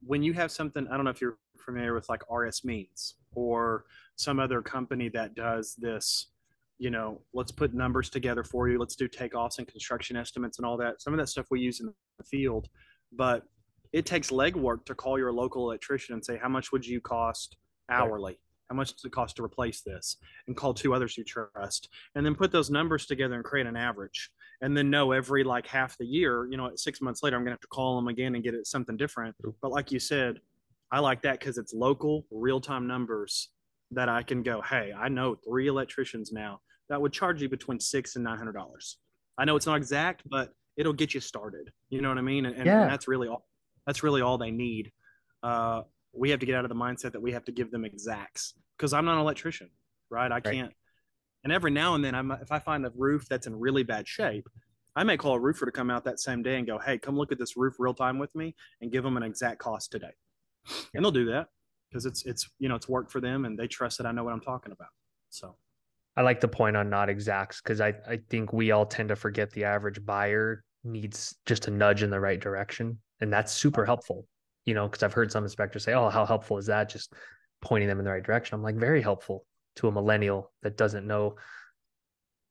when 0.07 0.23
you 0.23 0.33
have 0.35 0.53
something, 0.53 0.87
I 0.89 0.95
don't 0.95 1.05
know 1.05 1.11
if 1.11 1.21
you're 1.21 1.39
familiar 1.59 1.95
with 1.95 2.09
like 2.09 2.23
RS 2.31 2.65
Means 2.65 3.15
or 3.35 3.87
some 4.17 4.39
other 4.39 4.63
company 4.63 5.09
that 5.11 5.35
does 5.35 5.75
this 5.75 6.29
you 6.79 6.91
know, 6.91 7.21
let's 7.33 7.53
put 7.53 7.75
numbers 7.75 8.11
together 8.11 8.43
for 8.43 8.69
you. 8.69 8.79
Let's 8.79 8.97
do 8.97 9.09
takeoffs 9.09 9.59
and 9.59 9.67
construction 9.67 10.17
estimates 10.17 10.59
and 10.59 10.67
all 10.67 10.77
that. 10.79 11.01
Some 11.01 11.13
of 11.13 11.19
that 11.19 11.29
stuff 11.29 11.47
we 11.51 11.61
use 11.61 11.81
in 11.81 11.93
the 12.19 12.25
field, 12.25 12.69
but 13.13 13.45
it 13.93 14.07
takes 14.07 14.31
legwork 14.31 14.85
to 14.87 14.95
call 14.95 15.19
your 15.19 15.33
local 15.33 15.71
electrician 15.71 16.15
and 16.15 16.25
say, 16.25 16.37
how 16.37 16.49
much 16.49 16.73
would 16.73 16.85
you 16.85 17.01
cost 17.01 17.57
hourly? 17.89 18.41
How 18.69 18.75
much 18.75 18.95
does 18.95 19.05
it 19.05 19.13
cost 19.13 19.37
to 19.37 19.45
replace 19.45 19.83
this? 19.83 20.17
And 20.47 20.57
call 20.57 20.75
two 20.75 20.95
others 20.95 21.17
you 21.17 21.23
trust, 21.23 21.89
and 22.15 22.25
then 22.25 22.35
put 22.35 22.51
those 22.51 22.71
numbers 22.71 23.07
together 23.07 23.35
and 23.35 23.45
create 23.45 23.67
an 23.67 23.77
average. 23.77 24.31
And 24.63 24.77
then 24.77 24.91
know 24.91 25.13
every 25.13 25.45
like 25.45 25.67
half 25.67 25.97
the 25.99 26.07
year, 26.07 26.49
you 26.51 26.57
know, 26.57 26.71
six 26.75 27.01
months 27.01 27.23
later, 27.23 27.37
I'm 27.37 27.43
gonna 27.43 27.53
have 27.53 27.61
to 27.61 27.69
call 27.69 27.97
them 27.97 28.09
again 28.09 28.35
and 28.35 28.43
get 28.43 28.55
it 28.55 28.67
something 28.67 28.97
different. 28.97 29.37
But 29.61 29.71
like 29.71 29.93
you 29.93 30.01
said, 30.01 30.41
I 30.91 31.01
like 31.01 31.23
that 31.23 31.39
because 31.39 31.59
it's 31.59 31.75
local, 31.75 32.27
real 32.31 32.61
time 32.61 32.87
numbers 32.87 33.51
that 33.91 34.09
I 34.09 34.23
can 34.23 34.43
go, 34.43 34.61
hey, 34.61 34.93
I 34.97 35.09
know 35.09 35.35
three 35.35 35.67
electricians 35.69 36.33
now 36.33 36.61
that 36.89 37.01
would 37.01 37.13
charge 37.13 37.41
you 37.43 37.49
between 37.49 37.81
six 37.81 38.17
and 38.17 38.25
nine 38.25 38.39
hundred 38.39 38.53
dollars. 38.53 38.99
I 39.39 39.45
know 39.45 39.57
it's 39.57 39.67
not 39.67 39.77
exact, 39.77 40.23
but 40.27 40.51
it'll 40.77 40.93
get 40.93 41.15
you 41.15 41.21
started. 41.21 41.71
You 41.89 42.01
know 42.01 42.09
what 42.09 42.19
I 42.19 42.23
mean? 42.23 42.47
And, 42.47 42.67
yeah. 42.67 42.83
and 42.83 42.91
that's 42.91 43.09
really 43.09 43.29
all 43.29 43.47
that's 43.87 44.03
really 44.03 44.23
all 44.23 44.39
they 44.39 44.51
need. 44.51 44.93
Uh, 45.43 45.83
we 46.13 46.31
have 46.31 46.41
to 46.41 46.47
get 46.47 46.55
out 46.55 46.65
of 46.65 46.69
the 46.69 46.75
mindset 46.75 47.13
that 47.13 47.21
we 47.21 47.33
have 47.33 47.45
to 47.45 47.53
give 47.53 47.71
them 47.71 47.85
exacts 47.85 48.55
because 48.77 48.93
I'm 48.93 49.05
not 49.05 49.15
an 49.15 49.21
electrician, 49.21 49.69
right? 50.11 50.31
I 50.31 50.41
can't. 50.41 50.73
And 51.43 51.53
every 51.53 51.71
now 51.71 51.95
and 51.95 52.03
then, 52.03 52.15
I'm, 52.15 52.31
if 52.31 52.51
I 52.51 52.59
find 52.59 52.87
a 52.87 52.93
roof 52.97 53.27
that's 53.29 53.47
in 53.47 53.55
really 53.55 53.83
bad 53.83 54.09
shape, 54.09 54.49
I 54.97 55.05
may 55.05 55.19
call 55.19 55.35
a 55.35 55.41
roofer 55.41 55.67
to 55.67 55.73
come 55.73 55.91
out 55.91 56.05
that 56.05 56.21
same 56.21 56.43
day 56.43 56.57
and 56.57 56.67
go, 56.67 56.79
"Hey, 56.79 56.99
come 56.99 57.17
look 57.17 57.33
at 57.33 57.39
this 57.39 57.57
roof 57.57 57.75
real 57.79 57.95
time 57.95 58.19
with 58.19 58.35
me 58.35 58.55
and 58.81 58.91
give 58.91 59.03
them 59.03 59.17
an 59.17 59.23
exact 59.23 59.59
cost 59.59 59.91
today." 59.91 60.13
and 60.95 61.05
they'll 61.05 61.11
do 61.11 61.27
that 61.27 61.49
because 61.95 62.07
it's 62.07 62.27
it's 62.27 62.51
you 62.59 62.69
know 62.69 62.75
it's 62.75 62.89
worked 62.89 63.13
for 63.13 63.21
them 63.21 63.45
and 63.45 63.57
they 63.57 63.69
trust 63.69 63.99
that 63.99 64.07
I 64.07 64.11
know 64.11 64.25
what 64.25 64.33
I'm 64.33 64.41
talking 64.41 64.73
about. 64.73 64.89
So 65.31 65.55
I 66.17 66.23
like 66.23 66.41
the 66.41 66.49
point 66.49 66.77
on 66.77 66.91
not 66.91 67.09
exacts 67.09 67.61
because 67.63 67.81
I, 67.81 67.95
I 68.09 68.19
think 68.29 68.53
we 68.53 68.73
all 68.73 68.85
tend 68.85 69.11
to 69.11 69.17
forget 69.17 69.53
the 69.53 69.65
average 69.65 70.05
buyer 70.05 70.65
needs 70.83 71.37
just 71.47 71.69
a 71.69 71.71
nudge 71.71 72.03
in 72.03 72.11
the 72.11 72.19
right 72.19 72.41
direction. 72.41 72.99
And 73.21 73.33
that's 73.33 73.53
super 73.53 73.85
helpful, 73.87 74.27
you 74.65 74.75
know, 74.75 74.89
because 74.89 75.05
I've 75.05 75.13
heard 75.13 75.31
some 75.31 75.45
inspectors 75.45 75.85
say, 75.85 75.95
Oh, 75.95 76.09
how 76.09 76.27
helpful 76.27 76.59
is 76.59 76.67
that? 76.67 76.89
Just 76.89 77.13
pointing 77.63 77.89
them 77.89 78.01
in 78.01 78.05
the 78.05 78.11
right 78.11 78.23
direction. 78.23 78.55
I'm 78.55 78.63
like, 78.63 78.77
very 78.77 79.01
helpful 79.01 79.47
to 79.77 79.89
a 79.89 79.93
millennial 79.93 80.53
that 80.63 80.77
doesn't 80.77 81.07
know, 81.07 81.37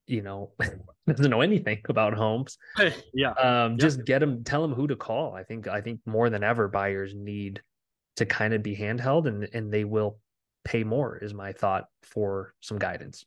you 0.08 0.22
know, 0.22 0.52
doesn't 1.08 1.32
know 1.32 1.42
anything 1.42 1.82
about 1.90 2.14
homes. 2.14 2.58
yeah. 3.14 3.32
Um, 3.32 3.78
just 3.78 4.06
get 4.06 4.20
them, 4.20 4.44
tell 4.46 4.62
them 4.62 4.74
who 4.74 4.88
to 4.88 4.96
call. 4.96 5.36
I 5.36 5.44
think, 5.44 5.68
I 5.68 5.82
think 5.82 6.00
more 6.06 6.30
than 6.30 6.44
ever, 6.44 6.70
buyers 6.70 7.14
need 7.14 7.62
to 8.18 8.26
kind 8.26 8.54
of 8.54 8.62
be 8.62 8.76
handheld 8.76 9.28
and, 9.28 9.48
and 9.54 9.74
they 9.74 9.84
will 9.84 10.20
pay 10.66 10.84
more 10.84 11.18
is 11.18 11.34
my 11.34 11.52
thought 11.52 11.86
for 12.02 12.54
some 12.62 12.78
guidance. 12.78 13.26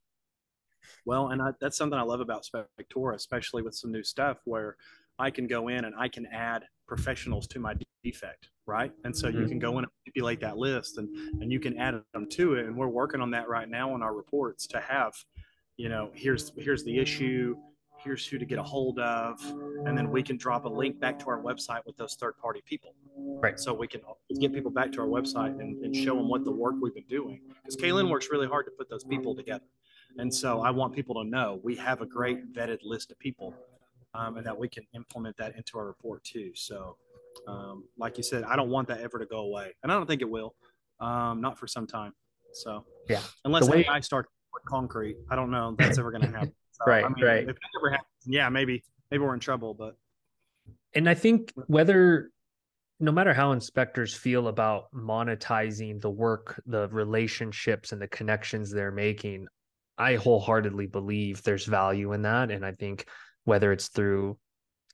Well, 1.05 1.29
and 1.29 1.43
I, 1.43 1.51
that's 1.61 1.77
something 1.77 1.99
I 1.99 2.03
love 2.03 2.21
about 2.21 2.47
Spectora, 2.47 3.15
especially 3.15 3.63
with 3.63 3.75
some 3.75 3.93
new 3.93 4.03
stuff 4.03 4.39
where 4.45 4.77
I 5.19 5.31
can 5.31 5.47
go 5.47 5.69
in 5.69 5.85
and 5.85 5.95
I 5.99 6.09
can 6.09 6.27
add 6.27 6.65
professionals 6.87 7.47
to 7.49 7.59
my 7.59 7.75
defect, 8.05 8.51
right? 8.67 8.93
And 9.05 9.17
so 9.17 9.29
mm-hmm. 9.29 9.41
you 9.41 9.49
can 9.49 9.59
go 9.59 9.73
in 9.79 9.85
and 9.85 9.93
manipulate 10.05 10.41
that 10.41 10.57
list 10.57 10.99
and, 10.99 11.09
and 11.43 11.51
you 11.51 11.59
can 11.59 11.77
add 11.79 12.01
them 12.13 12.29
to 12.31 12.55
it. 12.55 12.67
And 12.67 12.77
we're 12.77 12.89
working 12.89 13.21
on 13.21 13.31
that 13.33 13.49
right 13.49 13.69
now 13.69 13.93
on 13.93 14.03
our 14.03 14.15
reports 14.15 14.67
to 14.69 14.81
have, 14.81 15.13
you 15.77 15.89
know, 15.89 16.11
here's 16.15 16.53
here's 16.57 16.85
the 16.85 16.99
issue, 16.99 17.57
here's 18.07 18.27
who 18.27 18.39
to 18.39 18.47
get 18.47 18.59
a 18.59 18.63
hold 18.63 18.99
of, 19.01 19.39
and 19.85 19.99
then 19.99 20.11
we 20.11 20.23
can 20.23 20.37
drop 20.37 20.65
a 20.65 20.69
link 20.69 20.99
back 21.01 21.19
to 21.19 21.27
our 21.27 21.43
website 21.43 21.81
with 21.85 21.97
those 21.97 22.15
third 22.15 22.39
party 22.39 22.63
people. 22.65 22.95
Right. 23.17 23.59
So 23.59 23.75
we 23.75 23.87
can 23.87 24.01
get 24.41 24.55
people 24.55 24.71
back 24.71 24.93
to 24.93 25.01
our 25.01 25.09
website 25.09 25.61
and, 25.61 25.85
and 25.85 25.95
show 25.95 26.15
them 26.15 26.29
what 26.29 26.45
the 26.45 26.53
work 26.53 26.77
we've 26.81 26.95
been 26.95 27.05
doing. 27.09 27.41
Because 27.63 27.77
Kaylin 27.77 28.09
works 28.09 28.29
really 28.31 28.47
hard 28.47 28.65
to 28.67 28.73
put 28.79 28.89
those 28.89 29.05
people 29.05 29.35
together. 29.35 29.65
And 30.19 30.33
so 30.33 30.63
I 30.63 30.71
want 30.71 30.95
people 30.95 31.23
to 31.23 31.29
know 31.29 31.61
we 31.63 31.75
have 31.77 32.01
a 32.01 32.07
great 32.07 32.55
vetted 32.55 32.79
list 32.83 33.11
of 33.11 33.19
people 33.19 33.55
um, 34.15 34.37
and 34.37 34.47
that 34.47 34.57
we 34.57 34.69
can 34.69 34.85
implement 34.95 35.37
that 35.37 35.57
into 35.57 35.77
our 35.77 35.87
report 35.87 36.25
too. 36.25 36.53
So, 36.55 36.97
um, 37.47 37.85
like 37.99 38.17
you 38.17 38.23
said, 38.23 38.45
I 38.45 38.57
don't 38.57 38.71
want 38.71 38.89
that 38.89 39.01
ever 39.01 39.19
to 39.19 39.27
go 39.27 39.41
away. 39.41 39.75
And 39.83 39.93
I 39.93 39.97
don't 39.97 40.07
think 40.07 40.23
it 40.23 40.31
will, 40.31 40.55
um, 41.01 41.41
not 41.41 41.59
for 41.59 41.67
some 41.67 41.87
time. 41.87 42.13
So, 42.55 42.87
yeah, 43.11 43.21
unless 43.45 43.69
way- 43.69 43.85
AI 43.87 44.01
starts 44.01 44.31
concrete, 44.67 45.19
I 45.31 45.37
don't 45.37 45.51
know 45.51 45.75
that's 45.79 45.99
ever 45.99 46.11
going 46.11 46.23
to 46.23 46.29
happen. 46.29 46.55
So, 46.79 46.85
right, 46.87 47.05
I 47.05 47.09
mean, 47.09 47.25
right. 47.25 47.43
If 47.43 47.51
it 47.51 47.59
ever 47.81 47.91
happens, 47.91 48.09
yeah, 48.27 48.49
maybe, 48.49 48.83
maybe 49.11 49.25
we're 49.25 49.35
in 49.35 49.41
trouble, 49.41 49.75
but. 49.75 49.97
And 50.95 51.09
I 51.09 51.15
think 51.15 51.53
whether 51.67 52.31
no 52.99 53.13
matter 53.13 53.35
how 53.35 53.53
inspectors 53.53 54.15
feel 54.15 54.49
about 54.49 54.91
monetizing 54.93 56.01
the 56.01 56.11
work, 56.11 56.61
the 56.67 56.89
relationships, 56.89 57.93
and 57.93 58.01
the 58.01 58.09
connections 58.09 58.71
they're 58.71 58.93
making, 58.93 59.47
I 59.99 60.17
wholeheartedly 60.17 60.87
believe 60.87 61.43
there's 61.43 61.67
value 61.67 62.13
in 62.13 62.23
that. 62.23 62.51
And 62.51 62.65
I 62.65 62.73
think 62.73 63.07
whether 63.45 63.73
it's 63.73 63.89
through 63.89 64.39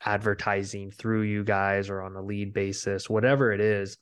advertising 0.04 0.90
through 0.90 1.22
you 1.22 1.44
guys 1.44 1.88
or 1.88 2.02
on 2.02 2.16
a 2.16 2.22
lead 2.22 2.52
basis, 2.52 3.08
whatever 3.08 3.52
it 3.52 3.60
is, 3.60 3.96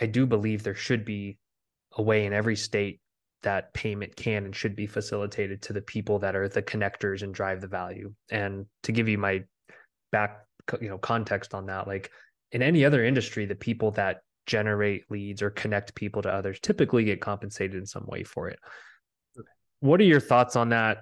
I 0.00 0.06
do 0.06 0.26
believe 0.26 0.62
there 0.62 0.74
should 0.74 1.04
be 1.04 1.38
a 1.96 2.02
way 2.02 2.24
in 2.24 2.32
every 2.32 2.56
state 2.56 3.00
that 3.44 3.72
payment 3.72 4.14
can 4.16 4.44
and 4.44 4.54
should 4.54 4.76
be 4.76 4.86
facilitated 4.86 5.62
to 5.62 5.72
the 5.72 5.80
people 5.80 6.18
that 6.18 6.36
are 6.36 6.48
the 6.48 6.62
connectors 6.62 7.22
and 7.22 7.32
drive 7.32 7.60
the 7.60 7.66
value. 7.66 8.12
And 8.30 8.66
to 8.82 8.92
give 8.92 9.08
you 9.08 9.16
my 9.16 9.44
back, 10.12 10.44
you 10.80 10.88
know, 10.88 10.98
context 10.98 11.54
on 11.54 11.66
that, 11.66 11.86
like 11.86 12.10
in 12.52 12.62
any 12.62 12.84
other 12.84 13.04
industry, 13.04 13.46
the 13.46 13.54
people 13.54 13.92
that 13.92 14.18
generate 14.46 15.10
leads 15.10 15.42
or 15.42 15.50
connect 15.50 15.94
people 15.94 16.22
to 16.22 16.28
others 16.28 16.58
typically 16.60 17.04
get 17.04 17.20
compensated 17.20 17.76
in 17.76 17.86
some 17.86 18.04
way 18.06 18.24
for 18.24 18.48
it. 18.48 18.58
What 19.80 20.00
are 20.00 20.04
your 20.04 20.20
thoughts 20.20 20.56
on 20.56 20.70
that? 20.70 20.98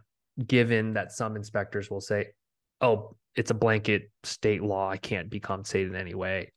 Given 0.47 0.95
that 0.95 1.13
some 1.13 1.37
inspectors 1.37 1.91
will 1.91 2.01
say, 2.01 2.29
"Oh, 2.81 3.17
it's 3.37 3.51
a 3.51 3.55
blanket 3.55 4.11
state 4.25 4.63
law. 4.63 4.89
I 4.89 4.97
can't 4.97 5.29
be 5.29 5.41
compensated 5.41 5.89
in 5.91 5.97
any 5.97 6.15
way." 6.15 6.53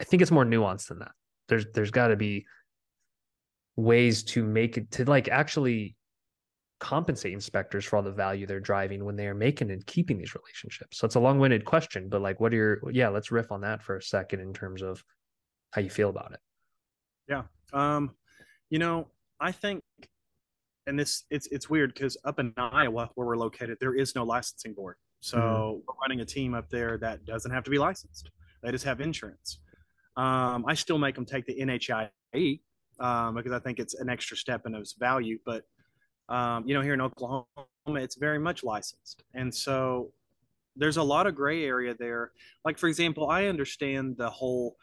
I 0.00 0.04
think 0.04 0.22
it's 0.22 0.30
more 0.30 0.44
nuanced 0.44 0.88
than 0.88 0.98
that. 1.00 1.12
There's 1.48 1.66
there's 1.72 1.92
got 1.92 2.08
to 2.08 2.16
be 2.16 2.46
ways 3.76 4.22
to 4.22 4.44
make 4.44 4.76
it 4.76 4.90
to 4.92 5.04
like 5.04 5.28
actually 5.28 5.96
compensate 6.78 7.32
inspectors 7.32 7.84
for 7.84 7.96
all 7.96 8.02
the 8.02 8.10
value 8.10 8.44
they're 8.44 8.60
driving 8.60 9.04
when 9.04 9.14
they 9.14 9.26
are 9.26 9.34
making 9.34 9.70
and 9.70 9.86
keeping 9.86 10.18
these 10.18 10.34
relationships. 10.34 10.98
So 10.98 11.06
it's 11.06 11.14
a 11.14 11.20
long-winded 11.20 11.64
question, 11.64 12.08
but 12.08 12.20
like 12.20 12.40
what 12.40 12.52
are 12.52 12.56
your 12.56 12.90
yeah, 12.90 13.08
let's 13.08 13.30
riff 13.30 13.52
on 13.52 13.60
that 13.60 13.82
for 13.82 13.96
a 13.96 14.02
second 14.02 14.40
in 14.40 14.52
terms 14.52 14.82
of 14.82 15.02
how 15.70 15.80
you 15.80 15.90
feel 15.90 16.10
about 16.10 16.32
it. 16.32 16.40
Yeah. 17.28 17.42
Um 17.72 18.10
you 18.68 18.78
know, 18.78 19.08
I 19.38 19.52
think 19.52 19.82
and 20.86 20.98
this 20.98 21.24
it's 21.30 21.46
it's 21.48 21.70
weird 21.70 21.94
because 21.94 22.16
up 22.24 22.40
in 22.40 22.52
Iowa 22.56 23.10
where 23.14 23.26
we're 23.26 23.36
located, 23.36 23.78
there 23.80 23.94
is 23.94 24.14
no 24.14 24.24
licensing 24.24 24.74
board. 24.74 24.96
So 25.20 25.38
mm-hmm. 25.38 25.80
we're 25.86 26.00
running 26.02 26.20
a 26.20 26.24
team 26.24 26.54
up 26.54 26.68
there 26.68 26.98
that 26.98 27.24
doesn't 27.24 27.52
have 27.52 27.62
to 27.64 27.70
be 27.70 27.78
licensed. 27.78 28.30
They 28.62 28.72
just 28.72 28.84
have 28.84 29.00
insurance. 29.00 29.60
Um, 30.16 30.64
I 30.66 30.74
still 30.74 30.98
make 30.98 31.14
them 31.14 31.24
take 31.24 31.46
the 31.46 31.54
NHIE 31.54 32.60
um, 33.00 33.34
because 33.34 33.52
I 33.52 33.58
think 33.58 33.78
it's 33.78 33.94
an 33.94 34.08
extra 34.08 34.36
step 34.36 34.66
in 34.66 34.74
its 34.74 34.94
value. 34.94 35.38
But 35.44 35.64
um, 36.28 36.66
you 36.66 36.74
know, 36.74 36.80
here 36.80 36.94
in 36.94 37.00
Oklahoma, 37.00 37.46
it's 37.88 38.16
very 38.16 38.38
much 38.38 38.64
licensed, 38.64 39.24
and 39.34 39.54
so 39.54 40.12
there's 40.76 40.96
a 40.96 41.02
lot 41.02 41.26
of 41.26 41.34
gray 41.34 41.64
area 41.64 41.94
there. 41.98 42.32
Like 42.64 42.78
for 42.78 42.88
example, 42.88 43.28
I 43.28 43.46
understand 43.46 44.16
the 44.16 44.30
whole 44.30 44.76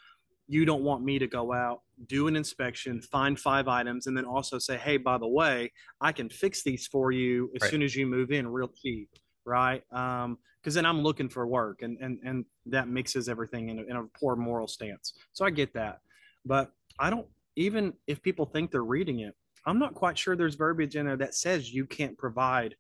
you 0.49 0.65
don't 0.65 0.83
want 0.83 1.03
me 1.03 1.19
to 1.19 1.27
go 1.27 1.53
out, 1.53 1.81
do 2.07 2.27
an 2.27 2.35
inspection, 2.35 3.01
find 3.01 3.39
five 3.39 3.67
items, 3.67 4.07
and 4.07 4.17
then 4.17 4.25
also 4.25 4.57
say, 4.57 4.77
hey, 4.77 4.97
by 4.97 5.15
the 5.15 5.27
way, 5.27 5.71
I 6.01 6.11
can 6.11 6.27
fix 6.27 6.63
these 6.63 6.87
for 6.87 7.11
you 7.11 7.51
as 7.55 7.61
right. 7.61 7.71
soon 7.71 7.83
as 7.83 7.95
you 7.95 8.07
move 8.07 8.31
in 8.31 8.47
real 8.47 8.67
cheap, 8.67 9.09
right? 9.45 9.83
Because 9.91 10.25
um, 10.25 10.37
then 10.63 10.87
I'm 10.87 11.01
looking 11.01 11.29
for 11.29 11.45
work, 11.45 11.83
and 11.83 11.97
and 12.01 12.19
and 12.23 12.45
that 12.65 12.87
mixes 12.87 13.29
everything 13.29 13.69
in 13.69 13.79
a, 13.79 13.83
in 13.83 13.95
a 13.95 14.03
poor 14.19 14.35
moral 14.35 14.67
stance. 14.67 15.13
So 15.33 15.45
I 15.45 15.51
get 15.51 15.71
that, 15.75 15.99
but 16.45 16.71
I 16.99 17.11
don't 17.11 17.27
even 17.59 17.93
if 18.07 18.21
people 18.21 18.45
think 18.45 18.71
they're 18.71 18.83
reading 18.83 19.19
it, 19.19 19.35
I'm 19.65 19.79
not 19.79 19.93
quite 19.93 20.17
sure 20.17 20.35
there's 20.35 20.55
verbiage 20.55 20.95
in 20.95 21.05
there 21.05 21.17
that 21.17 21.35
says 21.35 21.73
you 21.73 21.85
can't 21.85 22.17
provide 22.17 22.75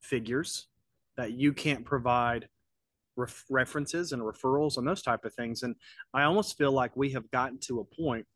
figures, 0.00 0.68
that 1.16 1.32
you 1.32 1.52
can't 1.52 1.84
provide 1.84 2.48
ref- 3.16 3.44
references 3.48 4.12
and 4.12 4.22
referrals 4.22 4.76
and 4.76 4.86
those 4.86 5.02
type 5.02 5.24
of 5.24 5.32
things. 5.34 5.62
And 5.62 5.74
I 6.12 6.24
almost 6.24 6.58
feel 6.58 6.72
like 6.72 6.94
we 6.96 7.10
have 7.12 7.30
gotten 7.30 7.58
to 7.60 7.80
a 7.80 7.84
point 7.84 8.26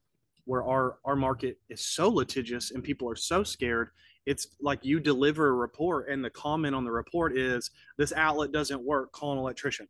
where 0.46 0.64
our 0.64 0.98
our 1.04 1.16
market 1.16 1.58
is 1.68 1.84
so 1.84 2.08
litigious 2.08 2.70
and 2.70 2.82
people 2.82 3.08
are 3.08 3.16
so 3.16 3.42
scared. 3.42 3.90
It's 4.26 4.48
like 4.60 4.84
you 4.84 5.00
deliver 5.00 5.48
a 5.48 5.52
report 5.52 6.08
and 6.08 6.24
the 6.24 6.30
comment 6.30 6.74
on 6.74 6.84
the 6.84 6.90
report 6.92 7.36
is 7.36 7.70
this 7.98 8.12
outlet 8.14 8.52
doesn't 8.52 8.82
work. 8.82 9.12
Call 9.12 9.32
an 9.32 9.38
electrician, 9.38 9.86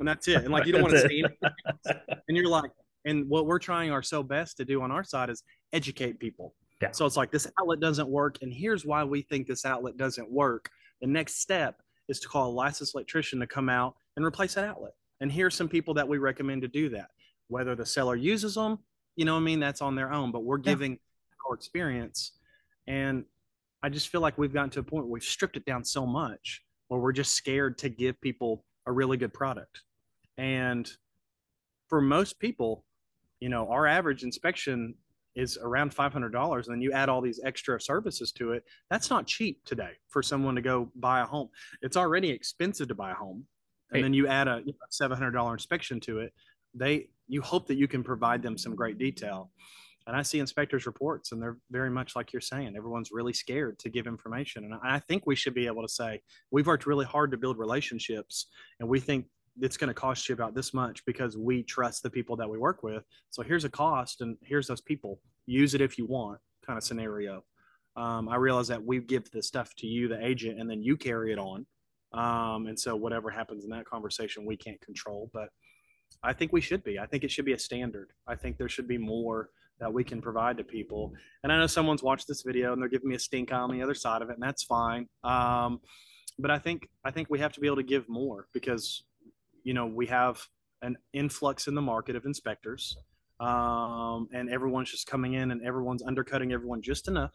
and 0.00 0.08
that's 0.08 0.26
it. 0.26 0.38
And 0.38 0.50
like 0.50 0.66
you 0.66 0.72
don't 0.72 0.82
want 0.82 0.94
to 0.94 1.00
say 1.00 1.22
anything. 1.22 1.36
And 2.28 2.36
you're 2.36 2.48
like, 2.48 2.70
and 3.04 3.28
what 3.28 3.46
we're 3.46 3.58
trying 3.58 3.90
our 3.90 4.02
so 4.02 4.22
best 4.22 4.56
to 4.58 4.64
do 4.64 4.82
on 4.82 4.90
our 4.90 5.04
side 5.04 5.30
is 5.30 5.42
educate 5.72 6.18
people. 6.18 6.54
Yeah. 6.80 6.90
So 6.92 7.06
it's 7.06 7.16
like 7.16 7.30
this 7.30 7.46
outlet 7.60 7.80
doesn't 7.80 8.08
work, 8.08 8.38
and 8.42 8.52
here's 8.52 8.84
why 8.84 9.04
we 9.04 9.22
think 9.22 9.46
this 9.46 9.64
outlet 9.64 9.96
doesn't 9.96 10.30
work. 10.30 10.70
The 11.00 11.06
next 11.06 11.40
step 11.40 11.80
is 12.08 12.20
to 12.20 12.28
call 12.28 12.50
a 12.50 12.52
licensed 12.52 12.94
electrician 12.94 13.40
to 13.40 13.46
come 13.46 13.68
out 13.68 13.94
and 14.16 14.24
replace 14.24 14.54
that 14.54 14.64
outlet. 14.64 14.92
And 15.20 15.30
here's 15.30 15.54
some 15.54 15.68
people 15.68 15.94
that 15.94 16.06
we 16.08 16.18
recommend 16.18 16.62
to 16.62 16.68
do 16.68 16.88
that. 16.90 17.08
Whether 17.48 17.74
the 17.74 17.86
seller 17.86 18.16
uses 18.16 18.54
them, 18.54 18.78
you 19.16 19.24
know, 19.24 19.34
what 19.34 19.40
I 19.40 19.44
mean, 19.44 19.60
that's 19.60 19.82
on 19.82 19.94
their 19.94 20.12
own. 20.12 20.32
But 20.32 20.44
we're 20.44 20.58
giving 20.58 20.92
yeah. 20.92 20.98
our 21.48 21.54
experience, 21.54 22.32
and 22.86 23.24
I 23.82 23.88
just 23.90 24.08
feel 24.08 24.20
like 24.20 24.38
we've 24.38 24.52
gotten 24.52 24.70
to 24.70 24.80
a 24.80 24.82
point 24.82 25.04
where 25.04 25.12
we've 25.12 25.22
stripped 25.22 25.56
it 25.56 25.64
down 25.64 25.84
so 25.84 26.06
much, 26.06 26.62
where 26.88 27.00
we're 27.00 27.12
just 27.12 27.34
scared 27.34 27.78
to 27.78 27.88
give 27.88 28.20
people 28.20 28.64
a 28.86 28.92
really 28.92 29.16
good 29.16 29.32
product. 29.32 29.82
And 30.36 30.90
for 31.88 32.00
most 32.00 32.38
people, 32.38 32.84
you 33.44 33.50
know, 33.50 33.68
our 33.68 33.86
average 33.86 34.22
inspection 34.22 34.94
is 35.36 35.58
around 35.60 35.94
$500 35.94 36.54
and 36.54 36.64
then 36.66 36.80
you 36.80 36.92
add 36.92 37.10
all 37.10 37.20
these 37.20 37.40
extra 37.44 37.78
services 37.78 38.32
to 38.32 38.52
it 38.52 38.64
that's 38.88 39.10
not 39.10 39.26
cheap 39.26 39.62
today 39.66 39.90
for 40.08 40.22
someone 40.22 40.54
to 40.54 40.62
go 40.62 40.90
buy 40.96 41.20
a 41.20 41.26
home. 41.26 41.50
It's 41.82 41.98
already 41.98 42.30
expensive 42.30 42.88
to 42.88 42.94
buy 42.94 43.10
a 43.10 43.14
home 43.14 43.44
and 43.90 43.98
hey. 43.98 44.02
then 44.02 44.14
you 44.14 44.26
add 44.28 44.48
a 44.48 44.62
you 44.64 44.72
know, 44.72 45.14
$700 45.14 45.52
inspection 45.52 46.00
to 46.00 46.20
it 46.20 46.32
they 46.74 47.10
you 47.28 47.42
hope 47.42 47.66
that 47.66 47.74
you 47.74 47.86
can 47.86 48.02
provide 48.02 48.42
them 48.42 48.56
some 48.56 48.74
great 48.74 48.96
detail. 48.96 49.50
And 50.06 50.16
i 50.16 50.22
see 50.22 50.38
inspectors 50.38 50.86
reports 50.86 51.32
and 51.32 51.42
they're 51.42 51.58
very 51.70 51.90
much 51.90 52.16
like 52.16 52.32
you're 52.32 52.40
saying 52.40 52.74
everyone's 52.74 53.10
really 53.12 53.34
scared 53.34 53.78
to 53.80 53.90
give 53.90 54.06
information. 54.06 54.64
And 54.64 54.74
i 54.82 55.00
think 55.00 55.26
we 55.26 55.36
should 55.36 55.54
be 55.54 55.66
able 55.66 55.82
to 55.82 55.88
say 56.00 56.22
we've 56.50 56.66
worked 56.66 56.86
really 56.86 57.04
hard 57.04 57.30
to 57.32 57.36
build 57.36 57.58
relationships 57.58 58.46
and 58.80 58.88
we 58.88 59.00
think 59.00 59.26
it's 59.60 59.76
going 59.76 59.88
to 59.88 59.94
cost 59.94 60.28
you 60.28 60.34
about 60.34 60.54
this 60.54 60.74
much 60.74 61.04
because 61.04 61.36
we 61.36 61.62
trust 61.62 62.02
the 62.02 62.10
people 62.10 62.36
that 62.36 62.48
we 62.48 62.58
work 62.58 62.82
with. 62.82 63.04
So 63.30 63.42
here's 63.42 63.64
a 63.64 63.68
cost, 63.68 64.20
and 64.20 64.36
here's 64.42 64.66
those 64.66 64.80
people. 64.80 65.20
Use 65.46 65.74
it 65.74 65.80
if 65.80 65.98
you 65.98 66.06
want, 66.06 66.38
kind 66.66 66.76
of 66.76 66.84
scenario. 66.84 67.44
Um, 67.96 68.28
I 68.28 68.36
realize 68.36 68.68
that 68.68 68.84
we 68.84 68.98
give 69.00 69.30
the 69.30 69.42
stuff 69.42 69.74
to 69.76 69.86
you, 69.86 70.08
the 70.08 70.24
agent, 70.24 70.58
and 70.58 70.68
then 70.68 70.82
you 70.82 70.96
carry 70.96 71.32
it 71.32 71.38
on. 71.38 71.66
Um, 72.12 72.66
and 72.66 72.78
so 72.78 72.96
whatever 72.96 73.30
happens 73.30 73.64
in 73.64 73.70
that 73.70 73.84
conversation, 73.86 74.44
we 74.44 74.56
can't 74.56 74.80
control. 74.80 75.30
But 75.32 75.50
I 76.22 76.32
think 76.32 76.52
we 76.52 76.60
should 76.60 76.82
be. 76.82 76.98
I 76.98 77.06
think 77.06 77.22
it 77.22 77.30
should 77.30 77.44
be 77.44 77.52
a 77.52 77.58
standard. 77.58 78.10
I 78.26 78.34
think 78.34 78.56
there 78.56 78.68
should 78.68 78.88
be 78.88 78.98
more 78.98 79.50
that 79.80 79.92
we 79.92 80.04
can 80.04 80.20
provide 80.20 80.56
to 80.56 80.64
people. 80.64 81.12
And 81.42 81.52
I 81.52 81.58
know 81.58 81.66
someone's 81.66 82.02
watched 82.02 82.28
this 82.28 82.42
video 82.42 82.72
and 82.72 82.80
they're 82.80 82.88
giving 82.88 83.08
me 83.08 83.16
a 83.16 83.18
stink 83.18 83.52
on 83.52 83.70
the 83.70 83.82
other 83.82 83.94
side 83.94 84.22
of 84.22 84.30
it, 84.30 84.34
and 84.34 84.42
that's 84.42 84.62
fine. 84.62 85.08
Um, 85.22 85.80
but 86.38 86.50
I 86.50 86.58
think 86.58 86.88
I 87.04 87.10
think 87.10 87.30
we 87.30 87.38
have 87.38 87.52
to 87.52 87.60
be 87.60 87.66
able 87.66 87.76
to 87.76 87.84
give 87.84 88.08
more 88.08 88.48
because 88.52 89.04
you 89.64 89.74
know 89.74 89.86
we 89.86 90.06
have 90.06 90.46
an 90.82 90.96
influx 91.12 91.66
in 91.66 91.74
the 91.74 91.82
market 91.82 92.14
of 92.14 92.24
inspectors, 92.24 92.96
um, 93.40 94.28
and 94.32 94.48
everyone's 94.50 94.90
just 94.90 95.06
coming 95.06 95.34
in 95.34 95.50
and 95.50 95.62
everyone's 95.66 96.02
undercutting 96.02 96.52
everyone 96.52 96.82
just 96.82 97.08
enough, 97.08 97.32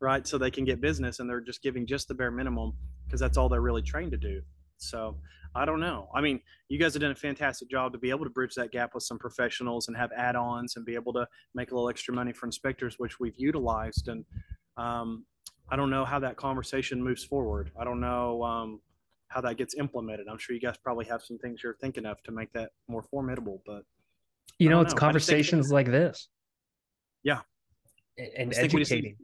right? 0.00 0.26
So 0.26 0.38
they 0.38 0.50
can 0.50 0.64
get 0.64 0.80
business, 0.80 1.20
and 1.20 1.30
they're 1.30 1.40
just 1.40 1.62
giving 1.62 1.86
just 1.86 2.08
the 2.08 2.14
bare 2.14 2.30
minimum 2.32 2.72
because 3.06 3.20
that's 3.20 3.36
all 3.36 3.48
they're 3.48 3.60
really 3.60 3.82
trained 3.82 4.10
to 4.12 4.18
do. 4.18 4.42
So 4.78 5.16
I 5.54 5.64
don't 5.64 5.80
know. 5.80 6.08
I 6.14 6.20
mean, 6.20 6.40
you 6.68 6.78
guys 6.78 6.92
have 6.94 7.00
done 7.00 7.12
a 7.12 7.14
fantastic 7.14 7.70
job 7.70 7.92
to 7.92 7.98
be 7.98 8.10
able 8.10 8.24
to 8.24 8.30
bridge 8.30 8.54
that 8.56 8.72
gap 8.72 8.94
with 8.94 9.04
some 9.04 9.18
professionals 9.18 9.88
and 9.88 9.96
have 9.96 10.10
add-ons 10.16 10.76
and 10.76 10.84
be 10.84 10.94
able 10.94 11.14
to 11.14 11.26
make 11.54 11.70
a 11.70 11.74
little 11.74 11.88
extra 11.88 12.12
money 12.14 12.32
for 12.32 12.44
inspectors, 12.46 12.96
which 12.98 13.18
we've 13.18 13.36
utilized. 13.38 14.08
And 14.08 14.24
um, 14.76 15.24
I 15.70 15.76
don't 15.76 15.88
know 15.88 16.04
how 16.04 16.18
that 16.18 16.36
conversation 16.36 17.02
moves 17.02 17.24
forward. 17.24 17.70
I 17.80 17.84
don't 17.84 18.00
know 18.00 18.42
um, 18.42 18.80
how 19.28 19.40
that 19.40 19.56
gets 19.56 19.74
implemented. 19.74 20.26
I'm 20.30 20.38
sure 20.38 20.54
you 20.54 20.60
guys 20.60 20.76
probably 20.76 21.04
have 21.06 21.22
some 21.22 21.38
things 21.38 21.62
you're 21.62 21.76
thinking 21.80 22.06
of 22.06 22.22
to 22.24 22.32
make 22.32 22.52
that 22.52 22.70
more 22.88 23.02
formidable. 23.02 23.62
But 23.66 23.82
you 24.58 24.68
know, 24.68 24.80
it's 24.80 24.94
know. 24.94 24.98
conversations 24.98 25.70
like 25.70 25.86
this. 25.86 26.28
Yeah, 27.22 27.40
and 28.18 28.56
educating. 28.56 29.16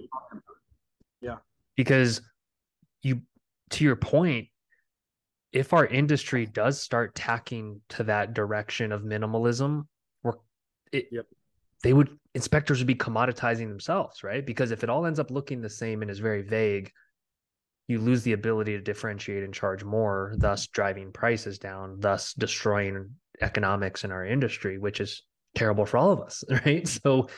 Yeah, 1.20 1.36
because 1.76 2.20
you, 3.02 3.22
to 3.70 3.84
your 3.84 3.96
point, 3.96 4.48
if 5.52 5.72
our 5.72 5.86
industry 5.86 6.46
does 6.46 6.80
start 6.80 7.14
tacking 7.14 7.80
to 7.90 8.02
that 8.04 8.34
direction 8.34 8.90
of 8.90 9.02
minimalism, 9.02 9.86
we're 10.22 10.32
it, 10.92 11.08
yep. 11.12 11.26
they 11.82 11.92
would 11.92 12.18
inspectors 12.34 12.78
would 12.78 12.86
be 12.86 12.94
commoditizing 12.94 13.68
themselves, 13.68 14.24
right? 14.24 14.44
Because 14.44 14.72
if 14.72 14.82
it 14.82 14.90
all 14.90 15.06
ends 15.06 15.20
up 15.20 15.30
looking 15.30 15.60
the 15.60 15.70
same 15.70 16.02
and 16.02 16.10
is 16.10 16.18
very 16.18 16.42
vague, 16.42 16.90
you 17.88 17.98
lose 17.98 18.22
the 18.22 18.32
ability 18.32 18.72
to 18.72 18.80
differentiate 18.80 19.42
and 19.42 19.52
charge 19.52 19.84
more, 19.84 20.34
thus 20.36 20.66
driving 20.68 21.12
prices 21.12 21.58
down, 21.58 21.96
thus 21.98 22.32
destroying 22.34 23.10
economics 23.40 24.04
in 24.04 24.12
our 24.12 24.24
industry, 24.24 24.78
which 24.78 25.00
is 25.00 25.22
terrible 25.54 25.84
for 25.84 25.98
all 25.98 26.12
of 26.12 26.20
us, 26.20 26.44
right? 26.66 26.86
So 26.86 27.28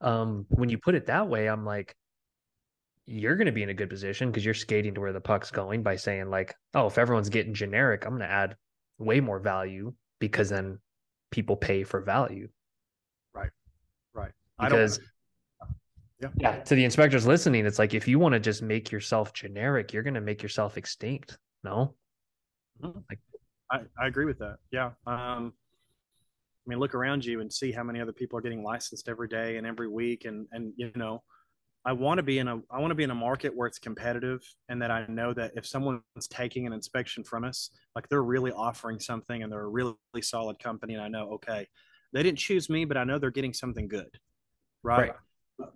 um, 0.00 0.46
when 0.50 0.68
you 0.68 0.78
put 0.78 0.94
it 0.94 1.06
that 1.06 1.28
way, 1.28 1.48
I'm 1.48 1.64
like, 1.64 1.94
you're 3.06 3.36
going 3.36 3.46
to 3.46 3.52
be 3.52 3.62
in 3.62 3.70
a 3.70 3.74
good 3.74 3.88
position 3.88 4.30
because 4.30 4.44
you're 4.44 4.54
skating 4.54 4.94
to 4.94 5.00
where 5.00 5.14
the 5.14 5.20
puck's 5.20 5.50
going 5.50 5.82
by 5.82 5.96
saying 5.96 6.28
like, 6.28 6.54
oh, 6.74 6.86
if 6.86 6.98
everyone's 6.98 7.30
getting 7.30 7.54
generic, 7.54 8.04
I'm 8.04 8.10
going 8.10 8.20
to 8.20 8.30
add 8.30 8.56
way 8.98 9.20
more 9.20 9.38
value 9.38 9.94
because 10.18 10.50
then 10.50 10.78
people 11.30 11.56
pay 11.56 11.84
for 11.84 12.00
value. 12.00 12.48
Right. 13.34 13.50
Right. 14.12 14.32
Because 14.60 15.00
yeah. 16.20 16.28
yeah, 16.36 16.56
to 16.62 16.74
the 16.74 16.84
inspectors 16.84 17.26
listening, 17.26 17.64
it's 17.64 17.78
like 17.78 17.94
if 17.94 18.08
you 18.08 18.18
want 18.18 18.32
to 18.32 18.40
just 18.40 18.62
make 18.62 18.90
yourself 18.90 19.32
generic, 19.32 19.92
you're 19.92 20.02
going 20.02 20.14
to 20.14 20.20
make 20.20 20.42
yourself 20.42 20.76
extinct. 20.76 21.38
No. 21.62 21.94
Like 22.80 23.20
I, 23.70 23.80
I 24.00 24.06
agree 24.06 24.24
with 24.24 24.38
that. 24.38 24.56
Yeah. 24.70 24.90
Um 25.06 25.52
I 26.66 26.70
mean, 26.70 26.80
look 26.80 26.94
around 26.94 27.24
you 27.24 27.40
and 27.40 27.50
see 27.50 27.72
how 27.72 27.82
many 27.82 27.98
other 28.00 28.12
people 28.12 28.38
are 28.38 28.42
getting 28.42 28.62
licensed 28.62 29.08
every 29.08 29.26
day 29.28 29.56
and 29.56 29.66
every 29.66 29.88
week 29.88 30.24
and 30.24 30.46
and 30.52 30.72
you 30.76 30.90
know, 30.94 31.22
I 31.84 31.92
want 31.92 32.18
to 32.18 32.22
be 32.22 32.38
in 32.38 32.48
a 32.48 32.60
I 32.70 32.78
want 32.78 32.90
to 32.90 32.94
be 32.94 33.04
in 33.04 33.10
a 33.10 33.16
market 33.16 33.54
where 33.56 33.66
it's 33.66 33.78
competitive 33.78 34.42
and 34.68 34.82
that 34.82 34.90
I 34.90 35.06
know 35.08 35.32
that 35.34 35.52
if 35.56 35.66
someone's 35.66 36.02
taking 36.28 36.66
an 36.66 36.72
inspection 36.72 37.24
from 37.24 37.44
us, 37.44 37.70
like 37.94 38.08
they're 38.08 38.22
really 38.22 38.52
offering 38.52 39.00
something 39.00 39.42
and 39.42 39.50
they're 39.50 39.62
a 39.62 39.68
really, 39.68 39.94
really 40.12 40.22
solid 40.22 40.58
company 40.58 40.94
and 40.94 41.02
I 41.02 41.08
know 41.08 41.30
okay, 41.34 41.66
they 42.12 42.22
didn't 42.22 42.38
choose 42.38 42.68
me, 42.68 42.84
but 42.84 42.96
I 42.96 43.04
know 43.04 43.18
they're 43.18 43.30
getting 43.30 43.54
something 43.54 43.88
good. 43.88 44.18
Right? 44.82 45.10
right. 45.10 45.12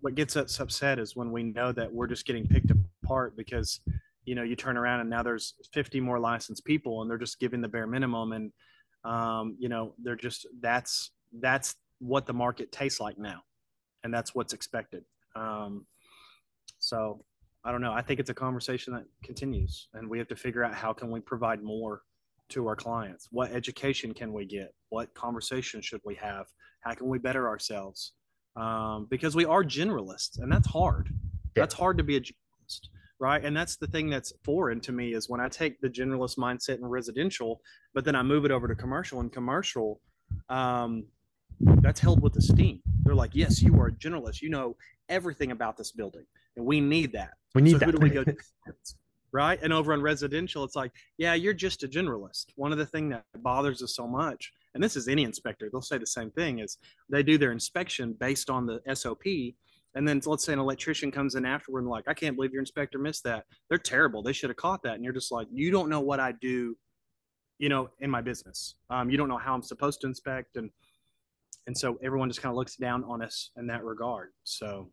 What 0.00 0.14
gets 0.14 0.36
us 0.36 0.60
upset 0.60 0.98
is 0.98 1.16
when 1.16 1.32
we 1.32 1.42
know 1.42 1.72
that 1.72 1.92
we're 1.92 2.06
just 2.06 2.26
getting 2.26 2.46
picked 2.46 2.70
apart 3.04 3.36
because 3.36 3.80
you 4.24 4.34
know 4.34 4.42
you 4.42 4.54
turn 4.54 4.76
around 4.76 5.00
and 5.00 5.10
now 5.10 5.22
there's 5.22 5.54
50 5.72 6.00
more 6.00 6.20
licensed 6.20 6.64
people 6.64 7.02
and 7.02 7.10
they're 7.10 7.18
just 7.18 7.40
giving 7.40 7.60
the 7.60 7.68
bare 7.68 7.86
minimum 7.86 8.32
and 8.32 8.52
um, 9.04 9.56
you 9.58 9.68
know 9.68 9.94
they're 10.02 10.16
just 10.16 10.46
that's 10.60 11.10
that's 11.40 11.74
what 11.98 12.26
the 12.26 12.32
market 12.32 12.70
tastes 12.70 13.00
like 13.00 13.18
now 13.18 13.42
and 14.04 14.14
that's 14.14 14.34
what's 14.34 14.52
expected 14.52 15.04
um, 15.34 15.86
so 16.78 17.24
I 17.64 17.70
don't 17.70 17.80
know. 17.80 17.92
I 17.92 18.02
think 18.02 18.18
it's 18.18 18.30
a 18.30 18.34
conversation 18.34 18.92
that 18.94 19.04
continues, 19.22 19.88
and 19.94 20.08
we 20.08 20.18
have 20.18 20.28
to 20.28 20.36
figure 20.36 20.64
out 20.64 20.74
how 20.74 20.92
can 20.92 21.10
we 21.10 21.20
provide 21.20 21.62
more 21.62 22.02
to 22.50 22.66
our 22.66 22.74
clients. 22.74 23.28
What 23.30 23.52
education 23.52 24.12
can 24.12 24.32
we 24.32 24.44
get? 24.44 24.74
What 24.88 25.14
conversation 25.14 25.80
should 25.80 26.00
we 26.04 26.16
have? 26.16 26.46
How 26.80 26.94
can 26.94 27.08
we 27.08 27.18
better 27.18 27.48
ourselves? 27.48 28.14
Um, 28.54 29.06
because 29.10 29.34
we 29.34 29.44
are 29.44 29.64
generalists, 29.64 30.38
and 30.38 30.52
that's 30.52 30.66
hard. 30.66 31.08
Yeah. 31.56 31.62
That's 31.62 31.74
hard 31.74 31.98
to 31.98 32.04
be 32.04 32.16
a 32.16 32.20
generalist, 32.20 32.88
right? 33.18 33.42
And 33.42 33.56
that's 33.56 33.76
the 33.76 33.86
thing 33.86 34.10
that's 34.10 34.32
foreign 34.44 34.80
to 34.80 34.92
me 34.92 35.14
is 35.14 35.28
when 35.28 35.40
I 35.40 35.48
take 35.48 35.80
the 35.80 35.88
generalist 35.88 36.36
mindset 36.36 36.78
in 36.78 36.86
residential, 36.86 37.60
but 37.94 38.04
then 38.04 38.14
I 38.14 38.22
move 38.22 38.44
it 38.44 38.50
over 38.50 38.68
to 38.68 38.74
commercial. 38.74 39.20
And 39.20 39.32
commercial, 39.32 40.00
um, 40.50 41.06
that's 41.60 42.00
held 42.00 42.20
with 42.22 42.36
esteem. 42.36 42.80
They're 43.04 43.14
like, 43.14 43.34
yes, 43.34 43.62
you 43.62 43.78
are 43.80 43.86
a 43.86 43.92
generalist. 43.92 44.42
You 44.42 44.50
know 44.50 44.76
everything 45.08 45.50
about 45.50 45.76
this 45.76 45.92
building 45.92 46.24
and 46.56 46.66
we 46.66 46.80
need 46.80 47.12
that. 47.12 47.32
We 47.54 47.62
need 47.62 47.72
so 47.72 47.78
that. 47.78 47.86
Who 47.86 47.92
do 47.92 47.98
we 47.98 48.10
go 48.10 48.24
to? 48.24 48.36
right? 49.32 49.58
And 49.62 49.72
over 49.72 49.92
on 49.92 50.02
residential, 50.02 50.64
it's 50.64 50.76
like, 50.76 50.92
yeah, 51.16 51.34
you're 51.34 51.54
just 51.54 51.82
a 51.84 51.88
generalist. 51.88 52.46
One 52.56 52.72
of 52.72 52.78
the 52.78 52.86
things 52.86 53.12
that 53.12 53.24
bothers 53.42 53.82
us 53.82 53.96
so 53.96 54.06
much, 54.06 54.52
and 54.74 54.82
this 54.82 54.96
is 54.96 55.08
any 55.08 55.24
inspector, 55.24 55.68
they'll 55.70 55.82
say 55.82 55.98
the 55.98 56.06
same 56.06 56.30
thing, 56.30 56.60
is 56.60 56.78
they 57.08 57.22
do 57.22 57.38
their 57.38 57.52
inspection 57.52 58.14
based 58.18 58.50
on 58.50 58.66
the 58.66 58.80
SOP. 58.94 59.24
And 59.94 60.08
then 60.08 60.22
let's 60.24 60.44
say 60.44 60.54
an 60.54 60.58
electrician 60.58 61.10
comes 61.10 61.34
in 61.34 61.44
afterward 61.44 61.80
and 61.80 61.90
like, 61.90 62.08
I 62.08 62.14
can't 62.14 62.34
believe 62.34 62.52
your 62.52 62.62
inspector 62.62 62.98
missed 62.98 63.24
that. 63.24 63.44
They're 63.68 63.78
terrible. 63.78 64.22
They 64.22 64.32
should 64.32 64.48
have 64.48 64.56
caught 64.56 64.82
that. 64.84 64.94
And 64.94 65.04
you're 65.04 65.12
just 65.12 65.30
like, 65.30 65.48
you 65.52 65.70
don't 65.70 65.90
know 65.90 66.00
what 66.00 66.18
I 66.18 66.32
do, 66.40 66.76
you 67.58 67.68
know, 67.68 67.90
in 68.00 68.08
my 68.08 68.22
business. 68.22 68.76
Um, 68.88 69.10
you 69.10 69.18
don't 69.18 69.28
know 69.28 69.36
how 69.36 69.54
I'm 69.54 69.62
supposed 69.62 70.00
to 70.00 70.06
inspect. 70.06 70.56
And 70.56 70.70
and 71.66 71.76
so 71.76 71.98
everyone 72.02 72.28
just 72.28 72.42
kind 72.42 72.50
of 72.50 72.56
looks 72.56 72.76
down 72.76 73.04
on 73.04 73.22
us 73.22 73.50
in 73.56 73.66
that 73.68 73.84
regard. 73.84 74.30
So 74.44 74.90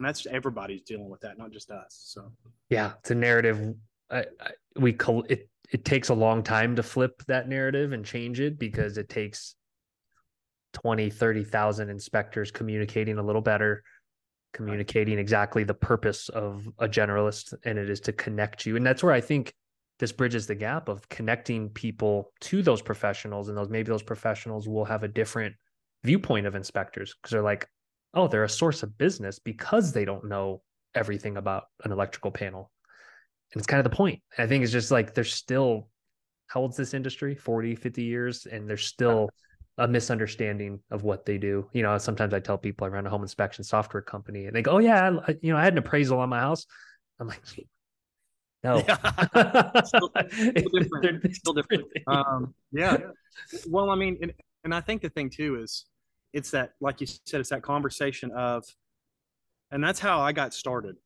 that's 0.00 0.26
everybody's 0.26 0.82
dealing 0.82 1.10
with 1.10 1.20
that, 1.20 1.38
not 1.38 1.50
just 1.50 1.70
us. 1.70 2.00
So 2.06 2.32
yeah, 2.70 2.92
it's 3.00 3.10
a 3.10 3.14
narrative. 3.14 3.74
I, 4.10 4.24
I, 4.40 4.50
we 4.76 4.96
it 5.28 5.48
it 5.72 5.84
takes 5.84 6.08
a 6.08 6.14
long 6.14 6.42
time 6.42 6.76
to 6.76 6.82
flip 6.82 7.22
that 7.26 7.48
narrative 7.48 7.92
and 7.92 8.04
change 8.04 8.40
it 8.40 8.58
because 8.58 8.98
it 8.98 9.08
takes 9.08 9.54
20 10.74 11.10
30,000 11.10 11.88
inspectors 11.88 12.50
communicating 12.50 13.18
a 13.18 13.22
little 13.22 13.42
better 13.42 13.82
communicating 14.52 15.18
exactly 15.18 15.64
the 15.64 15.74
purpose 15.74 16.28
of 16.30 16.66
a 16.78 16.88
generalist 16.88 17.54
and 17.64 17.78
it 17.78 17.90
is 17.90 18.00
to 18.00 18.12
connect 18.12 18.66
you 18.66 18.76
and 18.76 18.86
that's 18.86 19.02
where 19.02 19.12
i 19.12 19.20
think 19.20 19.54
this 19.98 20.12
bridges 20.12 20.46
the 20.46 20.54
gap 20.54 20.88
of 20.88 21.08
connecting 21.08 21.70
people 21.70 22.32
to 22.40 22.62
those 22.62 22.82
professionals 22.82 23.48
and 23.48 23.56
those 23.56 23.68
maybe 23.68 23.88
those 23.88 24.02
professionals 24.02 24.68
will 24.68 24.84
have 24.84 25.02
a 25.02 25.08
different 25.08 25.54
viewpoint 26.04 26.46
of 26.46 26.54
inspectors 26.54 27.14
because 27.14 27.32
they're 27.32 27.42
like 27.42 27.68
oh, 28.16 28.26
they're 28.26 28.44
a 28.44 28.48
source 28.48 28.82
of 28.82 28.98
business 28.98 29.38
because 29.38 29.92
they 29.92 30.04
don't 30.04 30.24
know 30.24 30.62
everything 30.94 31.36
about 31.36 31.64
an 31.84 31.92
electrical 31.92 32.30
panel. 32.30 32.72
And 33.52 33.60
it's 33.60 33.66
kind 33.66 33.84
of 33.84 33.90
the 33.90 33.96
point. 33.96 34.20
I 34.38 34.46
think 34.46 34.64
it's 34.64 34.72
just 34.72 34.90
like 34.90 35.14
there's 35.14 35.34
still, 35.34 35.88
how 36.48 36.60
old's 36.60 36.76
this 36.76 36.94
industry? 36.94 37.34
40, 37.34 37.74
50 37.74 38.02
years. 38.02 38.46
And 38.46 38.68
there's 38.68 38.86
still 38.86 39.30
a 39.78 39.86
misunderstanding 39.86 40.80
of 40.90 41.02
what 41.04 41.26
they 41.26 41.38
do. 41.38 41.68
You 41.72 41.82
know, 41.82 41.96
sometimes 41.98 42.34
I 42.34 42.40
tell 42.40 42.58
people 42.58 42.86
I 42.86 42.90
run 42.90 43.06
a 43.06 43.10
home 43.10 43.22
inspection 43.22 43.64
software 43.64 44.02
company 44.02 44.46
and 44.46 44.54
they 44.54 44.62
go, 44.62 44.72
oh, 44.72 44.78
yeah, 44.78 45.18
I, 45.26 45.36
you 45.42 45.52
know, 45.52 45.58
I 45.58 45.64
had 45.64 45.74
an 45.74 45.78
appraisal 45.78 46.18
on 46.18 46.28
my 46.28 46.40
house. 46.40 46.66
I'm 47.20 47.28
like, 47.28 47.42
no. 48.64 48.82
Yeah. 48.86 49.82
still, 49.84 50.10
still 50.30 50.80
different. 50.80 51.34
still 51.34 51.52
different. 51.52 51.84
Um, 52.06 52.54
yeah. 52.72 52.96
Well, 53.68 53.90
I 53.90 53.94
mean, 53.94 54.18
and, 54.22 54.32
and 54.64 54.74
I 54.74 54.80
think 54.80 55.02
the 55.02 55.10
thing 55.10 55.30
too 55.30 55.60
is 55.60 55.86
it's 56.36 56.50
that 56.50 56.72
like 56.80 57.00
you 57.00 57.06
said 57.06 57.40
it's 57.40 57.48
that 57.48 57.62
conversation 57.62 58.30
of 58.32 58.62
and 59.70 59.82
that's 59.82 59.98
how 59.98 60.20
i 60.20 60.32
got 60.32 60.52
started 60.52 60.96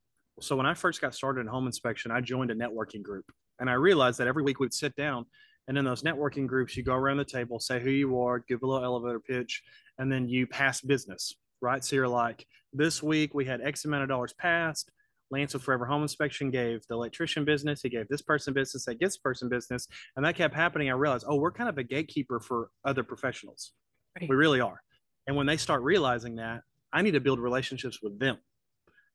so 0.41 0.57
when 0.57 0.67
i 0.67 0.75
first 0.75 1.01
got 1.01 1.15
started 1.15 1.41
in 1.41 1.47
home 1.47 1.67
inspection 1.67 2.11
i 2.11 2.21
joined 2.21 2.51
a 2.51 2.55
networking 2.55 3.03
group 3.03 3.25
and 3.59 3.71
i 3.71 3.75
realized 3.75 4.19
that 4.19 4.29
every 4.29 4.43
week 4.43 4.61
we'd 4.61 4.75
sit 4.75 4.95
down 4.97 5.25
and 5.69 5.79
in 5.79 5.85
those 5.85 6.03
networking 6.03 6.47
groups 6.47 6.77
you 6.77 6.83
go 6.83 6.95
around 6.95 7.17
the 7.17 7.25
table 7.25 7.61
say 7.61 7.81
who 7.81 7.91
you 7.91 8.21
are 8.21 8.39
give 8.41 8.63
a 8.63 8.67
little 8.67 8.85
elevator 8.85 9.21
pitch 9.21 9.63
and 9.99 10.11
then 10.11 10.29
you 10.29 10.47
pass 10.47 10.81
business 10.81 11.35
right 11.61 11.85
so 11.85 11.97
you're 11.97 12.09
like 12.09 12.47
this 12.73 13.03
week 13.03 13.35
we 13.35 13.45
had 13.45 13.61
x 13.61 13.85
amount 13.85 14.03
of 14.03 14.09
dollars 14.09 14.33
passed 14.33 14.91
Lance 15.31 15.55
with 15.55 15.63
Forever 15.63 15.87
Home 15.87 16.03
Inspection 16.03 16.51
gave 16.51 16.85
the 16.89 16.95
electrician 16.95 17.45
business. 17.45 17.83
He 17.83 17.89
gave 17.89 18.09
this 18.09 18.23
person 18.23 18.53
business. 18.53 18.85
That 18.85 18.99
gets 18.99 19.17
person 19.17 19.49
business, 19.49 19.87
and 20.17 20.25
that 20.25 20.35
kept 20.35 20.55
happening. 20.55 20.91
I 20.91 20.95
realized, 20.95 21.25
oh, 21.29 21.37
we're 21.37 21.53
kind 21.53 21.69
of 21.69 21.79
a 21.79 21.85
gatekeeper 21.85 22.41
for 22.41 22.71
other 22.85 23.05
professionals. 23.05 23.73
Right. 24.19 24.29
We 24.29 24.35
really 24.35 24.61
are. 24.61 24.83
And 25.27 25.37
when 25.37 25.47
they 25.47 25.57
start 25.57 25.83
realizing 25.83 26.37
that, 26.37 26.63
I 26.93 27.03
need 27.03 27.13
to 27.13 27.21
build 27.21 27.39
relationships 27.39 28.01
with 28.03 28.19
them. 28.19 28.39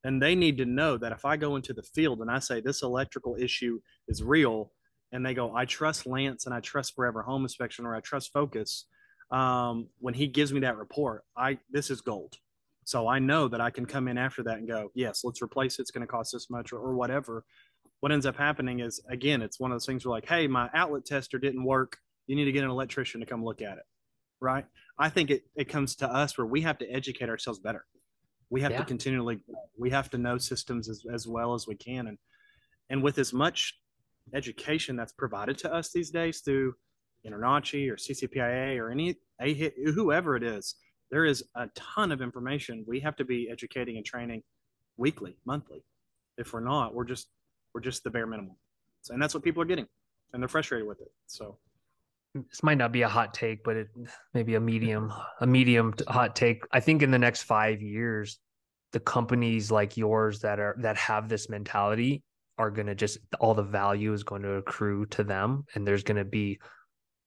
And 0.06 0.22
they 0.22 0.36
need 0.36 0.58
to 0.60 0.66
know 0.66 0.98
that 0.98 1.12
if 1.12 1.26
I 1.26 1.36
go 1.36 1.56
into 1.56 1.74
the 1.74 1.82
field 1.82 2.22
and 2.22 2.30
I 2.30 2.38
say 2.38 2.62
this 2.62 2.84
electrical 2.84 3.36
issue 3.38 3.82
is 4.08 4.22
real, 4.24 4.72
and 5.12 5.26
they 5.26 5.34
go, 5.34 5.56
I 5.56 5.66
trust 5.66 6.06
Lance 6.06 6.46
and 6.46 6.54
I 6.54 6.60
trust 6.60 6.96
Forever 6.96 7.24
Home 7.24 7.44
Inspection 7.44 7.86
or 7.86 7.96
I 7.96 8.02
trust 8.02 8.32
Focus, 8.32 8.86
um, 9.32 9.88
when 10.00 10.14
he 10.14 10.28
gives 10.28 10.54
me 10.54 10.60
that 10.60 10.78
report, 10.78 11.24
I 11.36 11.58
this 11.72 11.90
is 11.90 12.02
gold. 12.02 12.36
So 12.84 13.08
I 13.08 13.18
know 13.18 13.48
that 13.48 13.62
I 13.62 13.72
can 13.72 13.88
come 13.88 14.08
in 14.08 14.18
after 14.18 14.44
that 14.44 14.60
and 14.60 14.68
go, 14.68 14.92
yes, 14.94 15.24
let's 15.24 15.42
replace 15.42 15.80
it. 15.80 15.82
It's 15.82 15.92
going 15.92 16.06
to 16.06 16.12
cost 16.12 16.34
this 16.34 16.52
much 16.52 16.72
or, 16.72 16.78
or 16.78 16.94
whatever. 16.94 17.44
What 18.02 18.12
ends 18.12 18.28
up 18.28 18.38
happening 18.38 18.82
is, 18.82 19.02
again, 19.10 19.42
it's 19.42 19.60
one 19.60 19.72
of 19.72 19.76
those 19.76 19.88
things 19.88 20.06
where 20.06 20.12
like, 20.12 20.28
hey, 20.28 20.46
my 20.46 20.70
outlet 20.76 21.06
tester 21.06 21.40
didn't 21.40 21.64
work. 21.64 21.98
You 22.28 22.36
need 22.36 22.46
to 22.46 22.52
get 22.52 22.64
an 22.64 22.70
electrician 22.70 23.22
to 23.22 23.26
come 23.26 23.44
look 23.44 23.64
at 23.64 23.78
it. 23.78 23.86
Right. 24.40 24.66
I 25.00 25.10
think 25.10 25.32
it, 25.32 25.46
it 25.56 25.68
comes 25.68 25.96
to 25.98 26.08
us 26.08 26.38
where 26.38 26.46
we 26.46 26.62
have 26.62 26.78
to 26.78 26.92
educate 26.92 27.30
ourselves 27.30 27.60
better. 27.60 27.86
We 28.50 28.62
have 28.62 28.72
yeah. 28.72 28.80
to 28.80 28.86
continually, 28.86 29.40
we 29.78 29.90
have 29.90 30.10
to 30.12 30.18
know 30.18 30.38
systems 30.38 30.90
as, 30.90 31.04
as 31.14 31.28
well 31.28 31.54
as 31.54 31.68
we 31.68 31.76
can. 31.76 32.08
And, 32.08 32.18
and 32.90 33.04
with 33.04 33.18
as 33.18 33.34
much 33.34 33.74
education 34.34 34.96
that's 34.96 35.14
provided 35.14 35.58
to 35.60 35.74
us 35.74 35.92
these 35.92 36.12
days 36.12 36.42
through 36.42 36.74
InterNACHI 37.26 37.90
or 37.90 37.96
CCPIA 37.96 38.78
or 38.78 38.92
any 38.92 39.16
whoever 39.94 40.36
it 40.36 40.44
is, 40.44 40.76
there 41.12 41.26
is 41.26 41.44
a 41.56 41.68
ton 41.76 42.12
of 42.12 42.22
information 42.22 42.84
we 42.88 43.00
have 43.00 43.16
to 43.16 43.26
be 43.26 43.50
educating 43.50 43.98
and 43.98 44.06
training 44.06 44.44
weekly, 44.98 45.38
monthly. 45.46 45.84
If 46.38 46.54
we're 46.54 46.62
not, 46.62 46.94
we're 46.94 47.06
just 47.06 47.28
we're 47.74 47.82
just 47.82 48.04
the 48.04 48.10
bare 48.10 48.26
minimum, 48.26 48.56
So, 49.02 49.14
and 49.14 49.22
that's 49.22 49.34
what 49.34 49.44
people 49.44 49.62
are 49.62 49.66
getting, 49.66 49.88
and 50.34 50.42
they're 50.42 50.48
frustrated 50.48 50.88
with 50.88 51.02
it. 51.02 51.12
So 51.28 51.58
this 52.36 52.64
might 52.64 52.78
not 52.78 52.92
be 52.92 53.04
a 53.04 53.08
hot 53.08 53.34
take, 53.34 53.64
but 53.64 53.78
it 53.78 53.88
maybe 54.34 54.56
a 54.56 54.60
medium 54.60 55.10
mm-hmm. 55.10 55.44
a 55.44 55.48
medium 55.48 55.94
hot 56.08 56.36
take. 56.36 56.64
I 56.72 56.80
think 56.82 57.02
in 57.02 57.12
the 57.12 57.20
next 57.20 57.44
five 57.44 57.82
years, 57.82 58.40
the 58.92 59.00
companies 59.00 59.72
like 59.72 59.98
yours 59.98 60.42
that 60.42 60.60
are 60.60 60.76
that 60.80 60.98
have 60.98 61.30
this 61.30 61.50
mentality 61.50 62.24
are 62.58 62.72
going 62.72 62.88
to 62.88 62.96
just 62.96 63.20
all 63.40 63.54
the 63.54 63.64
value 63.64 64.14
is 64.14 64.24
going 64.24 64.42
to 64.42 64.54
accrue 64.54 65.06
to 65.08 65.24
them, 65.24 65.66
and 65.74 65.88
there's 65.88 66.04
going 66.04 66.18
to 66.18 66.26
be 66.26 66.60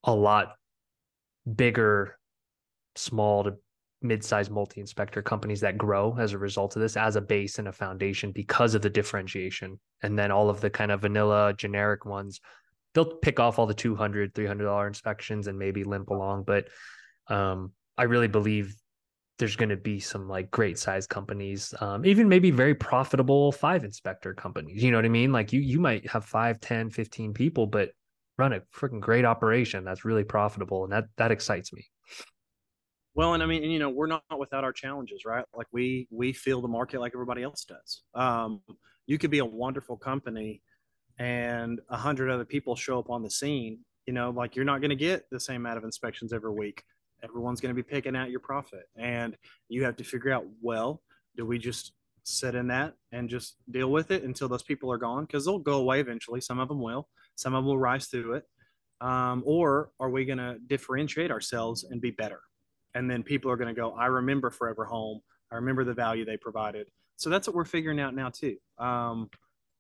a 0.05 0.15
lot 0.15 0.55
bigger 1.57 2.19
small 2.95 3.45
to 3.45 3.55
mid-sized 4.01 4.51
multi-inspector 4.51 5.23
companies 5.23 5.61
that 5.61 5.77
grow 5.77 6.17
as 6.19 6.33
a 6.33 6.39
result 6.39 6.77
of 6.77 6.83
this 6.83 6.97
as 6.97 7.17
a 7.17 7.21
base 7.21 7.59
and 7.59 7.67
a 7.67 7.73
foundation 7.73 8.31
because 8.31 8.75
of 8.77 8.83
the 8.83 8.91
differentiation 8.91 9.79
and 10.03 10.17
then 10.17 10.31
all 10.31 10.49
of 10.49 10.61
the 10.61 10.71
kind 10.71 10.93
of 10.93 11.01
vanilla 11.01 11.53
generic 11.57 12.05
ones 12.05 12.41
they'll 12.95 13.17
pick 13.17 13.41
off 13.41 13.59
all 13.59 13.67
the 13.67 13.75
200 13.75 14.35
300 14.35 14.65
dollar 14.65 14.87
inspections 14.87 15.47
and 15.47 15.59
maybe 15.59 15.85
limp 15.85 16.11
along 16.11 16.45
but 16.45 16.69
um, 17.29 17.73
i 17.97 18.05
really 18.05 18.29
believe 18.29 18.75
there's 19.39 19.57
going 19.57 19.69
to 19.69 19.77
be 19.77 20.01
some 20.01 20.29
like 20.29 20.51
great 20.51 20.79
size 20.79 21.07
companies 21.07 21.75
um, 21.81 22.05
even 22.05 22.29
maybe 22.29 22.51
very 22.51 22.75
profitable 22.75 23.53
five 23.53 23.85
inspector 23.85 24.35
companies 24.35 24.83
you 24.83 24.91
know 24.91 24.99
what 24.99 25.05
i 25.05 25.11
mean 25.11 25.33
like 25.33 25.53
you 25.53 25.61
you 25.61 25.81
might 25.81 26.09
have 26.11 26.25
5 26.25 26.61
10 26.61 26.91
15 26.91 27.35
people 27.35 27.67
but 27.67 27.91
run 28.37 28.53
a 28.53 28.61
freaking 28.75 29.01
great 29.01 29.25
operation 29.25 29.85
that's 29.85 30.05
really 30.05 30.25
profitable 30.25 30.85
and 30.85 30.93
that 30.93 31.05
that 31.17 31.31
excites 31.31 31.73
me 31.73 31.87
well, 33.19 33.35
and 33.35 33.43
I 33.43 33.47
mean, 33.47 33.65
you 33.65 33.81
know, 33.81 33.91
we're 33.91 34.07
not 34.07 34.23
without 34.39 34.63
our 34.63 34.73
challenges, 34.73 35.25
right? 35.25 35.45
Like 35.53 35.67
we 35.73 36.07
we 36.09 36.33
feel 36.33 36.61
the 36.61 36.69
market 36.69 37.01
like 37.01 37.11
everybody 37.17 37.43
else 37.43 37.65
does. 37.65 38.05
Um, 38.15 38.61
you 39.07 39.19
could 39.19 39.33
be 39.33 39.41
a 39.41 39.45
wonderful 39.45 39.97
company, 39.97 40.63
and 41.19 41.81
a 41.89 41.97
hundred 41.97 42.31
other 42.31 42.45
people 42.45 42.77
show 42.77 42.99
up 42.99 43.11
on 43.11 43.23
the 43.23 43.31
scene. 43.31 43.81
You 44.07 44.13
know, 44.13 44.31
like 44.31 44.57
you're 44.57 44.65
not 44.65 44.81
going 44.81 44.91
to 44.91 44.97
get 44.97 45.29
the 45.31 45.41
same 45.41 45.57
amount 45.57 45.79
of 45.79 45.85
inspections 45.85 46.33
every 46.33 46.53
week. 46.53 46.83
Everyone's 47.23 47.61
going 47.61 47.75
to 47.75 47.83
be 47.83 47.83
picking 47.83 48.17
out 48.17 48.31
your 48.31 48.41
profit, 48.41 48.85
and 48.97 49.37
you 49.69 49.85
have 49.85 49.97
to 49.97 50.05
figure 50.05 50.33
out, 50.33 50.45
well, 50.63 51.03
do 51.37 51.45
we 51.45 51.59
just 51.59 51.93
sit 52.25 52.55
in 52.55 52.69
that 52.69 52.95
and 53.13 53.29
just 53.29 53.57
deal 53.71 53.91
with 53.91 54.11
it 54.11 54.23
until 54.23 54.49
those 54.49 54.63
people 54.63 54.93
are 54.93 54.99
gone? 54.99 55.25
Because 55.25 55.45
they'll 55.45 55.59
go 55.59 55.79
away 55.79 56.01
eventually. 56.01 56.41
Some 56.41 56.59
of 56.59 56.69
them 56.69 56.81
will. 56.81 57.09
Some 57.35 57.55
of 57.55 57.59
them 57.59 57.67
will 57.67 57.79
rise 57.79 58.07
through 58.07 58.35
it. 58.35 58.45
Um, 59.01 59.43
or 59.47 59.91
are 60.01 60.11
we 60.11 60.25
going 60.25 60.39
to 60.39 60.59
differentiate 60.67 61.31
ourselves 61.31 61.85
and 61.85 62.01
be 62.01 62.11
better? 62.11 62.41
and 62.95 63.11
then 63.11 63.23
people 63.23 63.51
are 63.51 63.57
going 63.57 63.73
to 63.73 63.79
go 63.79 63.93
i 63.93 64.07
remember 64.07 64.51
forever 64.51 64.85
home 64.85 65.21
i 65.53 65.55
remember 65.55 65.85
the 65.85 65.95
value 65.95 66.25
they 66.25 66.37
provided 66.37 66.87
so 67.17 67.31
that's 67.31 67.47
what 67.47 67.55
we're 67.55 67.65
figuring 67.65 68.01
out 68.01 68.15
now 68.15 68.29
too 68.29 68.57
um, 68.79 69.29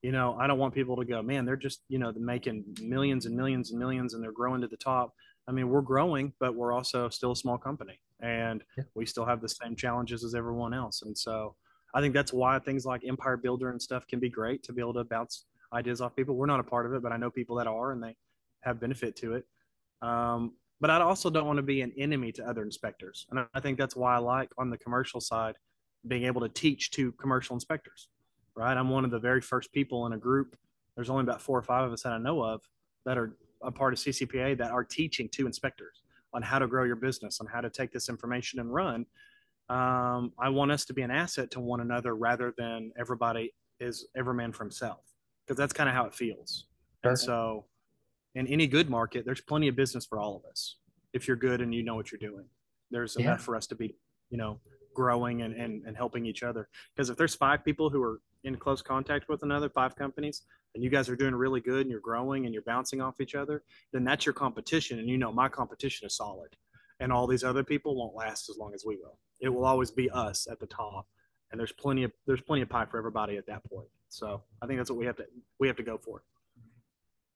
you 0.02 0.12
know 0.12 0.36
i 0.38 0.46
don't 0.46 0.58
want 0.58 0.74
people 0.74 0.96
to 0.96 1.04
go 1.04 1.22
man 1.22 1.44
they're 1.44 1.56
just 1.56 1.82
you 1.88 1.98
know 1.98 2.12
making 2.16 2.64
millions 2.82 3.26
and 3.26 3.36
millions 3.36 3.70
and 3.70 3.78
millions 3.78 4.14
and 4.14 4.22
they're 4.22 4.32
growing 4.32 4.60
to 4.60 4.68
the 4.68 4.76
top. 4.76 5.12
I 5.46 5.52
mean 5.52 5.68
we're 5.68 5.80
growing 5.80 6.32
but 6.38 6.54
we're 6.54 6.72
also 6.72 7.08
still 7.08 7.32
a 7.32 7.36
small 7.36 7.58
company 7.58 7.98
and 8.20 8.62
yeah. 8.76 8.84
we 8.94 9.06
still 9.06 9.24
have 9.24 9.40
the 9.40 9.48
same 9.48 9.74
challenges 9.76 10.24
as 10.24 10.34
everyone 10.34 10.74
else. 10.74 11.02
And 11.02 11.16
so 11.16 11.56
i 11.94 12.00
think 12.00 12.14
that's 12.14 12.32
why 12.32 12.58
things 12.58 12.84
like 12.84 13.02
empire 13.04 13.36
builder 13.36 13.70
and 13.70 13.80
stuff 13.80 14.06
can 14.06 14.20
be 14.20 14.28
great 14.28 14.62
to 14.64 14.72
be 14.72 14.80
able 14.80 14.94
to 14.94 15.04
bounce 15.04 15.46
ideas 15.72 16.00
off 16.00 16.14
people. 16.14 16.36
We're 16.36 16.46
not 16.46 16.60
a 16.60 16.64
part 16.64 16.86
of 16.86 16.92
it 16.92 17.02
but 17.02 17.12
i 17.12 17.16
know 17.16 17.30
people 17.30 17.56
that 17.56 17.66
are 17.66 17.92
and 17.92 18.02
they 18.02 18.14
have 18.62 18.80
benefit 18.80 19.16
to 19.16 19.34
it. 19.34 19.44
Um, 20.02 20.52
but 20.80 20.90
I 20.90 21.00
also 21.00 21.28
don't 21.28 21.46
want 21.46 21.56
to 21.56 21.62
be 21.62 21.82
an 21.82 21.92
enemy 21.98 22.30
to 22.32 22.48
other 22.48 22.62
inspectors. 22.62 23.26
And 23.30 23.46
I 23.52 23.60
think 23.60 23.78
that's 23.78 23.96
why 23.96 24.14
I 24.14 24.18
like 24.18 24.50
on 24.58 24.70
the 24.70 24.78
commercial 24.78 25.20
side 25.20 25.56
being 26.06 26.24
able 26.24 26.40
to 26.42 26.48
teach 26.48 26.92
to 26.92 27.12
commercial 27.12 27.54
inspectors, 27.54 28.08
right? 28.58 28.76
I'm 28.76 28.88
one 28.88 29.04
of 29.04 29.12
the 29.12 29.20
very 29.20 29.40
first 29.40 29.72
people 29.72 30.06
in 30.06 30.12
a 30.12 30.18
group. 30.18 30.56
There's 30.96 31.08
only 31.08 31.22
about 31.22 31.40
four 31.40 31.56
or 31.56 31.62
five 31.62 31.84
of 31.84 31.92
us 31.92 32.02
that 32.02 32.12
I 32.12 32.18
know 32.18 32.42
of 32.42 32.60
that 33.04 33.16
are 33.16 33.36
a 33.62 33.70
part 33.70 33.92
of 33.92 34.00
CCPIA 34.00 34.58
that 34.58 34.72
are 34.72 34.82
teaching 34.82 35.28
to 35.30 35.46
inspectors 35.46 36.02
on 36.34 36.42
how 36.42 36.58
to 36.58 36.66
grow 36.66 36.82
your 36.82 36.96
business, 36.96 37.40
on 37.40 37.46
how 37.46 37.60
to 37.60 37.70
take 37.70 37.92
this 37.92 38.08
information 38.08 38.58
and 38.58 38.74
run. 38.74 39.06
Um, 39.70 40.32
I 40.38 40.48
want 40.48 40.72
us 40.72 40.84
to 40.86 40.92
be 40.92 41.02
an 41.02 41.10
asset 41.10 41.52
to 41.52 41.60
one 41.60 41.80
another 41.80 42.16
rather 42.16 42.52
than 42.58 42.90
everybody 42.98 43.54
is 43.78 44.08
every 44.16 44.34
man 44.34 44.50
for 44.50 44.64
himself, 44.64 45.04
because 45.46 45.56
that's 45.56 45.72
kind 45.72 45.88
of 45.88 45.94
how 45.94 46.04
it 46.06 46.14
feels. 46.14 46.64
Sure. 47.04 47.10
And 47.10 47.18
so 47.18 47.64
in 48.34 48.48
any 48.48 48.66
good 48.66 48.90
market, 48.90 49.24
there's 49.24 49.40
plenty 49.40 49.68
of 49.68 49.76
business 49.76 50.04
for 50.04 50.18
all 50.18 50.36
of 50.36 50.44
us. 50.50 50.76
If 51.12 51.28
you're 51.28 51.36
good 51.36 51.60
and 51.60 51.72
you 51.72 51.84
know 51.84 51.94
what 51.94 52.10
you're 52.10 52.18
doing, 52.18 52.46
there's 52.90 53.16
yeah. 53.16 53.26
enough 53.26 53.42
for 53.42 53.54
us 53.54 53.68
to 53.68 53.76
be, 53.76 53.94
you 54.30 54.36
know, 54.36 54.58
growing 54.94 55.42
and, 55.42 55.54
and, 55.54 55.84
and 55.86 55.96
helping 55.96 56.26
each 56.26 56.42
other. 56.42 56.68
Because 56.94 57.08
if 57.08 57.16
there's 57.16 57.36
five 57.36 57.64
people 57.64 57.88
who 57.88 58.02
are 58.02 58.20
in 58.44 58.56
close 58.56 58.82
contact 58.82 59.28
with 59.28 59.42
another, 59.42 59.68
five 59.68 59.96
companies, 59.96 60.42
and 60.74 60.84
you 60.84 60.90
guys 60.90 61.08
are 61.08 61.16
doing 61.16 61.34
really 61.34 61.60
good 61.60 61.82
and 61.82 61.90
you're 61.90 62.00
growing 62.00 62.44
and 62.44 62.54
you're 62.54 62.62
bouncing 62.62 63.00
off 63.00 63.20
each 63.20 63.34
other, 63.34 63.62
then 63.92 64.04
that's 64.04 64.26
your 64.26 64.32
competition. 64.32 64.98
And 64.98 65.08
you 65.08 65.18
know, 65.18 65.32
my 65.32 65.48
competition 65.48 66.06
is 66.06 66.16
solid. 66.16 66.54
And 67.00 67.12
all 67.12 67.26
these 67.26 67.44
other 67.44 67.64
people 67.64 67.96
won't 67.96 68.14
last 68.14 68.48
as 68.48 68.58
long 68.58 68.74
as 68.74 68.84
we 68.84 68.96
will. 68.96 69.18
It 69.40 69.48
will 69.48 69.64
always 69.64 69.90
be 69.90 70.10
us 70.10 70.46
at 70.50 70.58
the 70.58 70.66
top. 70.66 71.06
And 71.50 71.58
there's 71.58 71.72
plenty 71.72 72.04
of 72.04 72.12
there's 72.26 72.40
plenty 72.40 72.62
of 72.62 72.68
pie 72.68 72.84
for 72.84 72.98
everybody 72.98 73.36
at 73.36 73.46
that 73.46 73.64
point. 73.64 73.88
So 74.08 74.42
I 74.60 74.66
think 74.66 74.78
that's 74.78 74.90
what 74.90 74.98
we 74.98 75.06
have 75.06 75.16
to 75.16 75.24
we 75.58 75.66
have 75.68 75.76
to 75.76 75.82
go 75.82 75.96
for. 75.96 76.22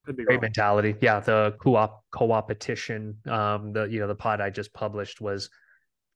Could 0.05 0.17
be 0.17 0.25
great 0.25 0.37
wrong. 0.37 0.43
mentality. 0.43 0.97
Yeah, 1.01 1.21
the 1.21 1.55
co-op 1.61 2.05
co-opetition. 2.11 3.17
Um, 3.31 3.73
the 3.73 3.85
you 3.85 4.01
know 4.01 4.09
the 4.09 4.15
pod 4.15 4.41
I 4.41 4.51
just 4.51 4.73
published 4.75 5.21
was 5.21 5.49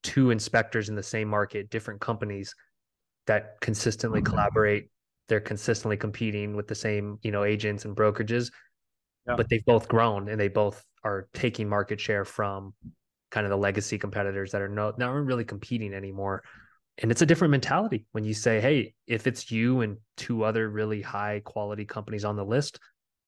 two 0.02 0.30
inspectors 0.30 0.88
in 0.88 0.94
the 0.94 1.02
same 1.02 1.28
market, 1.28 1.70
different 1.70 2.00
companies 2.00 2.54
that 3.26 3.60
consistently 3.60 4.20
mm-hmm. 4.20 4.32
collaborate. 4.32 4.90
They're 5.28 5.40
consistently 5.40 5.96
competing 5.96 6.54
with 6.54 6.68
the 6.68 6.74
same 6.74 7.18
you 7.22 7.32
know 7.32 7.44
agents 7.44 7.84
and 7.84 7.96
brokerages, 7.96 8.50
yeah. 9.26 9.34
but 9.36 9.48
they've 9.48 9.64
both 9.64 9.88
grown 9.88 10.28
and 10.28 10.40
they 10.40 10.48
both 10.48 10.84
are 11.02 11.28
taking 11.34 11.68
market 11.68 12.00
share 12.00 12.24
from 12.24 12.74
kind 13.30 13.44
of 13.44 13.50
the 13.50 13.56
legacy 13.56 13.98
competitors 13.98 14.52
that 14.52 14.62
are 14.62 14.68
no 14.68 14.92
not 14.96 15.08
really 15.08 15.44
competing 15.44 15.94
anymore. 15.94 16.42
And 16.98 17.10
it's 17.10 17.22
a 17.22 17.26
different 17.26 17.50
mentality 17.50 18.06
when 18.12 18.24
you 18.24 18.32
say, 18.32 18.60
hey, 18.60 18.94
if 19.06 19.26
it's 19.26 19.50
you 19.50 19.82
and 19.82 19.98
two 20.16 20.44
other 20.44 20.70
really 20.70 21.02
high 21.02 21.42
quality 21.44 21.84
companies 21.84 22.24
on 22.24 22.36
the 22.36 22.44
list, 22.44 22.78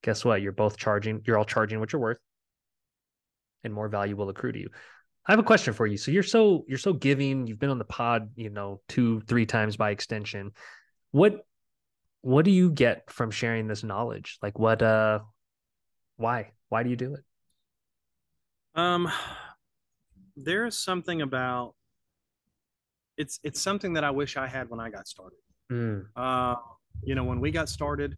guess 0.03 0.25
what? 0.25 0.41
You're 0.41 0.53
both 0.53 0.79
charging, 0.79 1.21
you're 1.27 1.37
all 1.37 1.45
charging 1.45 1.79
what 1.79 1.93
you're 1.93 2.01
worth, 2.01 2.19
and 3.65 3.75
more 3.75 3.89
value 3.89 4.17
will 4.17 4.31
accrue 4.31 4.53
to 4.53 4.59
you. 4.59 4.71
I 5.29 5.33
have 5.33 5.39
a 5.39 5.45
question 5.45 5.75
for 5.75 5.87
you. 5.87 5.99
So 5.99 6.11
you're 6.11 6.23
so 6.23 6.65
you're 6.67 6.79
so 6.79 6.95
giving, 6.95 7.47
you've 7.47 7.59
been 7.59 7.69
on 7.69 7.79
the 7.79 7.85
pod, 7.85 8.31
you 8.35 8.49
know, 8.49 8.81
two, 8.89 9.21
three 9.29 9.45
times 9.45 9.77
by 9.77 9.91
extension. 9.91 10.53
What 11.11 11.45
what 12.23 12.47
do 12.47 12.51
you 12.51 12.71
get 12.71 13.11
from 13.11 13.31
sharing 13.31 13.69
this 13.69 13.85
knowledge? 13.85 14.39
Like 14.43 14.59
what 14.59 14.83
uh 14.83 15.21
why? 16.17 16.53
Why 16.71 16.83
do 16.83 16.91
you 16.91 16.97
do 16.97 17.15
it? 17.15 17.25
Um 18.75 19.11
there 20.35 20.65
is 20.65 20.79
something 20.79 21.21
about 21.21 21.75
it's 23.19 23.39
it's 23.43 23.61
something 23.61 23.93
that 23.95 24.05
I 24.05 24.11
wish 24.11 24.37
I 24.39 24.47
had 24.47 24.71
when 24.71 24.81
I 24.81 24.89
got 24.89 25.07
started. 25.07 25.39
Mm. 25.71 26.07
Uh, 26.17 26.55
you 27.03 27.15
know, 27.15 27.25
when 27.25 27.41
we 27.41 27.51
got 27.51 27.69
started, 27.69 28.17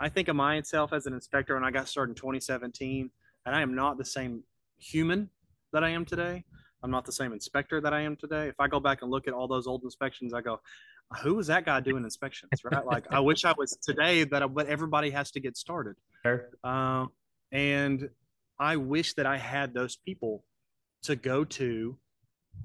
I 0.00 0.08
think 0.08 0.28
of 0.28 0.36
myself 0.36 0.92
as 0.92 1.06
an 1.06 1.12
inspector 1.12 1.54
when 1.54 1.64
I 1.64 1.70
got 1.70 1.88
started 1.88 2.12
in 2.12 2.16
2017, 2.16 3.10
and 3.44 3.54
I 3.54 3.60
am 3.60 3.74
not 3.74 3.98
the 3.98 4.04
same 4.04 4.42
human 4.78 5.28
that 5.76 5.84
I 5.84 5.90
am 5.90 6.06
today. 6.06 6.42
I'm 6.82 6.90
not 6.90 7.04
the 7.04 7.12
same 7.12 7.34
inspector 7.34 7.82
that 7.82 7.92
I 7.92 8.00
am 8.00 8.16
today. 8.16 8.48
If 8.48 8.54
I 8.58 8.66
go 8.66 8.80
back 8.80 9.02
and 9.02 9.10
look 9.10 9.28
at 9.28 9.34
all 9.34 9.46
those 9.46 9.66
old 9.66 9.82
inspections, 9.84 10.32
I 10.32 10.40
go, 10.40 10.58
who 11.22 11.34
was 11.34 11.48
that 11.48 11.66
guy 11.66 11.80
doing 11.80 12.02
inspections, 12.02 12.50
right? 12.64 12.84
like, 12.86 13.04
I 13.12 13.20
wish 13.20 13.44
I 13.44 13.52
was 13.58 13.76
today, 13.82 14.24
but, 14.24 14.54
but 14.54 14.68
everybody 14.68 15.10
has 15.10 15.30
to 15.32 15.40
get 15.40 15.54
started. 15.58 15.96
Sure. 16.24 16.48
Uh, 16.64 17.06
and 17.52 18.08
I 18.58 18.76
wish 18.76 19.12
that 19.14 19.26
I 19.26 19.36
had 19.36 19.74
those 19.74 19.96
people 19.96 20.44
to 21.02 21.14
go 21.14 21.44
to 21.44 21.98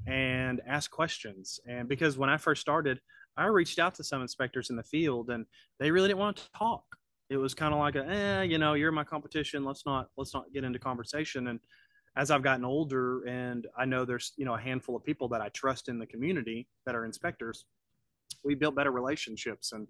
and 0.07 0.61
ask 0.65 0.89
questions. 0.89 1.59
And 1.67 1.89
because 1.89 2.17
when 2.17 2.29
I 2.29 2.37
first 2.37 2.61
started, 2.61 3.01
I 3.35 3.47
reached 3.47 3.77
out 3.77 3.95
to 3.95 4.05
some 4.05 4.21
inspectors 4.21 4.69
in 4.69 4.77
the 4.77 4.83
field 4.83 5.31
and 5.31 5.45
they 5.81 5.91
really 5.91 6.07
didn't 6.07 6.19
want 6.19 6.37
to 6.37 6.49
talk 6.57 6.85
it 7.31 7.37
was 7.37 7.53
kind 7.53 7.73
of 7.73 7.79
like 7.79 7.95
a, 7.95 8.05
eh, 8.05 8.41
you 8.41 8.57
know, 8.57 8.73
you're 8.73 8.91
my 8.91 9.05
competition. 9.05 9.63
Let's 9.63 9.85
not 9.85 10.09
let's 10.17 10.33
not 10.33 10.51
get 10.53 10.65
into 10.65 10.79
conversation. 10.79 11.47
And 11.47 11.61
as 12.15 12.29
I've 12.29 12.43
gotten 12.43 12.65
older 12.65 13.23
and 13.23 13.67
I 13.77 13.85
know 13.85 14.03
there's, 14.03 14.33
you 14.37 14.45
know, 14.45 14.55
a 14.55 14.59
handful 14.59 14.95
of 14.95 15.03
people 15.03 15.27
that 15.29 15.41
I 15.41 15.49
trust 15.49 15.87
in 15.87 15.97
the 15.97 16.05
community 16.05 16.67
that 16.85 16.95
are 16.95 17.05
inspectors, 17.05 17.65
we 18.43 18.55
built 18.55 18.75
better 18.75 18.91
relationships. 18.91 19.71
And, 19.71 19.87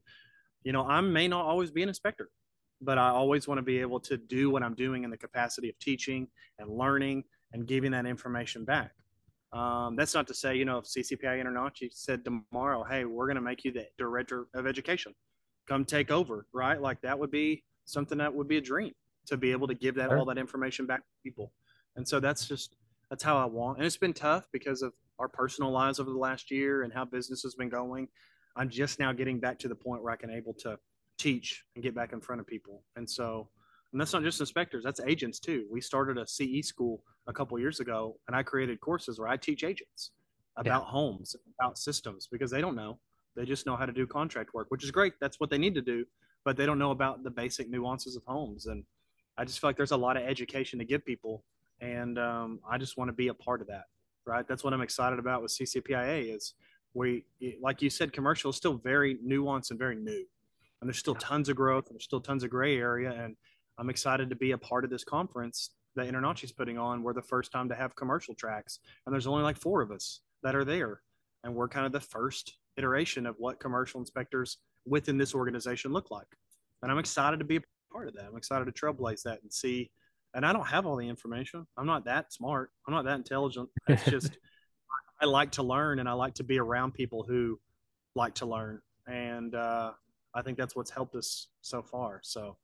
you 0.64 0.72
know, 0.72 0.86
I 0.86 1.02
may 1.02 1.28
not 1.28 1.46
always 1.46 1.72
be 1.72 1.82
an 1.82 1.90
inspector, 1.90 2.30
but 2.80 2.98
I 2.98 3.10
always 3.10 3.48
want 3.48 3.58
to 3.58 3.64
be 3.64 3.80
able 3.80 4.00
to 4.02 4.18
do 4.18 4.50
what 4.52 4.62
I'm 4.62 4.76
doing 4.76 5.04
in 5.04 5.10
the 5.10 5.18
capacity 5.18 5.70
of 5.70 5.80
teaching 5.80 6.28
and 6.60 6.70
learning 6.70 7.24
and 7.54 7.68
giving 7.68 7.92
that 7.92 8.06
information 8.06 8.66
back. 8.66 8.92
Um, 9.52 9.96
that's 9.96 10.14
not 10.14 10.28
to 10.28 10.34
say, 10.34 10.56
you 10.56 10.64
know, 10.64 10.78
if 10.78 10.86
CCPI 10.86 11.44
InterNACHI 11.44 11.90
said 11.92 12.24
tomorrow, 12.24 12.84
hey, 12.84 13.06
we're 13.06 13.26
going 13.26 13.36
to 13.36 13.42
make 13.42 13.66
you 13.66 13.72
the 13.72 13.86
director 13.98 14.48
of 14.54 14.66
education, 14.66 15.14
come 15.68 15.84
take 15.84 16.10
over, 16.10 16.46
right? 16.54 16.82
Like 16.82 17.02
that 17.02 17.18
would 17.18 17.32
be 17.32 17.64
something 17.86 18.18
that 18.20 18.34
would 18.34 18.48
be 18.48 18.58
a 18.58 18.62
dream 18.62 18.94
to 19.26 19.38
be 19.38 19.52
able 19.52 19.68
to 19.68 19.74
give 19.74 19.96
that 19.96 20.10
sure. 20.10 20.18
all 20.18 20.26
that 20.26 20.38
information 20.38 20.86
back 20.86 21.00
to 21.00 21.06
people. 21.24 21.52
And 21.96 22.08
so 22.08 22.20
that's 22.20 22.48
just 22.48 22.76
that's 23.10 23.24
how 23.24 23.38
I 23.38 23.46
want. 23.46 23.78
And 23.78 23.86
it's 23.86 23.98
been 23.98 24.14
tough 24.14 24.48
because 24.54 24.82
of 24.82 24.94
our 25.20 25.28
personal 25.28 25.72
lives 25.72 26.00
over 26.00 26.10
the 26.10 26.18
last 26.18 26.50
year 26.50 26.84
and 26.84 26.94
how 26.94 27.06
business 27.06 27.42
has 27.44 27.56
been 27.56 27.70
going. 27.70 28.08
I'm 28.56 28.70
just 28.70 29.00
now 29.00 29.14
getting 29.14 29.40
back 29.40 29.60
to 29.60 29.68
the 29.68 29.76
point 29.76 30.02
where 30.04 30.12
I 30.12 30.16
can 30.16 30.30
able 30.30 30.54
to 30.56 30.78
teach 31.18 31.64
and 31.76 31.84
get 31.84 31.94
back 31.94 32.14
in 32.14 32.22
front 32.22 32.42
of 32.42 32.48
people. 32.48 32.84
And 32.96 33.10
so, 33.10 33.50
and 33.92 34.00
that's 34.00 34.14
not 34.14 34.24
just 34.24 34.40
inspectors, 34.40 34.84
that's 34.84 35.02
agents 35.02 35.40
too. 35.40 35.66
We 35.70 35.82
started 35.82 36.18
a 36.18 36.26
CE 36.26 36.66
school 36.66 37.04
a 37.28 37.34
couple 37.34 37.60
years 37.60 37.80
ago 37.80 38.18
and 38.28 38.36
I 38.36 38.44
created 38.44 38.80
courses 38.82 39.20
where 39.20 39.28
I 39.28 39.38
teach 39.38 39.64
agents 39.64 40.12
about 40.58 40.84
yeah. 40.84 40.90
homes, 40.90 41.36
about 41.60 41.78
systems 41.78 42.28
because 42.32 42.52
they 42.52 42.62
don't 42.62 42.76
know. 42.76 43.00
They 43.36 43.46
just 43.46 43.66
know 43.66 43.76
how 43.76 43.86
to 43.86 43.94
do 43.94 44.06
contract 44.06 44.54
work, 44.54 44.68
which 44.70 44.84
is 44.84 44.92
great. 44.92 45.14
That's 45.22 45.40
what 45.40 45.50
they 45.50 45.58
need 45.58 45.76
to 45.76 45.82
do, 45.82 46.06
but 46.44 46.58
they 46.58 46.66
don't 46.66 46.80
know 46.80 46.92
about 46.92 47.24
the 47.24 47.30
basic 47.30 47.70
nuances 47.70 48.16
of 48.16 48.24
homes. 48.26 48.66
And 48.66 48.84
I 49.38 49.46
just 49.46 49.60
feel 49.60 49.70
like 49.70 49.78
there's 49.78 49.92
a 49.92 49.98
lot 49.98 50.18
of 50.18 50.24
education 50.24 50.80
to 50.80 50.86
give 50.86 51.06
people. 51.06 51.44
And 51.82 52.18
um, 52.18 52.60
I 52.70 52.78
just 52.78 52.98
want 52.98 53.10
to 53.10 53.14
be 53.14 53.28
a 53.28 53.34
part 53.34 53.62
of 53.62 53.68
that. 53.68 53.86
Right. 54.26 54.48
That's 54.48 54.64
what 54.64 54.74
I'm 54.74 54.82
excited 54.82 55.18
about 55.18 55.42
with 55.42 55.52
CCPIA 55.52 56.36
is 56.36 56.54
we, 56.94 57.26
like 57.60 57.82
you 57.82 57.90
said, 57.90 58.14
commercial 58.14 58.52
is 58.52 58.56
still 58.56 58.76
very 58.76 59.18
nuanced 59.18 59.72
and 59.72 59.80
very 59.80 59.96
new. 59.96 60.26
And 60.80 60.88
there's 60.88 61.00
still 61.00 61.16
tons 61.16 61.50
of 61.50 61.56
growth 61.56 61.88
and 61.88 61.96
there's 61.96 62.04
still 62.04 62.22
tons 62.22 62.44
of 62.44 62.52
gray 62.52 62.78
area. 62.78 63.12
And 63.12 63.36
I'm 63.78 63.90
excited 63.90 64.30
to 64.30 64.36
be 64.36 64.52
a 64.52 64.58
part 64.58 64.84
of 64.84 64.92
this 64.92 65.04
conference 65.04 65.72
that 65.96 66.08
InterNACHI's 66.08 66.52
putting 66.52 66.78
on. 66.78 67.04
We're 67.04 67.14
the 67.14 67.22
first 67.22 67.52
time 67.52 67.68
to 67.70 67.76
have 67.76 67.96
commercial 67.96 68.36
tracks. 68.36 68.80
And 69.06 69.14
there's 69.14 69.28
only 69.28 69.44
like 69.44 69.58
four 69.58 69.82
of 69.82 69.92
us 69.92 70.22
that 70.44 70.56
are 70.56 70.66
there. 70.66 71.02
And 71.44 71.56
we're 71.56 71.68
kind 71.68 71.86
of 71.86 71.92
the 71.92 72.00
first 72.00 72.58
iteration 72.78 73.26
of 73.26 73.36
what 73.40 73.60
commercial 73.60 74.00
inspectors 74.00 74.58
within 74.86 75.18
this 75.18 75.34
organization 75.34 75.92
look 75.92 76.12
like. 76.12 76.28
And 76.82 76.92
I'm 76.92 77.00
excited 77.00 77.40
to 77.40 77.46
be 77.46 77.58
a 77.58 77.62
part 77.92 78.08
of 78.08 78.16
that. 78.16 78.26
I'm 78.26 78.38
excited 78.38 78.66
to 78.66 78.72
trailblaze 78.72 79.24
that 79.24 79.42
and 79.42 79.52
see. 79.52 79.92
And 80.34 80.46
I 80.46 80.54
don't 80.54 80.68
have 80.68 80.86
all 80.86 80.96
the 80.96 81.08
information. 81.08 81.68
I'm 81.78 81.86
not 81.86 82.06
that 82.06 82.32
smart. 82.32 82.72
I'm 82.88 82.94
not 82.94 83.06
that 83.06 83.16
intelligent. 83.16 83.70
It's 83.88 84.06
just 84.06 84.38
I 85.22 85.26
like 85.26 85.52
to 85.52 85.64
learn 85.64 86.00
and 86.00 86.10
I 86.10 86.14
like 86.14 86.36
to 86.36 86.44
be 86.44 86.58
around 86.58 86.94
people 86.94 87.24
who 87.28 87.60
like 88.16 88.36
to 88.36 88.46
learn. 88.46 88.82
And 89.08 89.54
uh, 89.54 89.92
I 90.34 90.42
think 90.42 90.58
that's 90.58 90.76
what's 90.76 90.90
helped 90.90 91.16
us 91.16 91.48
so 91.62 91.84
far. 91.84 92.22
So 92.24 92.58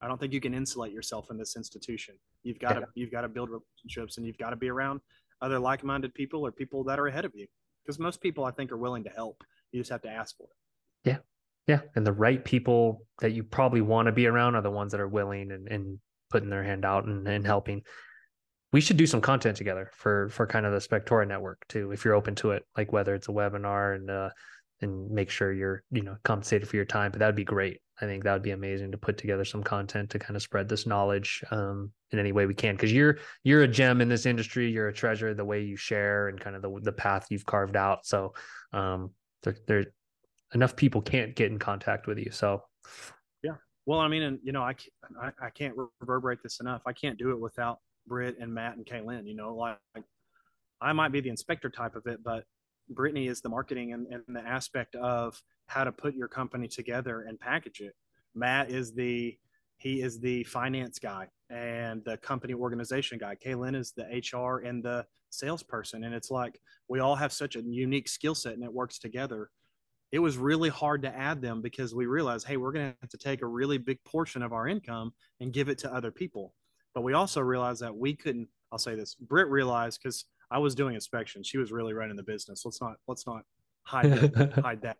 I 0.00 0.08
don't 0.08 0.18
think 0.18 0.32
you 0.32 0.40
can 0.40 0.52
insulate 0.52 0.92
yourself 0.92 1.30
in 1.30 1.38
this 1.38 1.54
institution. 1.56 2.16
You've 2.42 2.58
got 2.58 2.74
yeah. 2.74 2.80
to 2.80 2.86
you've 2.94 3.12
got 3.12 3.20
to 3.20 3.28
build 3.28 3.50
relationships 3.50 4.16
and 4.16 4.26
you've 4.26 4.38
got 4.38 4.50
to 4.50 4.56
be 4.56 4.68
around 4.68 5.00
other 5.40 5.58
like-minded 5.58 6.12
people 6.14 6.44
or 6.44 6.50
people 6.50 6.82
that 6.84 6.98
are 6.98 7.06
ahead 7.06 7.24
of 7.24 7.32
you. 7.34 7.46
Because 7.84 7.98
most 7.98 8.20
people 8.20 8.44
I 8.44 8.50
think 8.50 8.72
are 8.72 8.76
willing 8.76 9.04
to 9.04 9.10
help. 9.10 9.42
You 9.70 9.80
just 9.80 9.90
have 9.90 10.02
to 10.02 10.10
ask 10.10 10.36
for 10.36 10.44
it. 10.44 11.08
Yeah. 11.08 11.18
Yeah. 11.66 11.80
And 11.94 12.06
the 12.06 12.12
right 12.12 12.44
people 12.44 13.06
that 13.20 13.32
you 13.32 13.44
probably 13.44 13.80
want 13.80 14.06
to 14.06 14.12
be 14.12 14.26
around 14.26 14.56
are 14.56 14.62
the 14.62 14.70
ones 14.70 14.92
that 14.92 15.00
are 15.00 15.08
willing 15.08 15.52
and, 15.52 15.68
and 15.68 15.98
putting 16.32 16.50
their 16.50 16.64
hand 16.64 16.84
out 16.84 17.04
and, 17.04 17.28
and 17.28 17.46
helping 17.46 17.82
we 18.72 18.80
should 18.80 18.96
do 18.96 19.06
some 19.06 19.20
content 19.20 19.56
together 19.56 19.90
for 19.94 20.28
for 20.30 20.46
kind 20.46 20.66
of 20.66 20.72
the 20.72 20.78
Spectora 20.78 21.28
network 21.28 21.66
too, 21.68 21.92
if 21.92 22.04
you're 22.04 22.14
open 22.14 22.34
to 22.36 22.52
it. 22.52 22.64
Like 22.76 22.92
whether 22.92 23.14
it's 23.14 23.28
a 23.28 23.32
webinar 23.32 23.94
and 23.94 24.10
uh, 24.10 24.30
and 24.80 25.10
make 25.10 25.30
sure 25.30 25.52
you're 25.52 25.82
you 25.90 26.02
know 26.02 26.16
compensated 26.24 26.68
for 26.68 26.76
your 26.76 26.84
time. 26.84 27.10
But 27.10 27.20
that 27.20 27.26
would 27.26 27.36
be 27.36 27.44
great. 27.44 27.80
I 28.00 28.06
think 28.06 28.24
that 28.24 28.32
would 28.32 28.42
be 28.42 28.50
amazing 28.50 28.90
to 28.92 28.98
put 28.98 29.18
together 29.18 29.44
some 29.44 29.62
content 29.62 30.10
to 30.10 30.18
kind 30.18 30.34
of 30.36 30.42
spread 30.42 30.68
this 30.68 30.86
knowledge 30.86 31.44
um, 31.50 31.92
in 32.10 32.18
any 32.18 32.32
way 32.32 32.46
we 32.46 32.54
can. 32.54 32.74
Because 32.74 32.92
you're 32.92 33.18
you're 33.44 33.62
a 33.62 33.68
gem 33.68 34.00
in 34.00 34.08
this 34.08 34.26
industry. 34.26 34.70
You're 34.70 34.88
a 34.88 34.94
treasure. 34.94 35.34
The 35.34 35.44
way 35.44 35.62
you 35.62 35.76
share 35.76 36.28
and 36.28 36.40
kind 36.40 36.56
of 36.56 36.62
the 36.62 36.80
the 36.82 36.92
path 36.92 37.26
you've 37.30 37.46
carved 37.46 37.76
out. 37.76 38.06
So 38.06 38.32
um, 38.72 39.10
there 39.42 39.56
there 39.66 39.84
enough 40.54 40.76
people 40.76 41.02
can't 41.02 41.36
get 41.36 41.50
in 41.50 41.58
contact 41.58 42.06
with 42.06 42.18
you. 42.18 42.30
So. 42.30 42.62
Well, 43.86 44.00
I 44.00 44.08
mean, 44.08 44.22
and 44.22 44.38
you 44.42 44.52
know, 44.52 44.62
I, 44.62 44.74
I 45.20 45.30
I 45.40 45.50
can't 45.50 45.74
reverberate 46.00 46.42
this 46.42 46.60
enough. 46.60 46.82
I 46.86 46.92
can't 46.92 47.18
do 47.18 47.30
it 47.30 47.40
without 47.40 47.78
Britt 48.06 48.36
and 48.40 48.52
Matt 48.52 48.76
and 48.76 48.86
Kaylin. 48.86 49.26
You 49.26 49.34
know, 49.34 49.54
like 49.54 49.78
I 50.80 50.92
might 50.92 51.12
be 51.12 51.20
the 51.20 51.30
inspector 51.30 51.70
type 51.70 51.96
of 51.96 52.06
it, 52.06 52.22
but 52.22 52.44
Brittany 52.88 53.28
is 53.28 53.40
the 53.40 53.48
marketing 53.48 53.92
and, 53.92 54.06
and, 54.08 54.22
the 54.28 54.40
aspect 54.40 54.94
of 54.96 55.40
how 55.66 55.84
to 55.84 55.92
put 55.92 56.14
your 56.14 56.28
company 56.28 56.68
together 56.68 57.22
and 57.22 57.38
package 57.38 57.80
it. 57.80 57.94
Matt 58.34 58.70
is 58.70 58.92
the 58.92 59.36
he 59.78 60.00
is 60.00 60.20
the 60.20 60.44
finance 60.44 61.00
guy 61.00 61.28
and 61.50 62.04
the 62.04 62.16
company 62.18 62.54
organization 62.54 63.18
guy. 63.18 63.34
Kaylin 63.34 63.74
is 63.74 63.92
the 63.96 64.04
HR 64.04 64.58
and 64.64 64.82
the 64.82 65.04
salesperson. 65.30 66.04
And 66.04 66.14
it's 66.14 66.30
like 66.30 66.60
we 66.88 67.00
all 67.00 67.16
have 67.16 67.32
such 67.32 67.56
a 67.56 67.62
unique 67.62 68.08
skill 68.08 68.36
set 68.36 68.54
and 68.54 68.62
it 68.62 68.72
works 68.72 69.00
together. 69.00 69.50
It 70.12 70.18
was 70.18 70.36
really 70.36 70.68
hard 70.68 71.02
to 71.02 71.16
add 71.16 71.40
them 71.40 71.62
because 71.62 71.94
we 71.94 72.04
realized, 72.04 72.46
hey, 72.46 72.58
we're 72.58 72.72
going 72.72 72.92
to 72.92 72.96
have 73.00 73.10
to 73.10 73.18
take 73.18 73.40
a 73.40 73.46
really 73.46 73.78
big 73.78 74.02
portion 74.04 74.42
of 74.42 74.52
our 74.52 74.68
income 74.68 75.12
and 75.40 75.52
give 75.52 75.70
it 75.70 75.78
to 75.78 75.92
other 75.92 76.10
people. 76.10 76.52
But 76.94 77.00
we 77.00 77.14
also 77.14 77.40
realized 77.40 77.80
that 77.80 77.96
we 77.96 78.14
couldn't. 78.14 78.48
I'll 78.70 78.78
say 78.78 78.94
this. 78.94 79.14
Britt 79.14 79.48
realized 79.48 80.00
because 80.02 80.26
I 80.50 80.58
was 80.58 80.74
doing 80.74 80.94
inspection. 80.94 81.42
She 81.42 81.56
was 81.56 81.72
really 81.72 81.94
running 81.94 82.16
the 82.16 82.22
business. 82.22 82.62
Let's 82.64 82.80
not 82.80 82.96
let's 83.08 83.26
not 83.26 83.42
hide 83.84 84.12
that, 84.12 84.52
hide 84.62 84.82
that. 84.82 84.98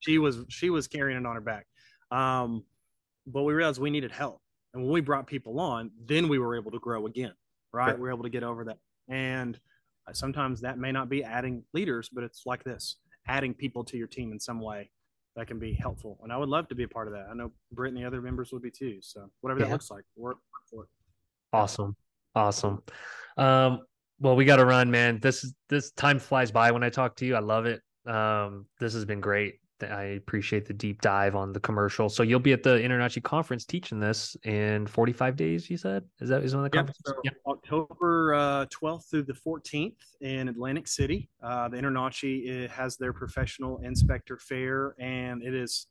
She 0.00 0.18
was 0.18 0.38
she 0.48 0.70
was 0.70 0.88
carrying 0.88 1.18
it 1.18 1.26
on 1.26 1.34
her 1.34 1.40
back. 1.40 1.66
Um, 2.10 2.64
but 3.26 3.42
we 3.42 3.52
realized 3.52 3.80
we 3.80 3.90
needed 3.90 4.12
help, 4.12 4.40
and 4.72 4.82
when 4.82 4.92
we 4.92 5.00
brought 5.02 5.26
people 5.26 5.60
on, 5.60 5.90
then 6.06 6.28
we 6.28 6.38
were 6.38 6.56
able 6.56 6.70
to 6.70 6.78
grow 6.78 7.06
again. 7.06 7.34
Right? 7.72 7.88
right. 7.88 7.94
We 7.96 8.02
were 8.02 8.10
able 8.10 8.22
to 8.22 8.30
get 8.30 8.42
over 8.42 8.64
that, 8.64 8.78
and 9.08 9.58
sometimes 10.12 10.62
that 10.62 10.78
may 10.78 10.92
not 10.92 11.10
be 11.10 11.22
adding 11.22 11.64
leaders, 11.74 12.08
but 12.08 12.24
it's 12.24 12.46
like 12.46 12.64
this: 12.64 12.96
adding 13.28 13.54
people 13.54 13.84
to 13.84 13.96
your 13.96 14.06
team 14.06 14.32
in 14.32 14.40
some 14.40 14.60
way 14.60 14.90
that 15.36 15.46
can 15.46 15.58
be 15.58 15.74
helpful. 15.74 16.18
And 16.22 16.32
I 16.32 16.36
would 16.36 16.48
love 16.48 16.68
to 16.68 16.74
be 16.74 16.84
a 16.84 16.88
part 16.88 17.06
of 17.06 17.12
that. 17.12 17.26
I 17.30 17.34
know 17.34 17.52
Britt 17.72 17.92
and 17.92 18.02
the 18.02 18.06
other 18.06 18.22
members 18.22 18.52
would 18.52 18.62
be 18.62 18.70
too. 18.70 18.98
So 19.02 19.30
whatever 19.42 19.60
yeah. 19.60 19.66
that 19.66 19.72
looks 19.72 19.90
like, 19.90 20.04
work 20.16 20.38
for 20.70 20.84
it. 20.84 20.88
Awesome. 21.52 21.94
Awesome. 22.34 22.82
Um, 23.36 23.80
well, 24.18 24.34
we 24.34 24.44
got 24.44 24.56
to 24.56 24.64
run, 24.64 24.90
man. 24.90 25.20
This 25.20 25.44
is 25.44 25.54
this 25.68 25.90
time 25.92 26.18
flies 26.18 26.50
by 26.50 26.70
when 26.70 26.82
I 26.82 26.88
talk 26.88 27.16
to 27.16 27.26
you. 27.26 27.36
I 27.36 27.40
love 27.40 27.66
it. 27.66 27.82
Um, 28.06 28.66
this 28.80 28.94
has 28.94 29.04
been 29.04 29.20
great. 29.20 29.56
I 29.82 30.02
appreciate 30.02 30.66
the 30.66 30.72
deep 30.72 31.02
dive 31.02 31.36
on 31.36 31.52
the 31.52 31.60
commercial. 31.60 32.08
So 32.08 32.22
you'll 32.22 32.40
be 32.40 32.52
at 32.52 32.62
the 32.62 32.78
InterNACHI 32.78 33.22
conference 33.22 33.64
teaching 33.64 34.00
this 34.00 34.36
in 34.44 34.86
45 34.86 35.36
days. 35.36 35.68
You 35.68 35.76
said 35.76 36.04
is 36.20 36.28
that 36.28 36.42
is 36.42 36.54
one 36.54 36.64
of 36.64 36.70
the 36.70 36.76
conferences? 36.76 37.02
So 37.04 37.14
yeah. 37.24 37.30
October 37.46 38.34
uh, 38.34 38.66
12th 38.66 39.10
through 39.10 39.24
the 39.24 39.34
14th 39.34 39.96
in 40.20 40.48
Atlantic 40.48 40.88
City. 40.88 41.28
Uh, 41.42 41.68
the 41.68 41.76
InterNACHI 41.76 42.68
has 42.70 42.96
their 42.96 43.12
professional 43.12 43.78
inspector 43.78 44.38
fair, 44.38 44.94
and 44.98 45.42
it 45.42 45.54
is 45.54 45.88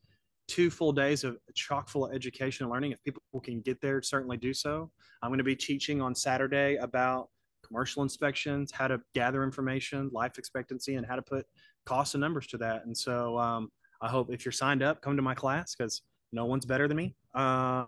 two 0.47 0.69
full 0.69 0.91
days 0.91 1.23
of 1.23 1.37
chock 1.53 1.89
full 1.89 2.05
of 2.05 2.13
education 2.13 2.65
and 2.65 2.71
learning. 2.71 2.91
If 2.91 3.03
people 3.03 3.21
can 3.43 3.61
get 3.61 3.81
there, 3.81 4.01
certainly 4.01 4.37
do 4.37 4.53
so. 4.53 4.91
I'm 5.21 5.29
going 5.29 5.39
to 5.39 5.43
be 5.43 5.55
teaching 5.55 6.01
on 6.01 6.13
Saturday 6.13 6.75
about 6.75 7.29
commercial 7.65 8.03
inspections, 8.03 8.71
how 8.71 8.87
to 8.87 8.99
gather 9.13 9.43
information, 9.43 10.09
life 10.13 10.37
expectancy, 10.37 10.95
and 10.95 11.05
how 11.05 11.15
to 11.15 11.21
put 11.21 11.45
costs 11.85 12.13
and 12.13 12.21
numbers 12.21 12.47
to 12.47 12.57
that. 12.57 12.85
And 12.85 12.95
so 12.95 13.37
um, 13.37 13.69
I 14.01 14.09
hope 14.09 14.31
if 14.31 14.45
you're 14.45 14.51
signed 14.51 14.83
up, 14.83 15.01
come 15.01 15.15
to 15.15 15.21
my 15.21 15.35
class 15.35 15.75
because 15.75 16.01
no 16.31 16.45
one's 16.45 16.65
better 16.65 16.87
than 16.87 16.97
me. 16.97 17.15
Uh, 17.33 17.85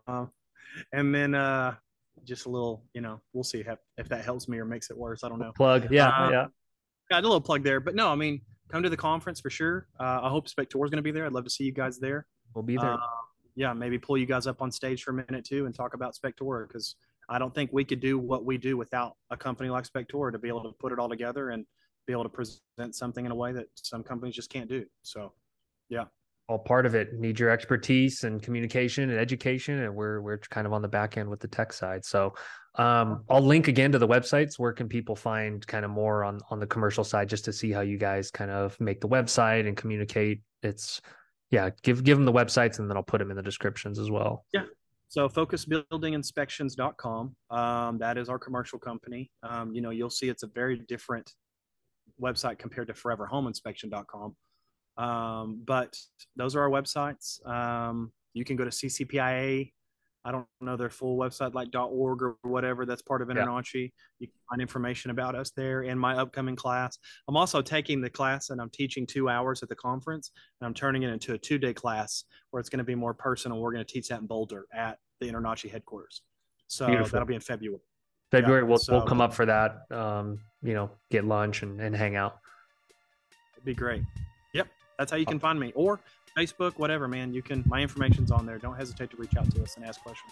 and 0.93 1.13
then 1.13 1.35
uh, 1.35 1.75
just 2.23 2.45
a 2.45 2.49
little, 2.49 2.83
you 2.93 3.01
know, 3.01 3.21
we'll 3.33 3.43
see 3.43 3.59
if, 3.59 3.77
if 3.97 4.09
that 4.09 4.23
helps 4.23 4.47
me 4.47 4.57
or 4.57 4.65
makes 4.65 4.89
it 4.89 4.97
worse. 4.97 5.23
I 5.23 5.29
don't 5.29 5.39
know. 5.39 5.51
Plug. 5.55 5.91
Yeah. 5.91 6.09
Um, 6.09 6.31
yeah. 6.31 6.47
Got 7.09 7.23
a 7.23 7.27
little 7.27 7.41
plug 7.41 7.63
there. 7.63 7.79
But 7.79 7.95
no, 7.95 8.09
I 8.09 8.15
mean, 8.15 8.41
come 8.69 8.83
to 8.83 8.89
the 8.89 8.97
conference 8.97 9.39
for 9.39 9.49
sure. 9.49 9.87
Uh, 9.99 10.21
I 10.23 10.29
hope 10.29 10.47
Spectora 10.47 10.85
is 10.85 10.91
going 10.91 10.97
to 10.97 11.01
be 11.01 11.11
there. 11.11 11.25
I'd 11.25 11.33
love 11.33 11.45
to 11.45 11.49
see 11.49 11.63
you 11.63 11.71
guys 11.71 11.99
there. 11.99 12.25
We'll 12.53 12.63
be 12.63 12.77
there. 12.77 12.93
Uh, 12.93 12.97
yeah, 13.55 13.73
maybe 13.73 13.97
pull 13.97 14.17
you 14.17 14.25
guys 14.25 14.45
up 14.45 14.61
on 14.61 14.71
stage 14.71 15.03
for 15.03 15.11
a 15.11 15.13
minute 15.13 15.45
too 15.45 15.65
and 15.65 15.73
talk 15.73 15.93
about 15.93 16.15
Spectora 16.15 16.67
because 16.67 16.95
I 17.29 17.39
don't 17.39 17.53
think 17.53 17.71
we 17.73 17.83
could 17.83 17.99
do 17.99 18.17
what 18.19 18.45
we 18.45 18.57
do 18.57 18.77
without 18.77 19.15
a 19.31 19.37
company 19.37 19.69
like 19.69 19.85
Spectora 19.87 20.31
to 20.31 20.39
be 20.39 20.47
able 20.47 20.63
to 20.63 20.71
put 20.79 20.91
it 20.91 20.99
all 20.99 21.09
together 21.09 21.49
and 21.49 21.65
be 22.05 22.13
able 22.13 22.23
to 22.23 22.29
present 22.29 22.95
something 22.95 23.25
in 23.25 23.31
a 23.31 23.35
way 23.35 23.51
that 23.51 23.67
some 23.75 24.03
companies 24.03 24.35
just 24.35 24.49
can't 24.49 24.69
do. 24.69 24.85
So, 25.01 25.33
yeah. 25.89 26.05
All 26.49 26.59
part 26.59 26.85
of 26.85 26.95
it. 26.95 27.13
Need 27.13 27.39
your 27.39 27.49
expertise 27.49 28.23
and 28.23 28.41
communication 28.41 29.09
and 29.09 29.19
education, 29.19 29.79
and 29.79 29.93
we're 29.93 30.21
we're 30.21 30.37
kind 30.37 30.65
of 30.65 30.71
on 30.71 30.81
the 30.81 30.87
back 30.87 31.17
end 31.17 31.29
with 31.29 31.41
the 31.41 31.47
tech 31.47 31.73
side. 31.73 32.05
So, 32.05 32.33
um, 32.75 33.25
I'll 33.29 33.41
link 33.41 33.67
again 33.67 33.91
to 33.91 33.99
the 33.99 34.07
websites. 34.07 34.57
Where 34.57 34.71
can 34.71 34.87
people 34.87 35.15
find 35.15 35.65
kind 35.67 35.83
of 35.83 35.91
more 35.91 36.23
on 36.23 36.39
on 36.49 36.61
the 36.61 36.67
commercial 36.67 37.03
side, 37.03 37.27
just 37.27 37.45
to 37.45 37.53
see 37.53 37.71
how 37.71 37.81
you 37.81 37.97
guys 37.97 38.31
kind 38.31 38.49
of 38.49 38.79
make 38.79 39.01
the 39.01 39.09
website 39.09 39.67
and 39.67 39.75
communicate? 39.75 40.41
It's 40.63 41.01
yeah, 41.51 41.69
give 41.83 42.03
give 42.03 42.17
them 42.17 42.25
the 42.25 42.33
websites 42.33 42.79
and 42.79 42.89
then 42.89 42.97
I'll 42.97 43.03
put 43.03 43.19
them 43.19 43.29
in 43.29 43.37
the 43.37 43.43
descriptions 43.43 43.99
as 43.99 44.09
well. 44.09 44.45
Yeah. 44.53 44.63
So 45.09 45.29
focusbuildinginspections.com. 45.29 47.35
Um, 47.49 47.97
that 47.99 48.17
is 48.17 48.27
our 48.29 48.39
commercial 48.39 48.79
company. 48.79 49.31
Um, 49.43 49.73
you 49.73 49.81
know, 49.81 49.91
you'll 49.91 50.09
see 50.09 50.27
it's 50.27 50.43
a 50.43 50.47
very 50.47 50.79
different 50.87 51.31
website 52.21 52.59
compared 52.59 52.87
to 52.87 52.93
foreverhomeinspection.com. 52.93 54.35
Um, 54.97 55.61
but 55.65 55.97
those 56.35 56.55
are 56.55 56.61
our 56.61 56.69
websites. 56.69 57.45
Um, 57.47 58.11
you 58.33 58.45
can 58.45 58.55
go 58.55 58.63
to 58.63 58.69
CCPIA. 58.69 59.71
I 60.25 60.31
don't 60.31 60.45
know 60.59 60.75
their 60.75 60.89
full 60.89 61.17
website 61.17 61.53
like 61.53 61.69
.org 61.73 62.21
or 62.21 62.35
whatever. 62.41 62.85
That's 62.85 63.01
part 63.01 63.21
of 63.21 63.29
InterNACHI. 63.29 63.73
Yeah. 63.75 63.87
You 64.19 64.27
can 64.27 64.35
find 64.49 64.61
information 64.61 65.09
about 65.09 65.35
us 65.35 65.51
there 65.51 65.83
and 65.83 65.97
my 65.97 66.17
upcoming 66.17 66.57
class. 66.57 66.97
I'm 67.29 67.37
also 67.37 67.61
taking 67.61 68.01
the 68.01 68.09
class 68.09 68.49
and 68.49 68.59
I'm 68.59 68.69
teaching 68.69 69.07
two 69.07 69.29
hours 69.29 69.63
at 69.63 69.69
the 69.69 69.75
conference 69.75 70.31
and 70.59 70.67
I'm 70.67 70.73
turning 70.73 71.03
it 71.03 71.11
into 71.11 71.33
a 71.33 71.37
two 71.37 71.57
day 71.57 71.73
class 71.73 72.25
where 72.51 72.59
it's 72.59 72.69
going 72.69 72.79
to 72.79 72.83
be 72.83 72.95
more 72.95 73.13
personal. 73.13 73.59
We're 73.61 73.71
going 73.71 73.85
to 73.85 73.91
teach 73.91 74.09
that 74.09 74.19
in 74.19 74.27
Boulder 74.27 74.65
at 74.73 74.97
the 75.21 75.31
InterNACHI 75.31 75.71
headquarters. 75.71 76.21
So 76.67 76.87
Beautiful. 76.87 77.11
that'll 77.11 77.27
be 77.27 77.35
in 77.35 77.41
February. 77.41 77.79
February, 78.29 78.63
yeah, 78.63 78.67
we'll, 78.67 78.77
so, 78.79 78.97
we'll 78.97 79.07
come 79.07 79.21
up 79.21 79.33
for 79.33 79.45
that. 79.45 79.89
Um, 79.89 80.41
you 80.61 80.73
know, 80.73 80.91
get 81.09 81.23
lunch 81.23 81.63
and, 81.63 81.79
and 81.79 81.95
hang 81.95 82.17
out. 82.17 82.39
It'd 83.55 83.63
be 83.63 83.73
great. 83.73 84.03
That's 84.97 85.11
how 85.11 85.17
you 85.17 85.25
can 85.25 85.39
find 85.39 85.59
me 85.59 85.71
or 85.75 85.99
Facebook, 86.37 86.77
whatever, 86.77 87.07
man. 87.07 87.33
You 87.33 87.41
can, 87.41 87.63
my 87.67 87.81
information's 87.81 88.31
on 88.31 88.45
there. 88.45 88.57
Don't 88.57 88.75
hesitate 88.75 89.09
to 89.11 89.17
reach 89.17 89.35
out 89.37 89.49
to 89.55 89.63
us 89.63 89.75
and 89.75 89.85
ask 89.85 90.01
questions. 90.01 90.31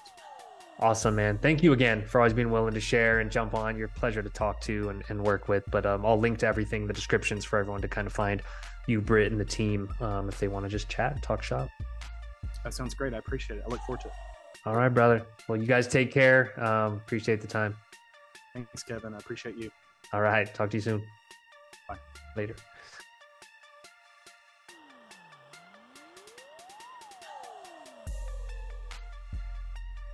Awesome, 0.79 1.15
man. 1.15 1.37
Thank 1.37 1.63
you 1.63 1.71
again 1.71 2.05
for 2.05 2.19
always 2.19 2.33
being 2.33 2.51
willing 2.51 2.73
to 2.73 2.81
share 2.81 3.19
and 3.21 3.31
jump 3.31 3.53
on. 3.53 3.77
You're 3.77 3.87
pleasure 3.87 4.21
to 4.21 4.29
talk 4.29 4.59
to 4.61 4.89
and, 4.89 5.03
and 5.07 5.23
work 5.23 5.47
with. 5.47 5.63
But 5.71 5.85
um, 5.85 6.05
I'll 6.05 6.19
link 6.19 6.39
to 6.39 6.47
everything, 6.47 6.85
the 6.85 6.93
descriptions 6.93 7.45
for 7.45 7.59
everyone 7.59 7.81
to 7.81 7.87
kind 7.87 8.07
of 8.07 8.13
find 8.13 8.41
you, 8.87 8.99
Britt, 8.99 9.31
and 9.31 9.39
the 9.39 9.45
team 9.45 9.89
um, 10.01 10.27
if 10.27 10.39
they 10.39 10.47
want 10.47 10.65
to 10.65 10.69
just 10.69 10.89
chat, 10.89 11.21
talk 11.23 11.41
shop. 11.41 11.69
That 12.63 12.73
sounds 12.73 12.93
great. 12.93 13.13
I 13.13 13.17
appreciate 13.17 13.57
it. 13.57 13.63
I 13.65 13.69
look 13.69 13.79
forward 13.81 14.01
to 14.01 14.07
it. 14.07 14.13
All 14.65 14.75
right, 14.75 14.89
brother. 14.89 15.25
Well, 15.47 15.57
you 15.59 15.65
guys 15.65 15.87
take 15.87 16.11
care. 16.11 16.51
Um, 16.61 16.95
appreciate 16.95 17.39
the 17.39 17.47
time. 17.47 17.75
Thanks, 18.53 18.83
Kevin. 18.83 19.13
I 19.13 19.17
appreciate 19.17 19.57
you. 19.57 19.71
All 20.11 20.21
right. 20.21 20.51
Talk 20.53 20.71
to 20.71 20.77
you 20.77 20.81
soon. 20.81 21.03
Bye. 21.87 21.97
Later. 22.35 22.55